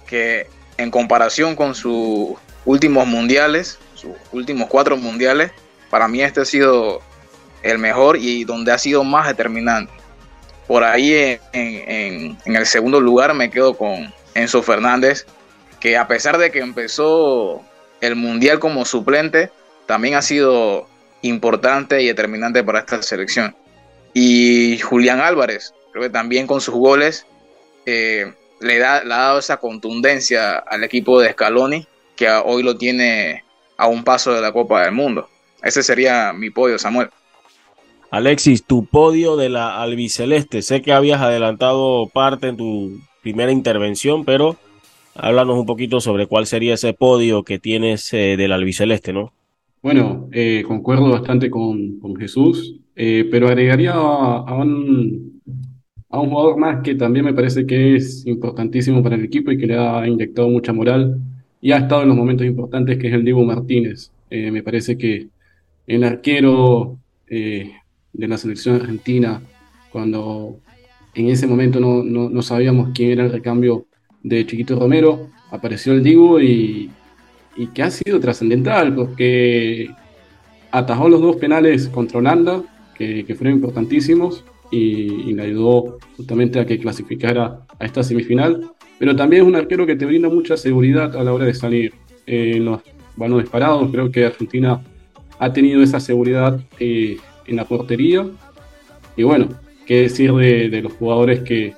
que 0.07 0.49
en 0.77 0.91
comparación 0.91 1.57
con 1.57 1.75
sus 1.75 2.35
últimos 2.65 3.07
mundiales, 3.07 3.79
sus 3.95 4.13
últimos 4.33 4.69
cuatro 4.69 4.97
mundiales, 4.97 5.53
para 5.91 6.09
mí 6.09 6.23
este 6.23 6.41
ha 6.41 6.45
sido 6.45 7.03
el 7.63 7.79
mejor 7.79 8.17
y 8.17 8.45
donde 8.45 8.73
ha 8.73 8.79
sido 8.79 9.05
más 9.05 9.29
determinante. 9.29 9.93
Por 10.67 10.85
ahí 10.85 11.39
en, 11.53 12.39
el 12.45 12.67
segundo 12.67 13.01
lugar 13.01 13.35
me 13.35 13.51
quedo 13.51 13.77
con 13.77 14.13
Enzo 14.35 14.63
Fernández, 14.63 15.27
que 15.81 15.97
a 15.97 16.07
pesar 16.09 16.39
de 16.39 16.51
que 16.51 16.61
empezó 16.61 17.63
el 18.01 18.17
mundial 18.17 18.59
como 18.59 18.85
suplente, 18.85 19.51
también 19.87 20.15
ha 20.15 20.23
sido 20.23 20.89
importante 21.23 22.03
y 22.03 22.07
determinante 22.07 22.65
para 22.65 22.81
esta 22.81 23.03
selección. 23.03 23.55
Y 24.15 24.79
Julián 24.79 25.21
Álvarez, 25.21 25.75
creo 25.93 26.05
que 26.05 26.11
también 26.11 26.47
con 26.47 26.61
sus 26.61 26.75
goles 26.75 27.27
eh, 27.87 28.33
le, 28.63 28.79
da, 28.79 29.05
le 29.05 29.15
ha 29.15 29.19
dado 29.19 29.39
esa 29.39 29.59
contundencia 29.59 30.59
al 30.59 30.85
equipo 30.85 31.21
de 31.21 31.33
Scaloni 31.33 31.87
que 32.17 32.29
hoy 32.29 32.63
lo 32.63 32.77
tiene 32.77 33.45
a 33.77 33.89
un 33.89 34.05
paso 34.05 34.33
de 34.33 34.41
la 34.41 34.53
Copa 34.53 34.83
del 34.83 34.93
Mundo. 34.93 35.29
Ese 35.63 35.83
sería 35.83 36.33
mi 36.33 36.51
podio, 36.51 36.79
Samuel. 36.79 37.09
Alexis, 38.11 38.65
tu 38.65 38.85
podio 38.85 39.37
de 39.37 39.49
la 39.49 39.81
albiceleste. 39.81 40.63
Sé 40.63 40.83
que 40.83 40.93
habías 40.93 41.21
adelantado 41.21 42.09
parte 42.09 42.49
en 42.49 42.57
tu 42.57 43.01
primera 43.23 43.53
intervención, 43.53 44.25
pero 44.25 44.57
háblanos 45.15 45.59
un 45.59 45.67
poquito 45.67 46.01
sobre 46.01 46.27
cuál 46.27 46.47
sería 46.47 46.75
ese 46.75 46.93
podio 46.93 47.43
que 47.43 47.59
tienes 47.59 48.13
eh, 48.13 48.37
del 48.37 48.53
albiceleste, 48.53 49.13
¿no? 49.13 49.33
Bueno, 49.83 50.29
eh, 50.31 50.63
concuerdo 50.67 51.11
bastante 51.11 51.51
con, 51.51 51.99
con 52.01 52.15
Jesús, 52.17 52.77
eh, 52.95 53.27
pero 53.31 53.49
agregaría 53.49 53.93
a, 53.95 54.45
a, 54.47 54.55
un, 54.55 55.32
a 56.13 56.21
un 56.21 56.29
jugador 56.29 56.59
más 56.59 56.83
que 56.83 56.95
también 56.95 57.25
me 57.25 57.33
parece 57.33 57.67
que 57.67 57.97
es 57.97 58.27
importantísimo 58.27 59.03
para 59.03 59.17
el 59.17 59.25
equipo 59.25 59.51
y 59.51 59.57
que 59.57 59.67
le 59.67 59.79
ha 59.79 60.07
inyectado 60.07 60.49
mucha 60.51 60.73
moral 60.73 61.19
y 61.61 61.73
ha 61.73 61.79
estado 61.79 62.03
en 62.03 62.09
los 62.09 62.17
momentos 62.17 62.47
importantes, 62.47 62.99
que 62.99 63.09
es 63.09 63.15
el 63.15 63.25
Diego 63.25 63.43
Martínez. 63.45 64.13
Eh, 64.29 64.51
me 64.51 64.63
parece 64.63 64.99
que 64.99 65.29
el 65.87 66.05
arquero 66.05 66.99
eh, 67.29 67.73
de 68.13 68.29
la 68.29 68.37
selección 68.37 68.77
argentina, 68.77 69.41
cuando 69.91 70.59
en 71.15 71.29
ese 71.29 71.47
momento 71.47 71.81
no, 71.81 72.05
no, 72.05 72.29
no, 72.29 72.43
sabíamos 72.43 72.91
quién 72.95 73.13
era 73.13 73.25
el 73.25 73.33
recambio 73.33 73.87
de 74.23 74.45
Chiquito 74.45 74.79
Romero, 74.79 75.31
apareció 75.51 75.95
el 75.95 76.03
Diego 76.03 76.43
y, 76.43 76.91
y 77.57 77.67
que 77.69 77.83
ha 77.83 77.91
sido 77.91 78.21
trascendental 78.21 78.95
porque 78.95 79.89
atajó 80.71 81.09
los 81.09 81.23
dos 81.23 81.37
penales 81.37 81.89
contra 81.89 82.19
Holanda, 82.19 82.63
que, 82.99 83.25
que 83.25 83.35
fueron 83.35 83.55
importantísimos, 83.55 84.45
y, 84.73 85.29
y, 85.31 85.35
le 85.35 85.43
ayudó 85.43 85.99
justamente 86.17 86.59
a 86.59 86.67
que 86.67 86.79
clasificara 86.79 87.61
a 87.79 87.85
esta 87.85 88.03
semifinal. 88.03 88.73
Pero 88.99 89.15
también 89.15 89.43
es 89.43 89.49
un 89.49 89.57
arquero 89.57 89.87
que 89.87 89.97
te 89.97 90.07
brinda 90.07 90.29
mucha 90.29 90.57
seguridad 90.57 91.15
a 91.17 91.23
la 91.23 91.33
hora 91.33 91.45
de 91.45 91.55
salir 91.55 91.93
eh, 92.27 92.55
en 92.57 92.65
los 92.65 92.81
balones 93.17 93.49
parados. 93.49 93.91
Creo 93.91 94.11
que 94.11 94.25
Argentina 94.25 94.81
ha 95.39 95.53
tenido 95.53 95.83
esa 95.83 96.01
seguridad 96.01 96.61
eh, 96.79 97.19
en 97.47 97.57
la 97.57 97.65
portería. 97.65 98.27
Y 99.17 99.25
bueno, 99.25 99.49
qué 99.87 100.03
decir 100.03 100.33
de, 100.33 100.69
de 100.69 100.83
los 100.83 100.93
jugadores 100.93 101.41
que, 101.41 101.75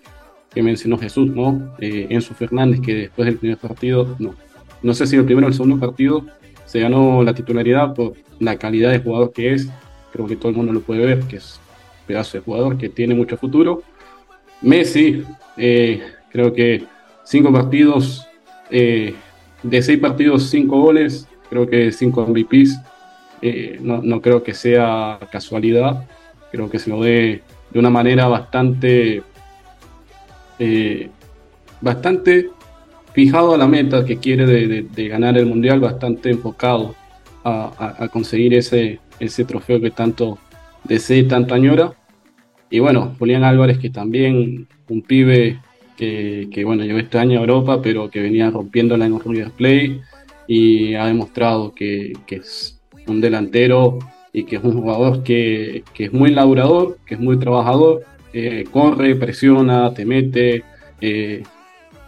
que, 0.53 0.63
mencionó 0.63 0.99
Jesús, 0.99 1.31
¿no? 1.35 1.75
Eh, 1.81 2.07
Enzo 2.11 2.35
Fernández, 2.35 2.81
que 2.81 2.95
después 2.95 3.27
del 3.27 3.39
primer 3.39 3.59
partido, 3.59 4.15
no, 4.19 4.35
no 4.83 4.95
sé 4.95 5.07
si 5.07 5.17
el 5.17 5.25
primero 5.25 5.47
o 5.47 5.49
el 5.49 5.55
segundo 5.55 5.79
partido, 5.79 6.25
se 6.67 6.81
ganó 6.81 7.23
la 7.23 7.35
titularidad 7.35 7.95
por 7.95 8.13
la 8.39 8.57
calidad 8.57 8.91
de 8.91 9.01
jugador 9.01 9.33
que 9.33 9.55
es. 9.55 9.69
Creo 10.13 10.27
que 10.27 10.37
todo 10.37 10.51
el 10.51 10.57
mundo 10.57 10.73
lo 10.73 10.81
puede 10.81 11.05
ver, 11.05 11.21
que 11.21 11.37
es 11.37 11.59
pedazo 12.07 12.39
de 12.39 12.45
jugador 12.45 12.79
que 12.79 12.89
tiene 12.89 13.15
mucho 13.15 13.37
futuro. 13.37 13.83
Messi, 14.63 15.23
eh, 15.57 16.03
creo 16.31 16.53
que 16.53 16.85
cinco 17.25 17.53
partidos, 17.53 18.27
eh, 18.71 19.15
de 19.63 19.83
seis 19.83 19.99
partidos, 19.99 20.49
cinco 20.51 20.81
goles, 20.81 21.29
creo 21.51 21.69
que 21.69 21.93
cinco 21.93 22.27
MVPs. 22.27 22.79
Eh, 23.43 23.79
no, 23.81 24.01
no, 24.03 24.21
creo 24.21 24.43
que 24.43 24.55
sea 24.55 25.19
casualidad, 25.31 26.07
creo 26.51 26.71
que 26.71 26.79
se 26.79 26.91
lo 26.91 27.03
dé 27.03 27.43
de 27.71 27.79
una 27.79 27.91
manera 27.91 28.27
bastante, 28.27 29.23
bastante 31.81 32.49
fijado 33.13 33.55
a 33.55 33.59
la 33.59 33.67
meta 33.67 34.05
que 34.05 34.17
quiere 34.17 34.47
de, 34.47 35.09
ganar 35.09 35.37
el 35.37 35.47
mundial, 35.47 35.81
bastante 35.81 36.31
enfocado 36.31 36.95
a, 37.43 37.71
a, 37.99 38.05
a 38.05 38.09
conseguir 38.09 38.55
ese, 38.55 39.01
ese 39.21 39.45
trofeo 39.45 39.81
que 39.81 39.91
tanto 39.91 40.39
desee 40.85 41.25
tanto 41.25 41.55
añora. 41.55 41.95
Y 42.71 42.79
bueno, 42.79 43.15
Julián 43.19 43.45
Álvarez, 43.45 43.79
que 43.79 43.91
también 43.91 44.69
un 44.89 45.03
pibe 45.03 45.61
que, 45.97 46.49
que, 46.53 46.65
bueno, 46.65 46.85
llegó 46.85 46.99
este 46.99 47.19
año 47.19 47.39
a 47.39 47.43
Europa, 47.43 47.81
pero 47.83 48.11
que 48.11 48.21
venía 48.21 48.51
rompiéndola 48.51 49.07
en 49.07 49.21
River 49.21 49.51
Play 49.51 50.01
y 50.47 50.95
ha 50.95 51.07
demostrado 51.07 51.75
que, 51.75 52.13
que, 52.27 52.37
es 52.37 52.81
un 53.07 53.21
delantero 53.21 53.99
y 54.33 54.45
que 54.45 54.57
es 54.57 54.65
un 54.65 54.81
jugador 54.81 55.23
que, 55.23 55.85
que 55.95 56.05
es 56.07 56.13
muy 56.13 56.31
laburador, 56.31 56.99
que 57.07 57.15
es 57.15 57.21
muy 57.21 57.39
trabajador, 57.39 58.03
eh, 58.33 58.65
corre, 58.71 59.15
presiona, 59.15 59.95
te 59.95 60.05
mete, 60.05 60.65
eh, 61.01 61.43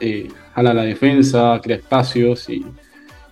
eh, 0.01 0.29
jala 0.55 0.75
la 0.75 0.83
defensa, 0.83 1.61
crea 1.63 1.77
espacios 1.77 2.49
y, 2.51 2.65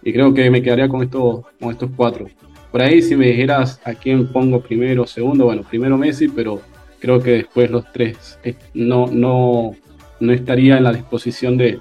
y, 0.03 0.13
creo 0.13 0.33
que 0.33 0.51
me 0.51 0.63
quedaría 0.63 0.89
con, 0.89 1.03
esto, 1.03 1.45
con 1.61 1.73
estos 1.73 1.91
cuatro. 1.97 2.29
Por 2.75 2.83
ahí 2.83 3.03
si 3.03 3.15
me 3.15 3.27
dijeras 3.27 3.81
a 3.85 3.95
quién 3.95 4.27
pongo 4.27 4.61
primero 4.61 5.07
segundo, 5.07 5.45
bueno, 5.45 5.63
primero 5.63 5.97
Messi, 5.97 6.27
pero 6.27 6.61
creo 6.99 7.21
que 7.21 7.31
después 7.31 7.71
los 7.71 7.85
tres 7.93 8.37
no, 8.75 9.07
no, 9.07 9.77
no 10.19 10.33
estaría 10.33 10.77
en 10.79 10.83
la 10.83 10.93
disposición 10.93 11.57
de, 11.57 11.79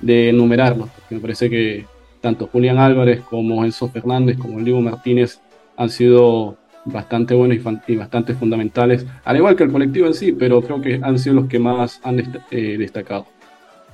de 0.00 0.30
enumerarlos, 0.30 0.88
porque 0.90 1.14
me 1.14 1.20
parece 1.20 1.48
que 1.48 1.86
tanto 2.20 2.48
Julián 2.48 2.78
Álvarez 2.78 3.20
como 3.20 3.64
Enzo 3.64 3.88
Fernández 3.90 4.36
como 4.36 4.58
Diego 4.58 4.80
Martínez 4.80 5.38
han 5.76 5.88
sido 5.88 6.56
bastante 6.84 7.32
buenos 7.34 7.58
y, 7.86 7.94
bastante 7.94 8.34
fundamentales, 8.34 9.06
al 9.22 9.36
igual 9.36 9.54
que 9.54 9.62
el 9.62 9.70
colectivo 9.70 10.08
en 10.08 10.14
sí, 10.14 10.32
pero 10.32 10.60
creo 10.62 10.80
que 10.80 10.98
han 11.00 11.16
sido 11.16 11.36
los 11.36 11.46
que 11.46 11.60
más 11.60 12.00
han 12.02 12.18
eh, 12.50 12.76
destacado. 12.76 13.26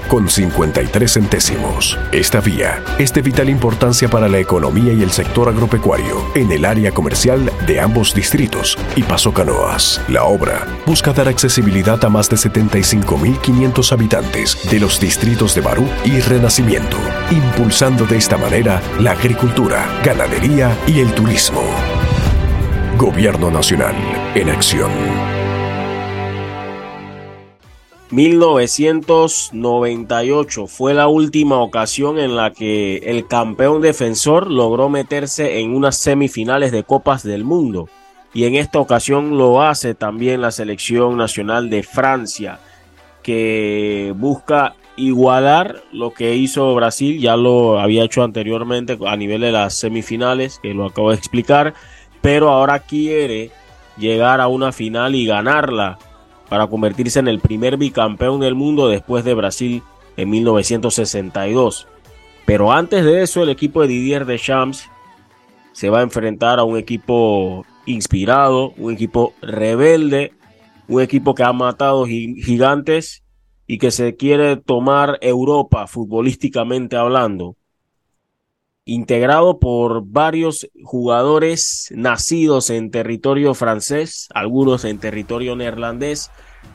con 0.09 0.29
53 0.29 1.11
centésimos. 1.11 1.98
Esta 2.12 2.40
vía 2.40 2.83
es 2.98 3.14
de 3.14 3.22
vital 3.22 3.48
importancia 3.48 4.09
para 4.09 4.29
la 4.29 4.38
economía 4.38 4.92
y 4.92 5.03
el 5.03 5.11
sector 5.11 5.48
agropecuario 5.48 6.22
en 6.35 6.53
el 6.53 6.64
área 6.64 6.92
comercial 6.92 7.50
de 7.66 7.81
ambos 7.81 8.14
distritos 8.14 8.77
y 8.94 9.03
Paso 9.03 9.33
Canoas. 9.33 10.03
La 10.09 10.24
obra 10.24 10.66
busca 10.87 11.12
dar 11.12 11.29
accesibilidad 11.29 12.03
a 12.05 12.11
más 12.11 12.29
de 12.29 12.37
75.500 12.37 13.92
habitantes 13.92 14.59
de 14.70 14.81
los 14.81 15.00
distritos 15.00 15.55
de 15.55 15.62
Barú 15.62 15.88
y 16.05 16.20
Renacimiento, 16.20 16.98
impulsando 17.31 18.05
de 18.05 18.18
esta 18.18 18.37
manera 18.37 18.83
la 19.00 19.12
agricultura, 19.12 19.87
ganadería 20.05 20.77
y 20.87 21.00
el 21.00 21.12
turismo. 21.14 21.62
Gobierno 22.98 23.50
Nacional 23.50 23.94
en 24.35 24.50
acción. 24.50 25.34
1998 28.14 30.66
fue 30.68 30.94
la 30.94 31.09
última 31.09 31.59
ocasión 31.59 32.20
en 32.20 32.37
la 32.37 32.53
que 32.53 32.98
el 32.98 33.27
campeón 33.27 33.83
defensor 33.83 34.48
logró 34.48 34.88
meterse 34.88 35.59
en 35.59 35.74
unas 35.74 35.96
semifinales 35.96 36.70
de 36.70 36.85
Copas 36.85 37.24
del 37.24 37.42
Mundo. 37.42 37.88
Y 38.33 38.44
en 38.44 38.55
esta 38.55 38.79
ocasión 38.79 39.37
lo 39.37 39.62
hace 39.62 39.96
también 39.96 40.42
la 40.42 40.53
selección 40.53 41.16
nacional 41.16 41.68
de 41.70 41.83
Francia, 41.83 42.61
que 43.20 44.14
busca 44.16 44.77
igualar 44.94 45.83
lo 45.90 46.14
que 46.14 46.37
hizo 46.37 46.72
Brasil, 46.72 47.20
ya 47.20 47.37
lo 47.37 47.81
había 47.81 48.05
hecho 48.05 48.22
anteriormente 48.22 48.96
a 49.09 49.16
nivel 49.16 49.40
de 49.40 49.50
las 49.50 49.74
semifinales, 49.74 50.61
que 50.62 50.72
lo 50.72 50.87
acabo 50.87 51.11
de 51.11 51.16
explicar, 51.16 51.74
pero 52.22 52.50
ahora 52.50 52.79
quiere 52.79 53.50
llegar 53.98 54.40
a 54.40 54.46
una 54.46 54.70
final 54.70 55.16
y 55.16 55.27
ganarla 55.27 55.98
para 56.48 56.66
convertirse 56.66 57.18
en 57.18 57.28
el 57.28 57.40
primer 57.40 57.76
bicampeón 57.76 58.40
del 58.40 58.54
mundo 58.54 58.88
después 58.88 59.24
de 59.24 59.35
Brasil 59.35 59.83
en 60.16 60.30
1962. 60.30 61.88
Pero 62.46 62.72
antes 62.72 63.04
de 63.04 63.22
eso, 63.22 63.42
el 63.42 63.48
equipo 63.48 63.83
de 63.83 63.88
Didier 63.88 64.26
Deschamps 64.26 64.90
se 65.72 65.90
va 65.90 66.00
a 66.00 66.02
enfrentar 66.02 66.59
a 66.59 66.64
un 66.64 66.76
equipo 66.76 67.64
inspirado, 67.87 68.72
un 68.76 68.92
equipo 68.92 69.35
rebelde, 69.42 70.33
un 70.88 71.00
equipo 71.00 71.35
que 71.35 71.42
ha 71.42 71.52
matado 71.52 72.07
gigantes 72.07 73.24
y 73.66 73.78
que 73.78 73.90
se 73.90 74.16
quiere 74.16 74.57
tomar 74.57 75.18
Europa 75.20 75.87
futbolísticamente 75.87 76.96
hablando. 76.96 77.57
Integrado 78.87 79.59
por 79.59 80.05
varios 80.05 80.68
jugadores 80.83 81.88
nacidos 81.94 82.68
en 82.68 82.90
territorio 82.90 83.55
francés, 83.55 84.29
algunos 84.35 84.85
en 84.85 84.99
territorio 84.99 85.57
neerlandés, 85.57 86.31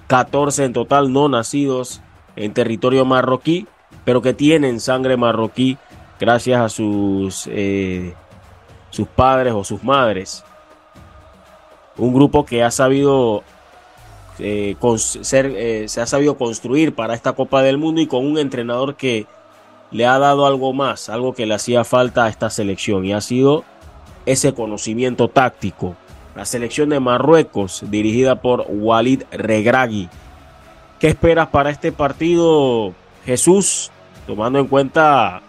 14 0.07 0.65
en 0.65 0.73
total 0.73 1.13
no 1.13 1.29
nacidos 1.29 2.01
en 2.35 2.53
territorio 2.53 3.05
marroquí, 3.05 3.67
pero 4.05 4.23
que 4.23 4.33
tienen 4.33 4.79
sangre 4.79 5.17
marroquí 5.17 5.77
gracias 6.19 6.59
a 6.59 6.69
sus, 6.69 7.47
eh, 7.51 8.15
sus 8.89 9.07
padres 9.07 9.53
o 9.53 9.63
sus 9.63 9.83
madres. 9.83 10.43
Un 11.95 12.11
grupo 12.11 12.43
que 12.43 12.63
ha 12.63 12.71
sabido 12.71 13.43
eh, 14.39 14.75
ser, 14.97 15.45
eh, 15.45 15.87
se 15.87 16.01
ha 16.01 16.05
sabido 16.07 16.37
construir 16.37 16.95
para 16.95 17.13
esta 17.13 17.33
Copa 17.33 17.61
del 17.61 17.77
Mundo 17.77 18.01
y 18.01 18.07
con 18.07 18.25
un 18.25 18.39
entrenador 18.39 18.95
que 18.95 19.27
le 19.91 20.05
ha 20.05 20.19
dado 20.19 20.45
algo 20.45 20.73
más, 20.73 21.09
algo 21.09 21.33
que 21.33 21.45
le 21.45 21.55
hacía 21.55 21.83
falta 21.83 22.25
a 22.25 22.29
esta 22.29 22.49
selección 22.49 23.05
y 23.05 23.13
ha 23.13 23.21
sido 23.21 23.63
ese 24.25 24.53
conocimiento 24.53 25.27
táctico, 25.27 25.95
la 26.35 26.45
selección 26.45 26.89
de 26.89 26.99
Marruecos, 26.99 27.83
dirigida 27.87 28.41
por 28.41 28.65
Walid 28.69 29.23
Regragui. 29.31 30.09
¿Qué 30.99 31.07
esperas 31.07 31.47
para 31.47 31.69
este 31.69 31.91
partido, 31.91 32.93
Jesús? 33.25 33.91
Tomando 34.27 34.59
en 34.59 34.67
cuenta 34.67 35.41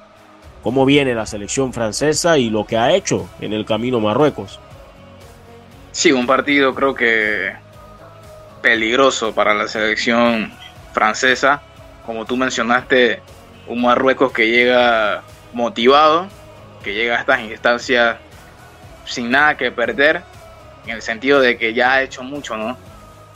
cómo 0.63 0.87
viene 0.87 1.15
la 1.15 1.27
selección 1.27 1.73
francesa 1.73 2.39
y 2.39 2.51
lo 2.51 2.65
que 2.65 2.79
ha 2.79 2.93
hecho 2.95 3.29
en 3.41 3.53
el 3.53 3.65
camino 3.65 4.01
Marruecos. 4.01 4.59
Sí, 5.93 6.13
un 6.13 6.27
partido 6.27 6.75
creo 6.75 6.95
que 6.95 7.53
peligroso 8.63 9.35
para 9.35 9.55
la 9.55 9.69
selección 9.69 10.53
francesa. 10.93 11.63
Como 12.07 12.25
tú 12.25 12.37
mencionaste, 12.37 13.21
un 13.71 13.83
Marruecos 13.83 14.33
que 14.33 14.49
llega 14.49 15.23
motivado, 15.53 16.27
que 16.83 16.93
llega 16.93 17.17
a 17.17 17.21
estas 17.21 17.41
instancias 17.41 18.17
sin 19.05 19.31
nada 19.31 19.57
que 19.57 19.71
perder 19.71 20.23
en 20.85 20.91
el 20.91 21.03
sentido 21.03 21.41
de 21.41 21.57
que 21.57 21.73
ya 21.73 21.95
ha 21.95 22.03
hecho 22.03 22.23
mucho, 22.23 22.57
¿no? 22.57 22.77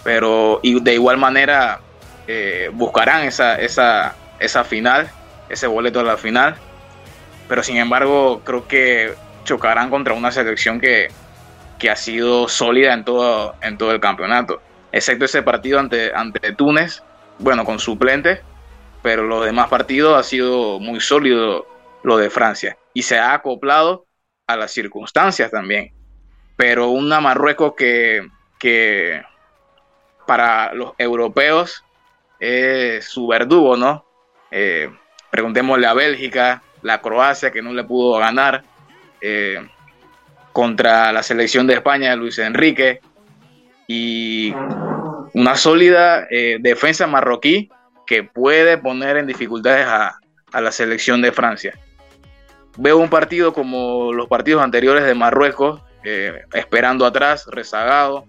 Pero 0.02 0.60
y 0.62 0.80
de 0.80 0.94
igual 0.94 1.18
manera 1.18 1.80
eh, 2.26 2.68
buscarán 2.72 3.22
esa, 3.22 3.56
esa, 3.56 4.16
esa 4.40 4.64
final, 4.64 5.08
ese 5.48 5.66
boleto 5.66 6.00
a 6.00 6.04
la 6.04 6.16
final, 6.16 6.56
pero 7.48 7.62
sin 7.62 7.76
embargo 7.76 8.42
creo 8.44 8.66
que 8.66 9.14
chocarán 9.44 9.88
contra 9.88 10.14
una 10.14 10.32
selección 10.32 10.80
que, 10.80 11.08
que 11.78 11.90
ha 11.90 11.96
sido 11.96 12.48
sólida 12.48 12.92
en 12.92 13.04
todo, 13.04 13.54
en 13.60 13.78
todo 13.78 13.92
el 13.92 14.00
campeonato, 14.00 14.60
excepto 14.90 15.26
ese 15.26 15.42
partido 15.42 15.78
ante, 15.78 16.12
ante 16.14 16.52
Túnez, 16.52 17.02
bueno, 17.38 17.64
con 17.64 17.78
suplentes, 17.78 18.40
pero 19.04 19.24
los 19.24 19.44
demás 19.44 19.68
partidos 19.68 20.18
ha 20.18 20.22
sido 20.22 20.80
muy 20.80 20.98
sólido 20.98 21.66
lo 22.02 22.16
de 22.16 22.30
Francia. 22.30 22.78
Y 22.94 23.02
se 23.02 23.18
ha 23.18 23.34
acoplado 23.34 24.06
a 24.46 24.56
las 24.56 24.72
circunstancias 24.72 25.50
también. 25.50 25.92
Pero 26.56 26.88
una 26.88 27.20
Marruecos 27.20 27.74
que, 27.76 28.26
que 28.58 29.20
para 30.26 30.72
los 30.72 30.94
europeos 30.96 31.84
es 32.40 33.04
su 33.04 33.26
verdugo, 33.26 33.76
¿no? 33.76 34.06
Eh, 34.50 34.90
preguntémosle 35.30 35.86
a 35.86 35.92
Bélgica, 35.92 36.62
la 36.80 37.02
Croacia 37.02 37.50
que 37.50 37.60
no 37.60 37.74
le 37.74 37.84
pudo 37.84 38.18
ganar 38.18 38.64
eh, 39.20 39.68
contra 40.54 41.12
la 41.12 41.22
selección 41.22 41.66
de 41.66 41.74
España 41.74 42.08
de 42.08 42.16
Luis 42.16 42.38
Enrique. 42.38 43.00
Y 43.86 44.54
una 45.34 45.56
sólida 45.56 46.26
eh, 46.30 46.56
defensa 46.58 47.06
marroquí 47.06 47.68
que 48.06 48.22
puede 48.22 48.78
poner 48.78 49.16
en 49.16 49.26
dificultades 49.26 49.86
a, 49.86 50.18
a 50.52 50.60
la 50.60 50.72
selección 50.72 51.22
de 51.22 51.32
Francia. 51.32 51.78
Veo 52.76 52.98
un 52.98 53.08
partido 53.08 53.52
como 53.52 54.12
los 54.12 54.28
partidos 54.28 54.62
anteriores 54.62 55.04
de 55.04 55.14
Marruecos, 55.14 55.80
eh, 56.04 56.42
esperando 56.52 57.06
atrás, 57.06 57.46
rezagado, 57.46 58.24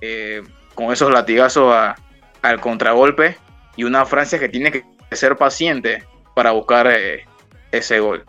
eh, 0.00 0.42
con 0.74 0.92
esos 0.92 1.12
latigazos 1.12 1.74
al 2.42 2.60
contragolpe 2.60 3.36
y 3.76 3.84
una 3.84 4.06
Francia 4.06 4.38
que 4.38 4.48
tiene 4.48 4.70
que 4.70 4.84
ser 5.12 5.36
paciente 5.36 6.04
para 6.34 6.52
buscar 6.52 6.86
eh, 6.90 7.24
ese 7.72 8.00
gol. 8.00 8.24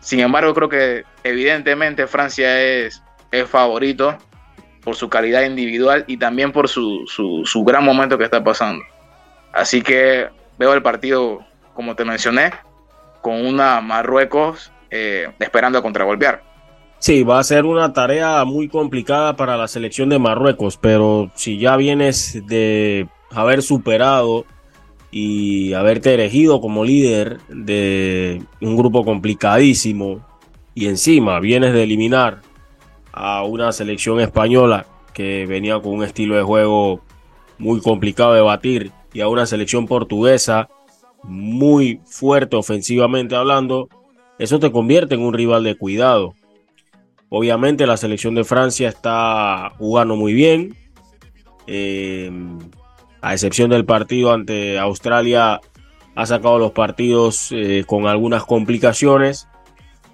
Sin 0.00 0.20
embargo, 0.20 0.54
creo 0.54 0.68
que 0.68 1.04
evidentemente 1.24 2.06
Francia 2.06 2.60
es, 2.60 3.02
es 3.30 3.48
favorito 3.48 4.16
por 4.82 4.94
su 4.94 5.08
calidad 5.08 5.42
individual 5.42 6.04
y 6.06 6.16
también 6.16 6.52
por 6.52 6.68
su, 6.68 7.04
su, 7.06 7.64
gran 7.64 7.84
momento 7.84 8.18
que 8.18 8.24
está 8.24 8.42
pasando. 8.44 8.84
Así 9.56 9.80
que 9.80 10.28
veo 10.58 10.74
el 10.74 10.82
partido, 10.82 11.40
como 11.74 11.96
te 11.96 12.04
mencioné, 12.04 12.52
con 13.22 13.44
una 13.44 13.80
Marruecos 13.80 14.70
esperando 14.90 15.78
a 15.78 15.82
contragolpear. 15.82 16.42
Sí, 16.98 17.22
va 17.22 17.38
a 17.38 17.44
ser 17.44 17.64
una 17.64 17.92
tarea 17.92 18.44
muy 18.44 18.68
complicada 18.68 19.34
para 19.34 19.56
la 19.56 19.66
selección 19.66 20.08
de 20.08 20.18
Marruecos, 20.18 20.76
pero 20.76 21.30
si 21.34 21.58
ya 21.58 21.76
vienes 21.76 22.46
de 22.46 23.08
haber 23.30 23.62
superado 23.62 24.44
y 25.10 25.72
haberte 25.72 26.14
elegido 26.14 26.60
como 26.60 26.84
líder 26.84 27.38
de 27.48 28.42
un 28.60 28.76
grupo 28.76 29.04
complicadísimo 29.04 30.26
y 30.74 30.86
encima 30.86 31.40
vienes 31.40 31.72
de 31.72 31.82
eliminar 31.82 32.42
a 33.12 33.42
una 33.44 33.72
selección 33.72 34.20
española 34.20 34.86
que 35.14 35.46
venía 35.46 35.80
con 35.80 35.94
un 35.94 36.04
estilo 36.04 36.36
de 36.36 36.42
juego 36.42 37.00
muy 37.58 37.80
complicado 37.80 38.34
de 38.34 38.42
batir 38.42 38.92
y 39.16 39.22
a 39.22 39.28
una 39.28 39.46
selección 39.46 39.86
portuguesa 39.86 40.68
muy 41.22 42.02
fuerte 42.04 42.54
ofensivamente 42.54 43.34
hablando, 43.34 43.88
eso 44.38 44.60
te 44.60 44.70
convierte 44.70 45.14
en 45.14 45.22
un 45.22 45.32
rival 45.32 45.64
de 45.64 45.74
cuidado. 45.74 46.34
Obviamente 47.30 47.86
la 47.86 47.96
selección 47.96 48.34
de 48.34 48.44
Francia 48.44 48.90
está 48.90 49.72
jugando 49.78 50.16
muy 50.16 50.34
bien. 50.34 50.76
Eh, 51.66 52.30
a 53.22 53.32
excepción 53.32 53.70
del 53.70 53.86
partido 53.86 54.34
ante 54.34 54.78
Australia, 54.78 55.62
ha 56.14 56.26
sacado 56.26 56.58
los 56.58 56.72
partidos 56.72 57.48
eh, 57.52 57.84
con 57.86 58.06
algunas 58.06 58.44
complicaciones. 58.44 59.48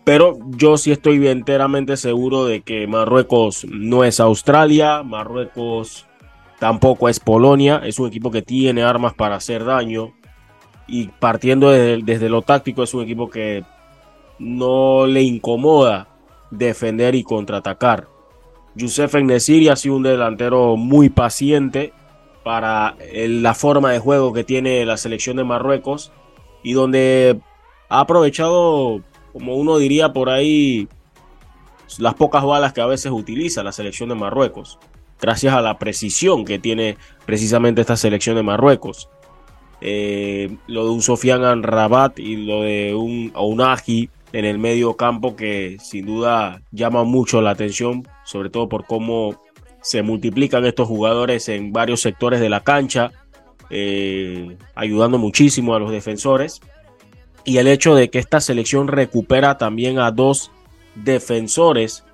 Pero 0.05 0.39
yo 0.51 0.77
sí 0.77 0.93
estoy 0.93 1.27
enteramente 1.27 1.97
seguro 1.97 2.45
de 2.45 2.61
que 2.63 2.87
Marruecos 2.87 3.67
no 3.69 4.05
es 4.05 4.21
Australia, 4.21 5.03
Marruecos 5.03 6.07
tampoco 6.63 7.09
es 7.09 7.19
Polonia, 7.19 7.83
es 7.85 7.99
un 7.99 8.07
equipo 8.07 8.31
que 8.31 8.41
tiene 8.41 8.85
armas 8.85 9.15
para 9.15 9.35
hacer 9.35 9.65
daño 9.65 10.13
y 10.87 11.09
partiendo 11.09 11.71
desde, 11.71 12.29
lo 12.29 12.43
táctico 12.43 12.85
es 12.85 12.95
un 12.95 13.03
equipo 13.03 13.29
que 13.29 13.65
no 14.39 15.09
le 15.09 15.23
incomoda 15.23 16.07
defender 16.53 17.17
y 17.17 17.25
contraatacar. 17.25 18.07
Youssef 18.77 19.13
Nesiri 19.13 19.71
ha 19.71 19.75
sido 19.75 19.97
un 19.97 20.05
delantero 20.05 20.77
muy 20.77 21.09
paciente 21.09 21.93
para 22.45 22.95
la 23.13 23.55
forma 23.55 23.91
de 23.91 23.99
juego 23.99 24.33
que 24.33 24.45
tiene 24.45 24.87
la 24.87 24.99
selección 24.99 25.39
de 25.39 25.45
Marruecos 25.45 26.13
y 26.63 26.75
donde 26.75 27.41
ha 27.89 27.99
aprovechado 27.99 29.03
como 29.33 29.57
uno 29.57 29.79
diría 29.79 30.13
por 30.13 30.31
ahí, 30.31 30.87
las 31.99 32.15
pocas 32.15 32.45
balas 32.45 32.73
que 32.73 32.83
a 32.83 32.87
veces 32.87 33.11
utiliza 33.11 33.65
la 33.65 33.73
selección 33.73 34.11
de 34.11 34.15
Marruecos, 34.15 34.79
gracias 35.23 35.55
a 35.55 35.63
la 35.63 35.79
precisión 35.79 36.45
que 36.45 36.59
tiene 36.59 36.99
precisamente 37.25 37.81
esta 37.81 37.97
selección 37.97 38.37
de 38.37 38.43
Marruecos. 38.43 39.09
Eh, 39.81 40.57
lo 40.67 40.85
de 40.85 40.91
un 40.91 41.01
Sofian 41.01 41.63
Rabat 41.63 42.19
y 42.19 42.37
lo 42.37 42.63
de 42.63 42.95
un 42.95 43.31
Ounahi 43.35 44.11
en 44.33 44.45
el 44.45 44.59
medio 44.59 44.97
campo 44.97 45.37
que 45.37 45.77
sin 45.81 46.07
duda 46.07 46.63
llama 46.73 47.05
mucho 47.05 47.41
la 47.41 47.51
atención, 47.51 48.07
sobre 48.25 48.51
todo 48.51 48.69
por 48.69 48.85
cómo 48.85 49.41
se 49.81 50.03
multiplican 50.03 50.65
estos 50.65 50.89
jugadores 50.89 51.49
en 51.49 51.73
varios 51.73 52.01
sectores 52.01 52.41
de 52.41 52.49
la 52.49 52.61
cancha, 52.61 53.13
eh, 53.71 54.57
ayudando 54.75 55.19
muchísimo 55.19 55.75
a 55.75 55.79
los 55.79 55.91
defensores 55.91 56.61
y 57.45 57.59
el 57.59 57.69
hecho 57.69 57.95
de 57.95 58.11
que 58.11 58.19
esta 58.19 58.41
selección 58.41 58.89
recupera 58.89 59.57
también 59.57 59.99
a 59.99 60.11
dos 60.11 60.51
defensores 60.95 62.05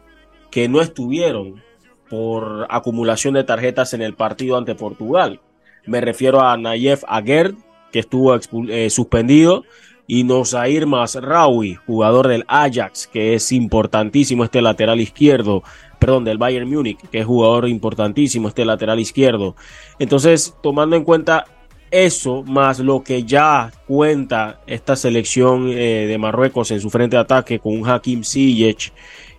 que 0.51 0.69
no 0.69 0.81
estuvieron 0.81 1.63
por 2.09 2.67
acumulación 2.71 3.35
de 3.35 3.45
tarjetas 3.45 3.95
en 3.95 4.03
el 4.03 4.15
partido 4.15 4.57
ante 4.57 4.75
Portugal. 4.75 5.41
Me 5.87 6.01
refiero 6.01 6.41
a 6.41 6.57
Nayef 6.57 7.05
Aguerd, 7.07 7.55
que 7.93 8.01
estuvo 8.01 8.39
eh, 8.69 8.91
suspendido, 8.91 9.65
y 10.07 10.25
Nozair 10.25 10.87
Masraoui, 10.87 11.75
jugador 11.87 12.29
del 12.29 12.45
Ajax, 12.49 13.07
que 13.07 13.35
es 13.35 13.53
importantísimo 13.53 14.43
este 14.43 14.63
lateral 14.63 15.01
izquierdo, 15.01 15.63
perdón, 15.99 16.25
del 16.25 16.39
Bayern 16.39 16.69
Múnich, 16.69 16.99
que 17.11 17.21
es 17.21 17.27
jugador 17.27 17.69
importantísimo 17.69 18.49
este 18.49 18.65
lateral 18.65 18.99
izquierdo. 18.99 19.55
Entonces, 19.99 20.55
tomando 20.63 20.97
en 20.97 21.05
cuenta 21.05 21.45
eso 21.91 22.43
más 22.43 22.79
lo 22.81 23.03
que 23.03 23.25
ya 23.25 23.71
cuenta 23.87 24.61
esta 24.67 24.97
selección 24.97 25.69
eh, 25.69 26.07
de 26.07 26.19
Marruecos 26.19 26.71
en 26.71 26.81
su 26.81 26.91
frente 26.91 27.17
de 27.17 27.23
ataque 27.23 27.59
con 27.59 27.89
Hakim 27.89 28.25
Ziyech, 28.25 28.93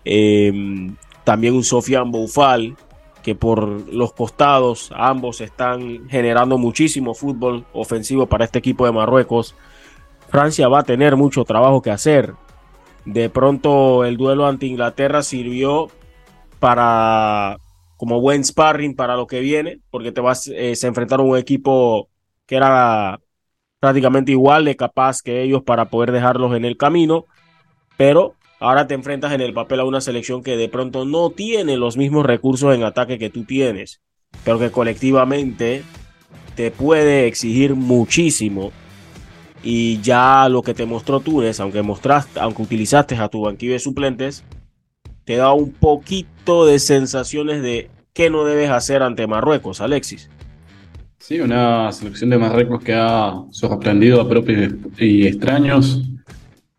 em, 0.05 0.95
también 1.24 1.55
un 1.55 1.63
Sofian 1.63 2.11
Boufal, 2.11 2.76
que 3.22 3.36
por 3.36 3.93
los 3.93 4.13
costados 4.13 4.91
ambos 4.95 5.41
están 5.41 6.07
generando 6.09 6.57
muchísimo 6.57 7.13
fútbol 7.13 7.65
ofensivo 7.74 8.28
para 8.28 8.45
este 8.45 8.59
equipo 8.59 8.86
de 8.86 8.91
Marruecos. 8.91 9.55
Francia 10.30 10.67
va 10.67 10.80
a 10.80 10.84
tener 10.84 11.15
mucho 11.15 11.43
trabajo 11.43 11.82
que 11.82 11.91
hacer. 11.91 12.34
De 13.05 13.30
pronto 13.30 14.05
el 14.05 14.17
duelo 14.17 14.47
ante 14.47 14.67
Inglaterra 14.67 15.24
sirvió 15.24 15.89
para 16.59 17.57
como 17.97 18.22
buen 18.22 18.45
sparring 18.45 18.95
para 18.95 19.17
lo 19.17 19.28
que 19.28 19.41
viene, 19.41 19.82
porque 19.89 20.11
te 20.11 20.22
vas 20.22 20.47
eh, 20.47 20.76
se 20.76 20.88
enfrentaron 20.88 21.30
un 21.30 21.38
equipo 21.38 22.09
que 22.45 22.55
era 22.55 23.20
prácticamente 23.80 24.32
igual 24.32 24.65
de 24.65 24.76
capaz 24.76 25.22
que 25.22 25.41
ellos 25.41 25.63
para 25.63 25.86
poder 25.86 26.11
dejarlos 26.11 26.55
en 26.55 26.65
el 26.65 26.78
camino, 26.78 27.26
pero 27.97 28.36
ahora 28.60 28.88
te 28.88 28.93
enfrentas 28.93 29.32
en 29.32 29.41
el 29.41 29.53
papel 29.53 29.80
a 29.80 29.86
una 29.86 30.01
selección 30.01 30.43
que 30.43 30.57
de 30.57 30.70
pronto 30.70 31.05
no 31.05 31.30
tiene 31.30 31.78
los 31.78 31.97
mismos 31.97 32.26
recursos 32.26 32.76
en 32.76 32.84
ataque 32.84 33.18
que 33.18 33.30
tú 33.30 33.43
tienes, 33.43 34.01
pero 34.43 34.60
que 34.60 34.72
colectivamente 34.72 35.84
te 36.55 36.72
puede 36.72 37.28
exigir 37.28 37.76
muchísimo. 37.76 38.72
Y 39.64 39.99
ya 40.01 40.47
lo 40.49 40.62
que 40.62 40.74
te 40.74 40.86
mostró 40.86 41.20
Túnez, 41.20 41.60
aunque 41.60 41.82
mostraste, 41.82 42.39
aunque 42.39 42.62
utilizaste 42.62 43.16
a 43.16 43.28
tu 43.28 43.41
banquillo 43.41 43.74
de 43.74 43.80
suplentes, 43.80 44.43
te 45.26 45.36
da 45.36 45.53
un 45.53 45.72
poquito 45.72 46.66
de 46.66 46.80
sensaciones 46.80 47.62
de 47.62 47.89
qué 48.14 48.30
no 48.30 48.45
debes 48.45 48.70
hacer 48.70 49.03
ante 49.03 49.28
Marruecos, 49.28 49.82
Alexis. 49.82 50.30
Sí, 51.18 51.39
una 51.41 51.91
selección 51.91 52.30
de 52.30 52.38
Marruecos 52.38 52.82
que 52.82 52.93
ha 52.93 53.34
sorprendido 53.51 54.22
a 54.22 54.30
propios 54.30 54.74
y 54.97 55.28
extraños. 55.28 56.01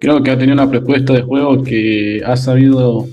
Creo 0.00 0.22
que 0.22 0.30
ha 0.30 0.38
tenido 0.38 0.54
una 0.54 0.70
propuesta 0.70 1.12
de 1.12 1.20
juego 1.20 1.62
que 1.62 2.22
ha 2.24 2.34
sabido 2.34 3.06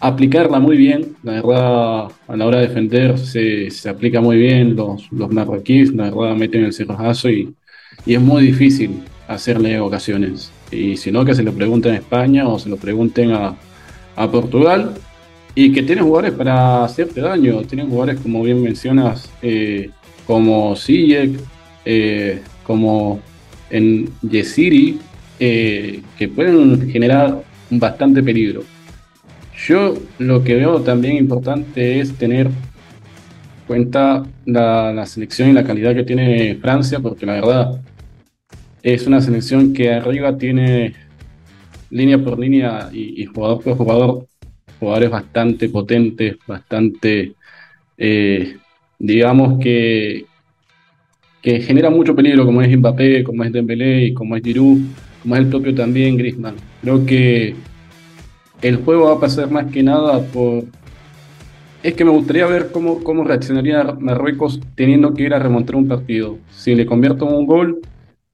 aplicarla 0.00 0.58
muy 0.58 0.78
bien. 0.78 1.14
La 1.22 1.32
verdad, 1.32 2.08
a 2.26 2.36
la 2.36 2.46
hora 2.46 2.60
de 2.60 2.68
defender 2.68 3.18
se, 3.18 3.70
se 3.70 3.90
aplica 3.90 4.22
muy 4.22 4.38
bien 4.38 4.74
los, 4.74 5.12
los 5.12 5.30
marroquíes. 5.30 5.92
La 5.92 6.04
verdad, 6.04 6.34
meten 6.34 6.64
el 6.64 6.72
cerrojazo 6.72 7.28
y, 7.28 7.54
y 8.06 8.14
es 8.14 8.20
muy 8.20 8.42
difícil 8.44 9.02
hacerle 9.28 9.78
ocasiones. 9.78 10.50
Y 10.70 10.96
si 10.96 11.12
no, 11.12 11.22
que 11.22 11.34
se 11.34 11.42
lo 11.42 11.52
pregunten 11.52 11.92
a 11.92 11.96
España 11.96 12.48
o 12.48 12.58
se 12.58 12.70
lo 12.70 12.78
pregunten 12.78 13.32
a, 13.32 13.54
a 14.16 14.30
Portugal. 14.30 14.94
Y 15.54 15.70
que 15.70 15.82
tienen 15.82 16.04
jugadores 16.04 16.32
para 16.32 16.84
hacerte 16.84 17.20
daño. 17.20 17.60
Tienen 17.64 17.90
jugadores, 17.90 18.20
como 18.20 18.42
bien 18.42 18.62
mencionas, 18.62 19.30
eh, 19.42 19.90
como 20.26 20.74
Sijek, 20.76 21.38
eh, 21.84 22.40
como 22.62 23.20
en 23.68 24.08
Yesiri, 24.22 24.98
eh, 25.38 26.02
que 26.18 26.28
pueden 26.28 26.90
generar 26.90 27.42
bastante 27.70 28.22
peligro. 28.22 28.62
Yo 29.66 29.94
lo 30.18 30.44
que 30.44 30.54
veo 30.54 30.80
también 30.82 31.16
importante 31.16 32.00
es 32.00 32.14
tener 32.16 32.48
cuenta 33.66 34.24
la, 34.44 35.04
selección 35.06 35.50
y 35.50 35.52
la 35.52 35.64
calidad 35.64 35.94
que 35.94 36.04
tiene 36.04 36.54
Francia, 36.56 37.00
porque 37.00 37.26
la 37.26 37.34
verdad 37.34 37.80
es 38.82 39.06
una 39.06 39.20
selección 39.20 39.72
que 39.72 39.92
arriba 39.92 40.38
tiene 40.38 40.94
línea 41.90 42.18
por 42.18 42.38
línea 42.38 42.90
y, 42.92 43.24
jugador 43.26 43.62
por 43.62 43.76
jugador 43.76 44.26
jugadores 44.78 45.10
bastante 45.10 45.68
potentes, 45.68 46.36
bastante 46.46 47.34
eh, 47.96 48.56
digamos 48.98 49.58
que, 49.58 50.26
que 51.42 51.60
genera 51.60 51.90
mucho 51.90 52.14
peligro, 52.14 52.44
como 52.44 52.62
es 52.62 52.76
Mbappé, 52.76 53.24
como 53.24 53.42
es 53.42 53.52
Dembélé, 53.52 54.12
como 54.12 54.36
es 54.36 54.42
Giroud, 54.42 54.80
como 55.26 55.34
es 55.34 55.42
el 55.42 55.48
propio 55.48 55.74
también 55.74 56.16
Griezmann. 56.16 56.54
Creo 56.82 57.04
que 57.04 57.56
el 58.62 58.76
juego 58.76 59.06
va 59.06 59.14
a 59.14 59.20
pasar 59.20 59.50
más 59.50 59.66
que 59.72 59.82
nada 59.82 60.20
por... 60.20 60.62
Es 61.82 61.94
que 61.94 62.04
me 62.04 62.12
gustaría 62.12 62.46
ver 62.46 62.70
cómo, 62.70 63.02
cómo 63.02 63.24
reaccionaría 63.24 63.82
Marruecos 63.98 64.60
teniendo 64.76 65.14
que 65.14 65.24
ir 65.24 65.34
a 65.34 65.40
remontar 65.40 65.74
un 65.74 65.88
partido. 65.88 66.38
Si 66.52 66.76
le 66.76 66.86
convierto 66.86 67.28
en 67.28 67.34
un 67.34 67.44
gol, 67.44 67.80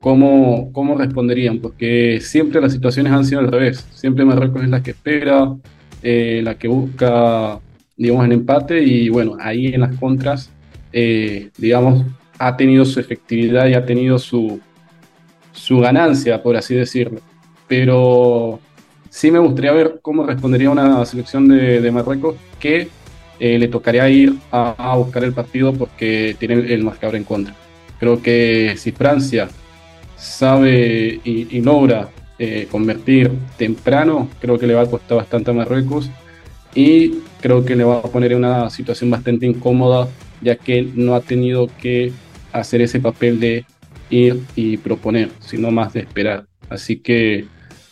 ¿cómo, 0.00 0.70
cómo 0.74 0.98
responderían? 0.98 1.60
Porque 1.60 2.20
siempre 2.20 2.60
las 2.60 2.74
situaciones 2.74 3.10
han 3.10 3.24
sido 3.24 3.40
al 3.40 3.50
revés. 3.50 3.88
Siempre 3.94 4.26
Marruecos 4.26 4.62
es 4.62 4.68
la 4.68 4.82
que 4.82 4.90
espera, 4.90 5.50
eh, 6.02 6.42
la 6.44 6.58
que 6.58 6.68
busca 6.68 7.58
digamos, 7.96 8.26
en 8.26 8.32
empate 8.32 8.82
y 8.82 9.08
bueno, 9.08 9.38
ahí 9.40 9.68
en 9.68 9.80
las 9.80 9.96
contras, 9.96 10.50
eh, 10.92 11.48
digamos, 11.56 12.04
ha 12.38 12.54
tenido 12.54 12.84
su 12.84 13.00
efectividad 13.00 13.66
y 13.68 13.74
ha 13.74 13.86
tenido 13.86 14.18
su, 14.18 14.60
su 15.52 15.80
ganancia, 15.80 16.42
por 16.42 16.56
así 16.56 16.74
decirlo. 16.74 17.20
Pero 17.68 18.60
sí 19.10 19.30
me 19.30 19.38
gustaría 19.38 19.72
ver 19.72 20.00
cómo 20.02 20.26
respondería 20.26 20.70
una 20.70 21.04
selección 21.04 21.48
de, 21.48 21.90
Marruecos 21.90 22.36
que 22.58 22.88
eh, 23.38 23.58
le 23.58 23.68
tocaría 23.68 24.08
ir 24.08 24.34
a, 24.50 24.94
buscar 24.96 25.24
el 25.24 25.32
partido 25.32 25.72
porque 25.72 26.36
tiene 26.38 26.54
el 26.72 26.82
marcador 26.82 27.16
en 27.16 27.24
contra. 27.24 27.54
Creo 27.98 28.20
que 28.20 28.74
si 28.76 28.92
Francia 28.92 29.48
sabe 30.16 31.20
y, 31.24 31.60
logra 31.60 32.08
eh, 32.38 32.66
convertir 32.70 33.30
temprano, 33.56 34.28
creo 34.40 34.58
que 34.58 34.66
le 34.66 34.74
va 34.74 34.82
a 34.82 34.86
costar 34.86 35.18
bastante 35.18 35.50
a 35.50 35.54
Marruecos 35.54 36.10
y 36.74 37.18
creo 37.40 37.64
que 37.64 37.76
le 37.76 37.84
va 37.84 37.98
a 37.98 38.02
poner 38.02 38.32
en 38.32 38.38
una 38.38 38.70
situación 38.70 39.10
bastante 39.10 39.46
incómoda 39.46 40.08
ya 40.40 40.56
que 40.56 40.82
no 40.94 41.14
ha 41.14 41.20
tenido 41.20 41.68
que 41.80 42.12
hacer 42.52 42.82
ese 42.82 43.00
papel 43.00 43.40
de 43.40 43.64
ir 44.12 44.40
y 44.54 44.76
proponer, 44.76 45.30
sino 45.40 45.70
más 45.70 45.92
de 45.92 46.00
esperar. 46.00 46.46
Así 46.68 46.98
que, 46.98 47.46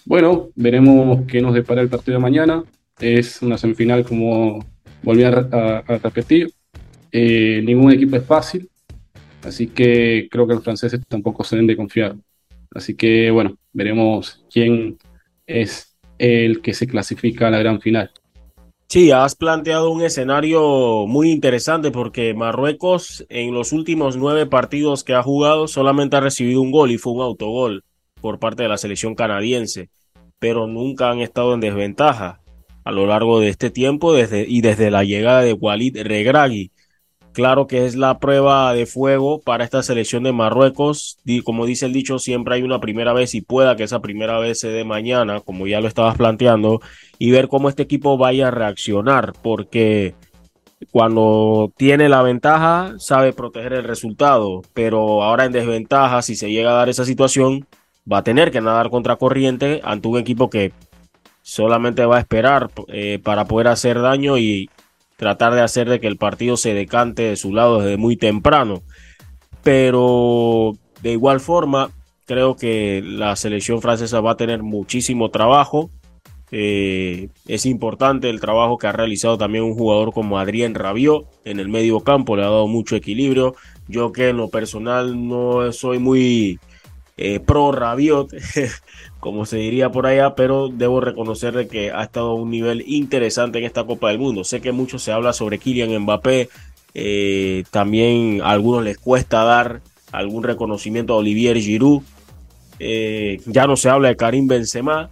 bueno, 0.05 0.51
veremos 0.55 1.27
qué 1.27 1.41
nos 1.41 1.55
depara 1.55 1.81
el 1.81 1.89
partido 1.89 2.19
de 2.19 2.23
mañana. 2.23 2.63
Es 3.01 3.43
una 3.43 3.59
semifinal, 3.59 4.05
como 4.05 4.65
volví 5.03 5.25
a, 5.25 5.31
repetir. 5.83 6.53
Eh, 7.11 7.63
ningún 7.65 7.93
equipo 7.93 8.17
es 8.17 8.25
fácil, 8.25 8.69
así 9.43 9.67
que 9.67 10.29
creo 10.31 10.47
que 10.47 10.55
los 10.55 10.63
franceses 10.63 11.01
tampoco 11.09 11.43
se 11.43 11.57
deben 11.57 11.67
de 11.67 11.77
confiar. 11.77 12.15
Así 12.73 12.95
que, 12.95 13.31
bueno, 13.31 13.57
veremos 13.73 14.45
quién 14.53 14.99
es 15.47 15.97
el 16.19 16.61
que 16.61 16.75
se 16.75 16.87
clasifica 16.87 17.49
a 17.49 17.51
la 17.51 17.59
gran 17.59 17.81
final. 17.81 18.11
Sí, 18.93 19.13
has 19.13 19.37
planteado 19.37 19.89
un 19.93 20.03
escenario 20.03 21.07
muy 21.07 21.31
interesante 21.31 21.93
porque 21.93 22.35
Marruecos 22.35 23.25
en 23.29 23.55
los 23.55 23.71
últimos 23.71 24.17
nueve 24.17 24.47
partidos 24.47 25.05
que 25.05 25.15
ha 25.15 25.23
jugado 25.23 25.69
solamente 25.69 26.17
ha 26.17 26.21
recibido 26.21 26.61
un 26.61 26.73
gol 26.73 26.91
y 26.91 26.99
fue 26.99 27.13
un 27.13 27.21
autogol 27.21 27.85
por 28.21 28.41
parte 28.41 28.65
de 28.65 28.69
la 28.69 28.79
selección 28.79 29.15
canadiense, 29.15 29.91
pero 30.41 30.67
nunca 30.67 31.09
han 31.09 31.21
estado 31.21 31.55
en 31.55 31.61
desventaja 31.61 32.41
a 32.83 32.91
lo 32.91 33.07
largo 33.07 33.39
de 33.39 33.51
este 33.51 33.71
tiempo 33.71 34.13
desde, 34.13 34.45
y 34.49 34.61
desde 34.61 34.91
la 34.91 35.05
llegada 35.05 35.43
de 35.43 35.53
Walid 35.53 35.97
Regragui. 36.03 36.73
Claro 37.33 37.69
que 37.69 37.87
es 37.87 37.95
la 37.95 38.19
prueba 38.19 38.75
de 38.75 38.87
fuego 38.87 39.41
para 39.41 39.63
esta 39.65 39.83
selección 39.83 40.25
de 40.25 40.33
Marruecos. 40.33 41.19
Como 41.45 41.65
dice 41.65 41.87
el 41.87 41.93
dicho, 41.93 42.19
siempre 42.19 42.57
hay 42.57 42.63
una 42.63 42.81
primera 42.81 43.13
vez 43.13 43.35
y 43.35 43.41
pueda 43.41 43.77
que 43.77 43.85
esa 43.85 44.01
primera 44.01 44.39
vez 44.39 44.59
se 44.59 44.69
dé 44.69 44.85
mañana, 44.85 45.41
como 45.41 45.67
ya 45.67 45.81
lo 45.81 45.87
estabas 45.87 46.17
planteando, 46.17 46.81
y 47.19 47.31
ver 47.31 47.49
cómo 47.49 47.69
este 47.69 47.83
equipo 47.83 48.19
vaya 48.19 48.49
a 48.49 48.51
reaccionar, 48.51 49.33
porque 49.43 50.15
cuando 50.91 51.73
tiene 51.77 52.09
la 52.09 52.23
ventaja 52.23 52.95
sabe 52.99 53.33
proteger 53.33 53.75
el 53.75 53.85
resultado, 53.85 54.63
pero 54.75 55.23
ahora 55.23 55.45
en 55.45 55.53
desventaja, 55.53 56.23
si 56.23 56.35
se 56.35 56.51
llega 56.51 56.71
a 56.71 56.75
dar 56.75 56.89
esa 56.89 57.05
situación, 57.05 57.67
va 58.11 58.19
a 58.19 58.25
tener 58.25 58.51
que 58.51 58.61
nadar 58.61 58.91
contra 58.91 59.17
corriente 59.17 59.81
ante 59.85 60.09
un 60.09 60.19
equipo 60.19 60.51
que 60.51 60.73
solamente 61.43 62.05
va 62.07 62.17
a 62.17 62.21
esperar 62.21 62.71
eh, 62.89 63.21
para 63.23 63.45
poder 63.45 63.69
hacer 63.69 64.01
daño 64.01 64.37
y 64.37 64.69
tratar 65.21 65.55
de 65.55 65.61
hacer 65.61 65.87
de 65.87 66.01
que 66.01 66.07
el 66.07 66.17
partido 66.17 66.57
se 66.57 66.73
decante 66.73 67.25
de 67.25 67.37
su 67.37 67.53
lado 67.53 67.83
desde 67.83 67.99
muy 67.99 68.17
temprano. 68.17 68.83
Pero 69.63 70.73
de 71.03 71.13
igual 71.13 71.41
forma, 71.41 71.91
creo 72.25 72.57
que 72.57 73.03
la 73.05 73.37
selección 73.37 73.83
francesa 73.83 74.23
va 74.23 74.31
a 74.31 74.37
tener 74.39 74.63
muchísimo 74.63 75.31
trabajo. 75.31 75.91
Eh, 76.53 77.29
es 77.47 77.67
importante 77.67 78.31
el 78.31 78.41
trabajo 78.41 78.79
que 78.79 78.87
ha 78.87 78.93
realizado 78.93 79.37
también 79.37 79.63
un 79.63 79.75
jugador 79.75 80.15
como 80.15 80.39
Adrien 80.39 80.75
Rabiot 80.75 81.27
en 81.45 81.61
el 81.61 81.69
medio 81.69 82.01
campo, 82.01 82.35
le 82.35 82.43
ha 82.43 82.47
dado 82.47 82.67
mucho 82.67 82.97
equilibrio. 82.97 83.55
Yo 83.89 84.13
que 84.13 84.31
en 84.31 84.39
lo 84.39 84.49
personal 84.49 85.29
no 85.29 85.71
soy 85.73 85.99
muy 85.99 86.59
eh, 87.23 87.39
pro 87.39 87.71
Rabiot, 87.71 88.31
como 89.21 89.45
se 89.45 89.59
diría 89.59 89.93
por 89.93 90.07
allá, 90.07 90.35
pero 90.35 90.69
debo 90.69 91.03
reconocerle 91.03 91.69
que 91.69 91.91
ha 91.91 92.03
estado 92.03 92.31
a 92.31 92.35
un 92.35 92.51
nivel 92.51 92.83
interesante 92.87 93.59
en 93.59 93.65
esta 93.65 93.85
Copa 93.85 94.09
del 94.09 94.19
Mundo. 94.19 94.43
Sé 94.43 94.63
que 94.63 94.73
mucho 94.73 94.99
se 94.99 95.13
habla 95.13 95.35
sobre 95.35 95.59
Kylian 95.59 96.03
Mbappé, 96.03 96.49
eh, 96.95 97.65
también 97.71 98.41
a 98.43 98.53
algunos 98.53 98.83
les 98.83 98.97
cuesta 98.97 99.45
dar 99.45 99.83
algún 100.13 100.43
reconocimiento 100.43 101.13
a 101.13 101.19
Olivier 101.19 101.59
Giroud. 101.59 102.03
Eh, 102.79 103.43
ya 103.45 103.67
no 103.67 103.77
se 103.77 103.91
habla 103.91 104.09
de 104.09 104.17
Karim 104.17 104.49
Benzema, 104.49 105.11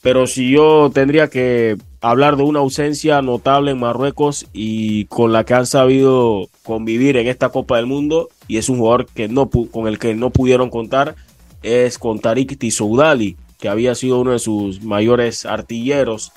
pero 0.00 0.28
si 0.28 0.48
yo 0.48 0.92
tendría 0.94 1.28
que 1.28 1.76
hablar 2.00 2.36
de 2.36 2.44
una 2.44 2.60
ausencia 2.60 3.20
notable 3.20 3.72
en 3.72 3.80
Marruecos 3.80 4.46
y 4.52 5.06
con 5.06 5.32
la 5.32 5.42
que 5.42 5.54
han 5.54 5.66
sabido 5.66 6.48
convivir 6.62 7.16
en 7.16 7.26
esta 7.26 7.48
Copa 7.48 7.78
del 7.78 7.86
Mundo 7.86 8.28
y 8.46 8.58
es 8.58 8.68
un 8.68 8.78
jugador 8.78 9.06
que 9.06 9.26
no 9.26 9.50
con 9.50 9.88
el 9.88 9.98
que 9.98 10.14
no 10.14 10.30
pudieron 10.30 10.70
contar 10.70 11.16
es 11.62 11.98
con 11.98 12.20
Tariq 12.20 12.58
Tisoudali, 12.58 13.36
que 13.58 13.68
había 13.68 13.94
sido 13.94 14.20
uno 14.20 14.32
de 14.32 14.38
sus 14.38 14.82
mayores 14.82 15.46
artilleros 15.46 16.32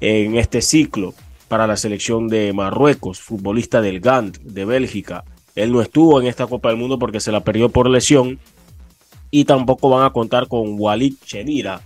en 0.00 0.36
este 0.36 0.62
ciclo 0.62 1.14
para 1.48 1.66
la 1.66 1.76
selección 1.76 2.28
de 2.28 2.52
Marruecos, 2.52 3.20
futbolista 3.20 3.80
del 3.80 4.00
Gant 4.00 4.38
de 4.38 4.64
Bélgica. 4.64 5.24
Él 5.54 5.72
no 5.72 5.80
estuvo 5.80 6.20
en 6.20 6.26
esta 6.26 6.46
Copa 6.46 6.68
del 6.68 6.78
Mundo 6.78 6.98
porque 6.98 7.20
se 7.20 7.32
la 7.32 7.40
perdió 7.40 7.70
por 7.70 7.88
lesión 7.88 8.38
y 9.30 9.44
tampoco 9.44 9.90
van 9.90 10.04
a 10.04 10.12
contar 10.12 10.46
con 10.46 10.76
Walid 10.78 11.14
Chedira. 11.24 11.80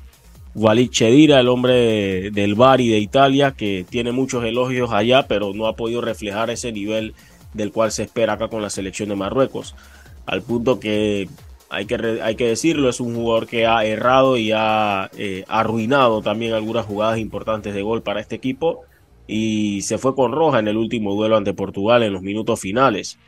Walid 0.55 0.91
Chedira, 0.91 1.41
el 1.41 1.49
hombre 1.49 2.30
del 2.30 2.55
Bari 2.55 2.89
de 2.89 2.99
Italia, 2.99 3.53
que 3.53 3.87
tiene 3.89 4.12
muchos 4.12 4.45
elogios 4.45 4.91
allá, 4.93 5.26
pero 5.26 5.55
no 5.55 5.66
ha 5.66 5.76
podido 5.76 6.01
reflejar 6.01 6.51
ese 6.51 6.72
nivel 6.72 7.14
del 7.55 7.72
cual 7.72 7.91
se 7.93 8.03
espera 8.03 8.35
acá 8.35 8.49
con 8.49 8.62
la 8.62 8.68
selección 8.68 9.09
de 9.09 9.16
Marruecos. 9.16 9.74
Al 10.26 10.43
punto 10.43 10.78
que 10.78 11.28
hay 11.73 11.87
que, 11.87 12.20
hay 12.23 12.37
que 12.37 12.49
decirlo, 12.49 12.91
es 12.91 13.01
un 13.01 13.14
jugador 13.14 13.47
que 13.47 13.66
ha 13.66 13.85
errado 13.85 14.37
y 14.37 14.53
ha 14.53 15.11
eh, 15.16 15.45
arruinado 15.49 16.20
también 16.20 16.53
algunas 16.53 16.85
jugadas 16.85 17.18
importantes 17.18 17.73
de 17.73 17.81
gol 17.81 18.03
para 18.03 18.20
este 18.20 18.37
equipo 18.37 18.83
y 19.27 19.81
se 19.81 19.97
fue 19.97 20.14
con 20.14 20.33
roja 20.33 20.59
en 20.59 20.68
el 20.68 20.77
último 20.77 21.14
duelo 21.14 21.37
ante 21.37 21.55
Portugal 21.55 22.03
en 22.03 22.12
los 22.12 22.20
minutos 22.20 22.61
finales. 22.61 23.18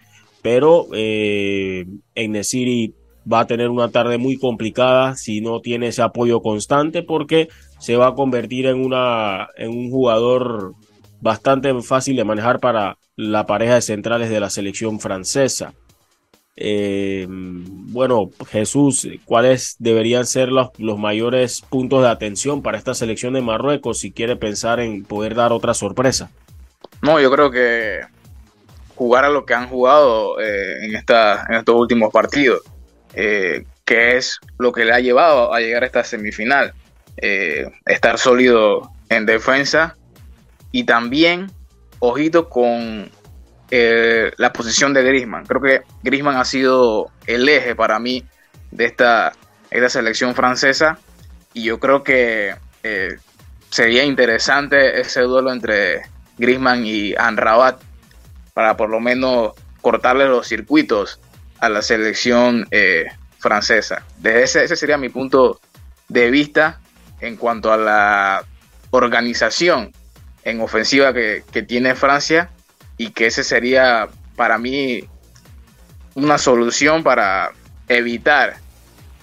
Pero 0.42 0.88
eh, 0.92 1.86
Nesiri 2.14 2.92
va 3.30 3.40
a 3.40 3.46
tener 3.46 3.70
una 3.70 3.90
tarde 3.90 4.18
muy 4.18 4.36
complicada 4.36 5.16
si 5.16 5.40
no 5.40 5.60
tiene 5.60 5.86
ese 5.86 6.02
apoyo 6.02 6.42
constante 6.42 7.02
porque 7.02 7.48
se 7.78 7.96
va 7.96 8.08
a 8.08 8.14
convertir 8.14 8.66
en, 8.66 8.84
una, 8.84 9.48
en 9.56 9.70
un 9.70 9.90
jugador 9.90 10.74
bastante 11.22 11.72
fácil 11.80 12.16
de 12.16 12.24
manejar 12.24 12.60
para 12.60 12.98
la 13.16 13.46
pareja 13.46 13.76
de 13.76 13.80
centrales 13.80 14.28
de 14.28 14.40
la 14.40 14.50
selección 14.50 15.00
francesa. 15.00 15.72
Eh, 16.56 17.26
bueno, 17.28 18.30
Jesús, 18.48 19.08
¿cuáles 19.24 19.76
deberían 19.78 20.24
ser 20.24 20.50
los, 20.50 20.68
los, 20.78 20.98
mayores 20.98 21.62
puntos 21.62 22.02
de 22.02 22.08
atención 22.08 22.62
para 22.62 22.78
esta 22.78 22.94
selección 22.94 23.34
de 23.34 23.40
Marruecos 23.40 23.98
si 23.98 24.12
quiere 24.12 24.36
pensar 24.36 24.78
en 24.78 25.04
poder 25.04 25.34
dar 25.34 25.52
otra 25.52 25.74
sorpresa? 25.74 26.30
No, 27.02 27.20
yo 27.20 27.30
creo 27.30 27.50
que 27.50 28.00
jugar 28.94 29.24
a 29.24 29.30
lo 29.30 29.44
que 29.44 29.54
han 29.54 29.68
jugado 29.68 30.40
eh, 30.40 30.86
en, 30.86 30.94
esta, 30.94 31.44
en 31.48 31.56
estos 31.56 31.74
últimos 31.74 32.12
partidos, 32.12 32.62
eh, 33.14 33.64
que 33.84 34.16
es 34.16 34.38
lo 34.58 34.72
que 34.72 34.84
le 34.84 34.92
ha 34.92 35.00
llevado 35.00 35.52
a 35.52 35.60
llegar 35.60 35.82
a 35.82 35.86
esta 35.86 36.04
semifinal. 36.04 36.72
estar 37.16 38.18
sólido 38.18 38.90
en 39.08 39.26
defensa 39.26 39.96
y 40.70 40.84
también, 40.84 41.50
ojito 42.00 42.48
con 42.48 43.10
eh, 43.70 44.32
la 44.36 44.52
posición 44.52 44.92
de 44.92 45.02
Grisman. 45.02 45.46
Creo 45.46 45.60
que 45.60 45.82
Grisman 46.02 46.36
ha 46.36 46.44
sido 46.44 47.10
el 47.26 47.48
eje 47.48 47.74
para 47.74 47.98
mí 47.98 48.24
de 48.70 48.84
esta, 48.84 49.32
esta 49.70 49.88
selección 49.88 50.34
francesa 50.34 50.98
y 51.52 51.64
yo 51.64 51.78
creo 51.80 52.02
que 52.02 52.54
eh, 52.82 53.16
sería 53.70 54.04
interesante 54.04 55.00
ese 55.00 55.22
duelo 55.22 55.52
entre 55.52 56.02
Grisman 56.38 56.84
y 56.84 57.14
Anrabat 57.14 57.80
para 58.52 58.76
por 58.76 58.90
lo 58.90 59.00
menos 59.00 59.52
cortarle 59.80 60.26
los 60.26 60.46
circuitos 60.46 61.20
a 61.58 61.68
la 61.68 61.82
selección 61.82 62.66
eh, 62.70 63.06
francesa. 63.38 64.04
Desde 64.18 64.42
ese, 64.42 64.64
ese 64.64 64.76
sería 64.76 64.98
mi 64.98 65.08
punto 65.08 65.60
de 66.08 66.30
vista 66.30 66.80
en 67.20 67.36
cuanto 67.36 67.72
a 67.72 67.76
la 67.76 68.44
organización 68.90 69.92
en 70.42 70.60
ofensiva 70.60 71.12
que, 71.14 71.42
que 71.50 71.62
tiene 71.62 71.94
Francia 71.94 72.50
y 72.96 73.10
que 73.10 73.26
ese 73.26 73.44
sería 73.44 74.08
para 74.36 74.58
mí 74.58 75.04
una 76.14 76.38
solución 76.38 77.02
para 77.02 77.52
evitar 77.88 78.56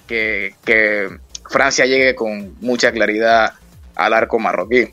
que, 0.08 1.20
Francia 1.50 1.86
llegue 1.86 2.16
con 2.16 2.56
mucha 2.62 2.94
claridad 2.94 3.54
al 3.96 4.14
arco 4.14 4.40
marroquí. 4.40 4.88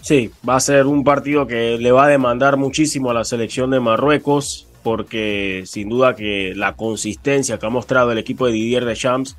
Sí, 0.00 0.32
va 0.48 0.56
a 0.56 0.60
ser 0.60 0.86
un 0.86 1.04
partido 1.04 1.46
que 1.46 1.78
le 1.78 1.92
va 1.92 2.06
a 2.06 2.08
demandar 2.08 2.56
muchísimo 2.56 3.10
a 3.10 3.14
la 3.14 3.24
selección 3.24 3.70
de 3.70 3.78
Marruecos 3.78 4.66
porque 4.82 5.62
sin 5.64 5.88
duda 5.88 6.16
que 6.16 6.54
la 6.56 6.74
consistencia 6.74 7.58
que 7.58 7.66
ha 7.66 7.70
mostrado 7.70 8.10
el 8.10 8.18
equipo 8.18 8.46
de 8.46 8.52
Didier 8.52 8.84
Deschamps 8.84 9.36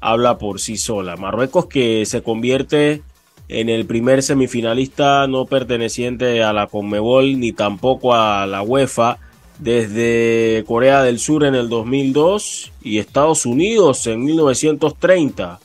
habla 0.00 0.38
por 0.38 0.58
sí 0.58 0.78
sola. 0.78 1.16
Marruecos 1.16 1.66
que 1.66 2.06
se 2.06 2.22
convierte 2.22 3.02
en 3.48 3.68
el 3.68 3.86
primer 3.86 4.22
semifinalista 4.22 5.26
no 5.26 5.46
perteneciente 5.46 6.42
a 6.42 6.52
la 6.52 6.66
Conmebol 6.66 7.38
ni 7.38 7.52
tampoco 7.52 8.14
a 8.14 8.46
la 8.46 8.62
UEFA 8.62 9.18
desde 9.58 10.64
Corea 10.66 11.02
del 11.02 11.18
Sur 11.18 11.44
en 11.44 11.54
el 11.54 11.68
2002 11.68 12.72
y 12.82 12.98
Estados 12.98 13.46
Unidos 13.46 14.06
en 14.06 14.24
1930. 14.24 15.60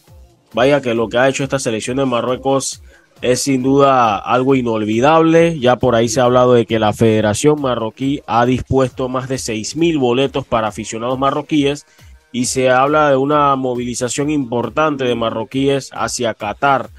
Vaya 0.54 0.82
que 0.82 0.94
lo 0.94 1.10
que 1.10 1.18
ha 1.18 1.30
hecho 1.30 1.44
esta 1.44 1.60
selección 1.60 1.98
de 1.98 2.06
Marruecos 2.06 2.84
es 3.22 3.42
sin 3.42 3.64
duda 3.64 4.18
algo 4.18 4.56
inolvidable. 4.56 5.60
Ya 5.60 5.78
por 5.78 5.96
ahí 5.96 6.10
se 6.10 6.22
ha 6.22 6.26
hablado 6.26 6.54
de 6.54 6.66
que 6.66 6.80
la 6.80 6.94
Federación 6.94 7.62
Marroquí 7.62 8.22
ha 8.28 8.46
dispuesto 8.46 9.10
más 9.10 9.30
de 9.30 9.36
6.000 9.36 10.00
boletos 10.00 10.46
para 10.46 10.68
aficionados 10.68 11.20
marroquíes 11.20 11.86
y 12.32 12.46
se 12.46 12.70
habla 12.70 13.10
de 13.10 13.18
una 13.18 13.56
movilización 13.56 14.30
importante 14.30 15.04
de 15.04 15.16
marroquíes 15.16 15.90
hacia 15.94 16.34
Qatar 16.34 16.90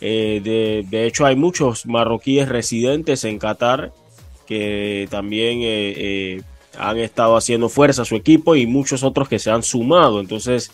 eh, 0.00 0.84
de, 0.88 1.06
hecho, 1.06 1.26
hay 1.26 1.36
muchos 1.36 1.86
marroquíes 1.86 2.48
residentes 2.48 3.24
en 3.24 3.38
Qatar 3.38 3.92
que 4.46 5.06
también 5.10 5.60
eh, 5.60 5.94
eh, 5.96 6.42
han 6.78 6.98
estado 6.98 7.36
haciendo 7.36 7.68
fuerza 7.68 8.02
a 8.02 8.06
su 8.06 8.16
equipo 8.16 8.56
y 8.56 8.66
muchos 8.66 9.02
otros 9.04 9.28
que 9.28 9.38
se 9.38 9.50
han 9.50 9.62
sumado. 9.62 10.20
Entonces, 10.20 10.72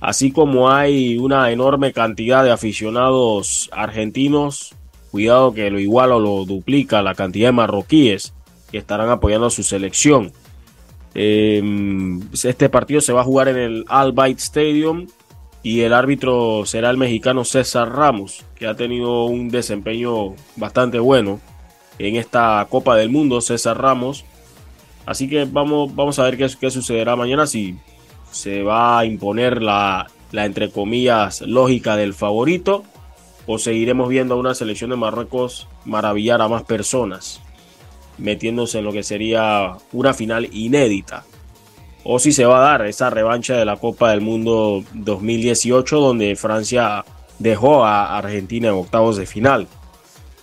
así 0.00 0.30
como 0.30 0.70
hay 0.70 1.18
una 1.18 1.50
enorme 1.50 1.92
cantidad 1.92 2.44
de 2.44 2.52
aficionados 2.52 3.68
argentinos, 3.72 4.74
cuidado 5.10 5.52
que 5.52 5.70
lo 5.70 5.78
iguala 5.78 6.16
o 6.16 6.20
lo 6.20 6.44
duplica 6.44 7.02
la 7.02 7.14
cantidad 7.14 7.48
de 7.48 7.52
marroquíes 7.52 8.32
que 8.70 8.78
estarán 8.78 9.10
apoyando 9.10 9.48
a 9.48 9.50
su 9.50 9.62
selección. 9.62 10.32
Este 11.14 12.70
partido 12.70 13.02
se 13.02 13.12
va 13.12 13.20
a 13.20 13.24
jugar 13.24 13.48
en 13.48 13.58
el 13.58 13.84
Al 13.88 14.12
Bayt 14.12 14.38
Stadium 14.38 15.06
y 15.62 15.82
el 15.82 15.92
árbitro 15.92 16.64
será 16.66 16.90
el 16.90 16.96
mexicano 16.96 17.44
César 17.44 17.90
Ramos, 17.92 18.44
que 18.56 18.66
ha 18.66 18.74
tenido 18.74 19.24
un 19.24 19.48
desempeño 19.48 20.34
bastante 20.56 20.98
bueno 20.98 21.40
en 21.98 22.16
esta 22.16 22.66
Copa 22.68 22.96
del 22.96 23.10
Mundo, 23.10 23.40
César 23.40 23.80
Ramos. 23.80 24.24
Así 25.06 25.28
que 25.28 25.44
vamos, 25.44 25.94
vamos 25.94 26.18
a 26.18 26.24
ver 26.24 26.36
qué, 26.36 26.70
sucederá 26.70 27.14
mañana, 27.14 27.46
si 27.46 27.76
se 28.32 28.62
va 28.62 28.98
a 28.98 29.04
imponer 29.04 29.62
la, 29.62 30.10
la, 30.32 30.46
entre 30.46 30.70
comillas, 30.70 31.42
lógica 31.42 31.96
del 31.96 32.14
favorito, 32.14 32.82
o 33.46 33.58
seguiremos 33.58 34.08
viendo 34.08 34.34
a 34.34 34.38
una 34.38 34.54
selección 34.54 34.90
de 34.90 34.96
Marruecos 34.96 35.68
maravillar 35.84 36.42
a 36.42 36.48
más 36.48 36.62
personas, 36.62 37.40
metiéndose 38.18 38.78
en 38.78 38.84
lo 38.84 38.92
que 38.92 39.02
sería 39.02 39.76
una 39.92 40.14
final 40.14 40.48
inédita 40.52 41.24
o 42.04 42.18
si 42.18 42.32
se 42.32 42.44
va 42.44 42.58
a 42.58 42.70
dar 42.70 42.86
esa 42.86 43.10
revancha 43.10 43.56
de 43.56 43.64
la 43.64 43.76
Copa 43.76 44.10
del 44.10 44.20
Mundo 44.20 44.84
2018 44.94 46.00
donde 46.00 46.36
Francia 46.36 47.04
dejó 47.38 47.84
a 47.84 48.18
Argentina 48.18 48.68
en 48.68 48.74
octavos 48.74 49.16
de 49.16 49.26
final. 49.26 49.66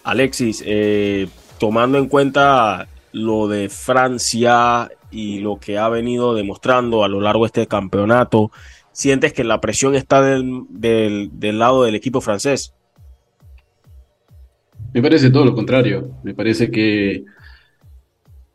Alexis, 0.04 0.64
eh, 0.66 1.28
tomando 1.60 1.98
en 1.98 2.08
cuenta 2.08 2.88
lo 3.12 3.48
de 3.48 3.70
Francia 3.70 4.90
y 5.12 5.40
lo 5.40 5.60
que 5.60 5.78
ha 5.78 5.90
venido 5.90 6.36
demostrando 6.36 7.04
a 7.04 7.08
lo 7.08 7.22
largo 7.22 7.44
de 7.44 7.48
este 7.48 7.68
campeonato, 7.68 8.52
¿sientes 8.92 9.34
que 9.34 9.44
la 9.44 9.60
presión 9.60 9.96
está 9.96 10.22
del, 10.22 10.66
del 10.70 11.60
lado 11.60 11.84
del 11.84 11.96
equipo 11.96 12.22
francés? 12.22 12.74
Me 14.94 15.02
parece 15.02 15.30
todo 15.30 15.46
lo 15.46 15.54
contrario. 15.54 16.12
Me 16.24 16.34
parece 16.34 16.72
que 16.72 17.26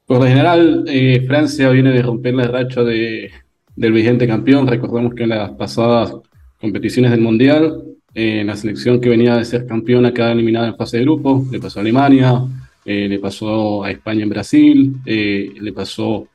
por 0.06 0.18
lo 0.18 0.26
general, 0.26 0.84
eh, 0.86 1.24
Francia 1.26 1.70
viene 1.70 1.90
de 1.92 2.02
romper 2.02 2.34
la 2.34 2.46
racha 2.46 2.82
de, 2.82 3.30
del 3.74 3.92
vigente 3.92 4.26
campeón. 4.26 4.66
Recordemos 4.66 5.14
que 5.14 5.22
en 5.22 5.30
las 5.30 5.50
pasadas 5.52 6.14
competiciones 6.60 7.10
del 7.10 7.20
Mundial, 7.20 7.82
eh, 8.14 8.44
la 8.44 8.56
selección 8.56 9.00
que 9.00 9.08
venía 9.08 9.36
de 9.36 9.44
ser 9.44 9.66
campeona 9.66 10.12
quedaba 10.12 10.32
eliminada 10.32 10.68
en 10.68 10.76
fase 10.76 10.98
de 10.98 11.04
grupo. 11.04 11.46
Le 11.50 11.58
pasó 11.58 11.78
a 11.78 11.82
Alemania, 11.82 12.42
eh, 12.84 13.08
le 13.08 13.18
pasó 13.18 13.82
a 13.82 13.90
España 13.90 14.24
en 14.24 14.28
Brasil, 14.28 14.96
le 15.04 15.72
pasó 15.72 16.28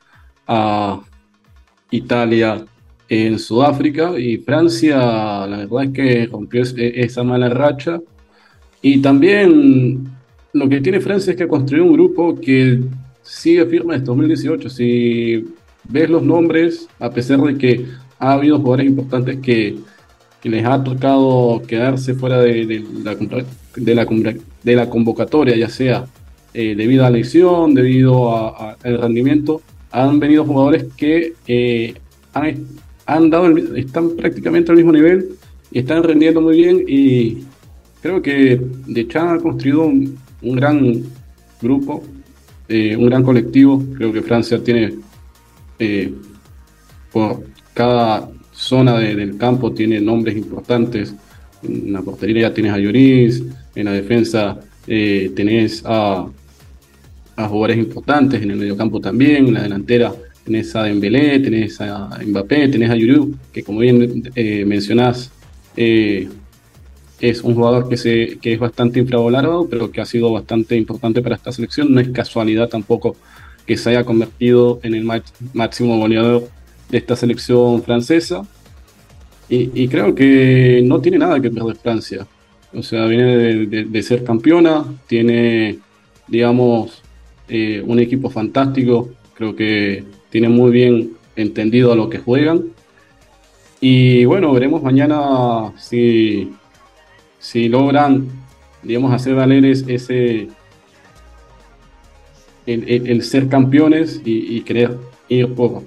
a 0.48 1.00
Italia 1.92 2.64
en 3.08 3.38
Sudáfrica 3.38 4.18
y 4.18 4.38
Francia, 4.38 4.96
la 5.46 5.56
verdad 5.58 5.84
es 5.84 5.90
que 5.90 6.26
rompió 6.26 6.62
esa 6.62 7.22
mala 7.22 7.48
racha. 7.48 8.00
Y 8.82 9.00
también 9.00 10.08
lo 10.52 10.68
que 10.68 10.80
tiene 10.80 11.00
Francia 11.00 11.32
es 11.32 11.36
que 11.36 11.48
construyó 11.48 11.84
un 11.84 11.92
grupo 11.92 12.34
que 12.34 12.80
sigue 13.30 13.64
firme 13.66 13.94
desde 13.94 14.06
2018. 14.06 14.68
Si 14.68 15.44
ves 15.88 16.10
los 16.10 16.22
nombres, 16.22 16.88
a 16.98 17.10
pesar 17.10 17.40
de 17.40 17.56
que 17.56 17.86
ha 18.18 18.32
habido 18.32 18.58
jugadores 18.58 18.86
importantes 18.86 19.38
que, 19.38 19.78
les 20.42 20.64
ha 20.64 20.82
tocado 20.82 21.60
quedarse 21.66 22.14
fuera 22.14 22.40
de, 22.40 22.82
la, 23.04 23.14
la, 24.74 24.88
convocatoria, 24.88 25.54
ya 25.54 25.68
sea 25.68 26.06
eh, 26.54 26.74
debido 26.74 27.04
a 27.04 27.10
lesión, 27.10 27.74
debido 27.74 28.34
al 28.34 28.98
rendimiento, 28.98 29.60
han 29.92 30.18
venido 30.18 30.46
jugadores 30.46 30.86
que 30.96 31.34
eh, 31.46 31.94
han, 32.32 33.28
dado 33.30 33.54
están 33.76 34.16
prácticamente 34.16 34.70
al 34.70 34.78
mismo 34.78 34.92
nivel 34.92 35.36
y 35.70 35.80
están 35.80 36.02
rendiendo 36.02 36.40
muy 36.40 36.56
bien 36.56 36.84
y 36.88 37.44
creo 38.00 38.22
que 38.22 38.58
De 38.86 39.06
Chan 39.08 39.28
ha 39.28 39.38
construido 39.38 39.82
un 39.82 40.16
gran 40.40 41.02
grupo 41.60 42.02
eh, 42.72 42.96
un 42.96 43.06
gran 43.06 43.24
colectivo. 43.24 43.82
Creo 43.96 44.12
que 44.12 44.22
Francia 44.22 44.62
tiene, 44.62 44.94
eh, 45.80 46.14
por 47.12 47.42
cada 47.74 48.30
zona 48.52 48.96
del 48.96 49.36
campo, 49.36 49.72
tiene 49.72 50.00
nombres 50.00 50.36
importantes. 50.36 51.12
En 51.64 51.92
la 51.92 52.00
portería 52.00 52.42
ya 52.42 52.54
tienes 52.54 52.72
a 52.72 52.78
Lloris, 52.78 53.42
en 53.74 53.84
la 53.84 53.92
defensa 53.92 54.60
eh, 54.86 55.32
tenés 55.34 55.82
a, 55.84 56.28
jugadores 57.36 57.78
importantes, 57.78 58.40
en 58.40 58.50
el 58.50 58.56
mediocampo 58.56 59.00
también, 59.00 59.48
en 59.48 59.54
la 59.54 59.62
delantera 59.62 60.12
tenés 60.44 60.76
a 60.76 60.84
Dembélé, 60.84 61.40
tenés 61.40 61.80
a 61.80 62.20
Mbappé, 62.24 62.68
tenés 62.68 62.90
a 62.90 62.96
Yuru, 62.96 63.34
que 63.50 63.62
como 63.62 63.80
bien 63.80 64.30
mencionás, 64.66 65.32
es 67.20 67.42
un 67.42 67.54
jugador 67.54 67.88
que, 67.88 67.96
se, 67.96 68.38
que 68.40 68.54
es 68.54 68.58
bastante 68.58 68.98
infravalorado, 68.98 69.68
pero 69.68 69.90
que 69.90 70.00
ha 70.00 70.06
sido 70.06 70.32
bastante 70.32 70.76
importante 70.76 71.20
para 71.20 71.36
esta 71.36 71.52
selección. 71.52 71.92
No 71.92 72.00
es 72.00 72.08
casualidad 72.08 72.68
tampoco 72.68 73.16
que 73.66 73.76
se 73.76 73.90
haya 73.90 74.04
convertido 74.04 74.80
en 74.82 74.94
el 74.94 75.04
máximo 75.52 75.98
goleador 75.98 76.48
de 76.88 76.98
esta 76.98 77.16
selección 77.16 77.82
francesa. 77.82 78.46
Y, 79.48 79.88
creo 79.88 80.14
que 80.14 80.80
no 80.84 81.00
tiene 81.00 81.18
nada 81.18 81.40
que 81.40 81.50
perder 81.50 81.76
Francia. 81.76 82.24
O 82.72 82.84
sea, 82.84 83.06
viene 83.06 83.66
de, 83.66 84.02
ser 84.02 84.22
campeona, 84.22 84.84
tiene, 85.08 85.80
digamos, 86.28 87.02
eh, 87.48 87.82
un 87.84 87.98
equipo 87.98 88.30
fantástico. 88.30 89.10
Creo 89.34 89.56
que 89.56 90.04
tiene 90.30 90.48
muy 90.48 90.70
bien 90.70 91.16
entendido 91.34 91.92
a 91.92 91.96
lo 91.96 92.08
que 92.08 92.18
juegan. 92.18 92.66
Y 93.80 94.24
bueno, 94.24 94.52
veremos 94.52 94.84
mañana 94.84 95.72
si 95.76 96.52
si 97.40 97.68
logran, 97.68 98.28
digamos, 98.82 99.12
hacer 99.12 99.34
valer 99.34 99.64
ese, 99.64 100.48
el, 102.66 103.22
ser 103.22 103.48
campeones 103.48 104.20
y, 104.24 104.60
querer 104.60 104.92
ir 105.28 105.54
por 105.54 105.82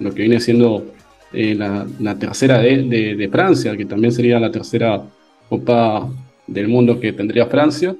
lo 0.00 0.12
que 0.12 0.22
viene 0.22 0.40
siendo 0.40 0.84
eh, 1.32 1.54
la, 1.54 2.18
tercera 2.18 2.58
de, 2.58 3.28
Francia, 3.30 3.76
que 3.76 3.86
también 3.86 4.12
sería 4.12 4.38
la 4.40 4.50
tercera 4.50 5.02
Copa 5.48 6.10
del 6.46 6.68
Mundo 6.68 7.00
que 7.00 7.12
tendría 7.12 7.46
Francia. 7.46 7.96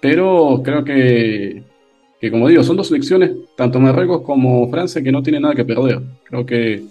Pero 0.00 0.60
creo 0.64 0.82
que, 0.82 1.62
que, 2.20 2.30
como 2.30 2.48
digo, 2.48 2.64
son 2.64 2.76
dos 2.76 2.88
selecciones, 2.88 3.30
tanto 3.56 3.78
Marruecos 3.78 4.22
como 4.22 4.68
Francia, 4.70 5.02
que 5.02 5.12
no 5.12 5.22
tienen 5.22 5.42
nada 5.42 5.54
que 5.54 5.64
perder. 5.64 6.00
Creo 6.24 6.44
que, 6.44 6.82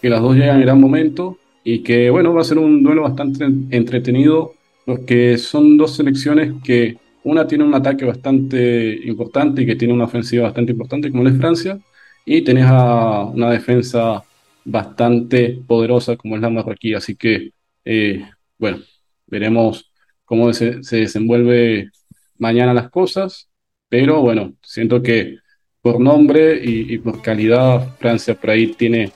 que 0.00 0.08
las 0.08 0.22
dos 0.22 0.34
llegan 0.34 0.56
en 0.56 0.62
gran 0.62 0.80
momento 0.80 1.36
y 1.64 1.80
que, 1.80 2.08
bueno, 2.08 2.32
va 2.32 2.40
a 2.40 2.44
ser 2.44 2.58
un 2.58 2.82
duelo 2.82 3.02
bastante 3.02 3.44
entretenido 3.44 4.55
porque 4.86 5.36
son 5.36 5.76
dos 5.76 5.96
selecciones 5.96 6.54
que 6.64 6.98
una 7.24 7.46
tiene 7.46 7.64
un 7.64 7.74
ataque 7.74 8.04
bastante 8.04 9.00
importante 9.04 9.62
y 9.62 9.66
que 9.66 9.76
tiene 9.76 9.92
una 9.92 10.04
ofensiva 10.04 10.44
bastante 10.44 10.72
importante, 10.72 11.10
como 11.10 11.28
es 11.28 11.36
Francia, 11.36 11.78
y 12.24 12.42
tenés 12.42 12.66
a 12.68 13.24
una 13.24 13.50
defensa 13.50 14.22
bastante 14.64 15.60
poderosa, 15.66 16.16
como 16.16 16.36
es 16.36 16.42
la 16.42 16.50
marroquí. 16.50 16.94
Así 16.94 17.16
que, 17.16 17.50
eh, 17.84 18.24
bueno, 18.58 18.78
veremos 19.26 19.90
cómo 20.24 20.52
se, 20.52 20.80
desenvuelve 20.90 21.90
mañana 22.38 22.72
las 22.72 22.88
cosas, 22.90 23.48
pero 23.88 24.20
bueno, 24.22 24.54
siento 24.62 25.02
que 25.02 25.38
por 25.82 26.00
nombre 26.00 26.60
y, 26.64 26.94
y 26.94 26.98
por 26.98 27.22
calidad, 27.22 27.96
Francia 27.98 28.34
por 28.34 28.50
ahí 28.50 28.68
tiene 28.68 29.12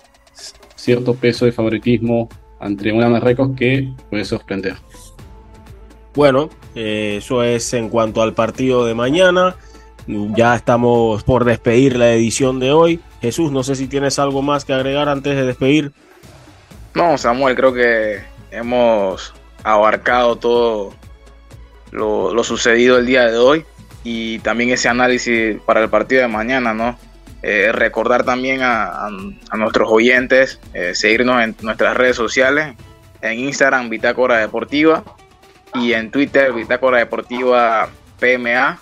cierto 0.74 1.14
peso 1.14 1.46
de 1.46 1.52
favoritismo 1.52 2.28
ante 2.58 2.92
una 2.92 3.08
Marruecos 3.08 3.56
que 3.56 3.92
puede 4.10 4.24
sorprender. 4.24 4.74
Bueno, 6.14 6.50
eh, 6.74 7.16
eso 7.18 7.42
es 7.42 7.72
en 7.72 7.88
cuanto 7.88 8.22
al 8.22 8.34
partido 8.34 8.84
de 8.84 8.94
mañana. 8.94 9.56
Ya 10.06 10.56
estamos 10.56 11.22
por 11.22 11.44
despedir 11.44 11.96
la 11.96 12.12
edición 12.12 12.58
de 12.58 12.72
hoy. 12.72 13.00
Jesús, 13.20 13.52
no 13.52 13.62
sé 13.62 13.76
si 13.76 13.86
tienes 13.86 14.18
algo 14.18 14.42
más 14.42 14.64
que 14.64 14.72
agregar 14.72 15.08
antes 15.08 15.36
de 15.36 15.44
despedir. 15.44 15.92
No, 16.94 17.16
Samuel, 17.16 17.54
creo 17.54 17.72
que 17.72 18.20
hemos 18.50 19.32
abarcado 19.62 20.36
todo 20.36 20.94
lo, 21.92 22.42
sucedido 22.42 22.98
el 22.98 23.06
día 23.06 23.26
de 23.26 23.36
hoy 23.36 23.64
y 24.02 24.38
también 24.40 24.70
ese 24.70 24.88
análisis 24.88 25.60
para 25.64 25.82
el 25.82 25.90
partido 25.90 26.22
de 26.22 26.28
mañana, 26.28 26.74
¿no? 26.74 26.98
Eh, 27.42 27.70
recordar 27.72 28.24
también 28.24 28.60
a, 28.62 29.08
nuestros 29.56 29.88
oyentes, 29.90 30.60
eh, 30.74 30.94
seguirnos 30.94 31.40
en 31.42 31.56
nuestras 31.62 31.96
redes 31.96 32.16
sociales, 32.16 32.74
en 33.22 33.38
Instagram, 33.38 33.88
Bitácora 33.88 34.38
Deportiva, 34.38 35.04
y 35.74 35.92
en 35.92 36.10
Twitter 36.10 36.52
Bitácora 36.52 36.98
Deportiva 36.98 37.88
PMA 38.18 38.78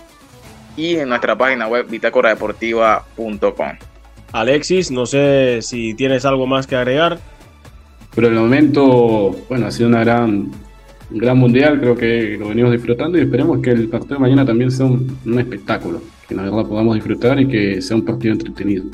y 0.76 0.96
en 0.96 1.08
nuestra 1.08 1.36
página 1.36 1.66
web 1.66 1.86
bitácoradeportiva.com. 1.88 3.68
Alexis, 4.32 4.90
no 4.90 5.06
sé 5.06 5.60
si 5.62 5.94
tienes 5.94 6.24
algo 6.24 6.46
más 6.46 6.66
que 6.66 6.76
agregar. 6.76 7.18
Pero 8.14 8.28
el 8.28 8.34
momento, 8.34 9.36
bueno, 9.48 9.66
ha 9.66 9.70
sido 9.70 9.88
una 9.88 10.00
gran, 10.00 10.50
un 11.10 11.18
gran 11.18 11.38
mundial, 11.38 11.80
creo 11.80 11.96
que 11.96 12.36
lo 12.38 12.48
venimos 12.48 12.72
disfrutando 12.72 13.18
y 13.18 13.22
esperemos 13.22 13.60
que 13.60 13.70
el 13.70 13.88
partido 13.88 14.16
de 14.16 14.20
mañana 14.20 14.44
también 14.44 14.70
sea 14.70 14.86
un, 14.86 15.38
espectáculo, 15.38 16.02
que 16.28 16.34
la 16.34 16.42
verdad 16.42 16.66
podamos 16.66 16.94
disfrutar 16.94 17.40
y 17.40 17.48
que 17.48 17.82
sea 17.82 17.96
un 17.96 18.04
partido 18.04 18.32
entretenido. 18.32 18.84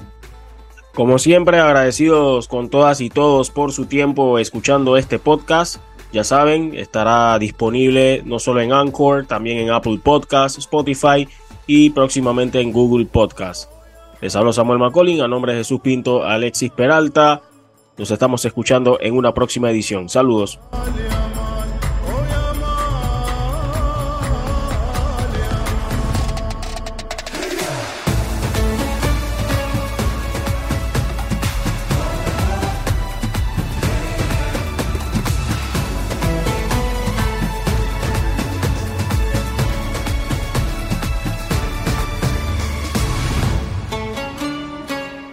Como 0.94 1.18
siempre, 1.18 1.58
agradecidos 1.58 2.46
con 2.46 2.70
todas 2.70 3.00
y 3.00 3.10
todos 3.10 3.50
por 3.50 3.72
su 3.72 3.86
tiempo 3.86 4.38
escuchando 4.38 4.96
este 4.96 5.18
podcast. 5.18 5.80
Ya 6.14 6.22
saben, 6.22 6.74
estará 6.76 7.36
disponible 7.40 8.22
no 8.24 8.38
solo 8.38 8.60
en 8.60 8.72
Anchor, 8.72 9.26
también 9.26 9.58
en 9.58 9.70
Apple 9.70 9.98
Podcast, 10.00 10.56
Spotify 10.58 11.26
y 11.66 11.90
próximamente 11.90 12.60
en 12.60 12.70
Google 12.70 13.06
Podcast. 13.06 13.68
Les 14.20 14.36
hablo 14.36 14.52
Samuel 14.52 14.78
Macolin, 14.78 15.22
a 15.22 15.26
nombre 15.26 15.54
de 15.54 15.58
Jesús 15.58 15.80
Pinto, 15.80 16.22
Alexis 16.22 16.70
Peralta. 16.70 17.42
Nos 17.98 18.12
estamos 18.12 18.44
escuchando 18.44 18.96
en 19.00 19.16
una 19.16 19.34
próxima 19.34 19.72
edición. 19.72 20.08
Saludos. 20.08 20.60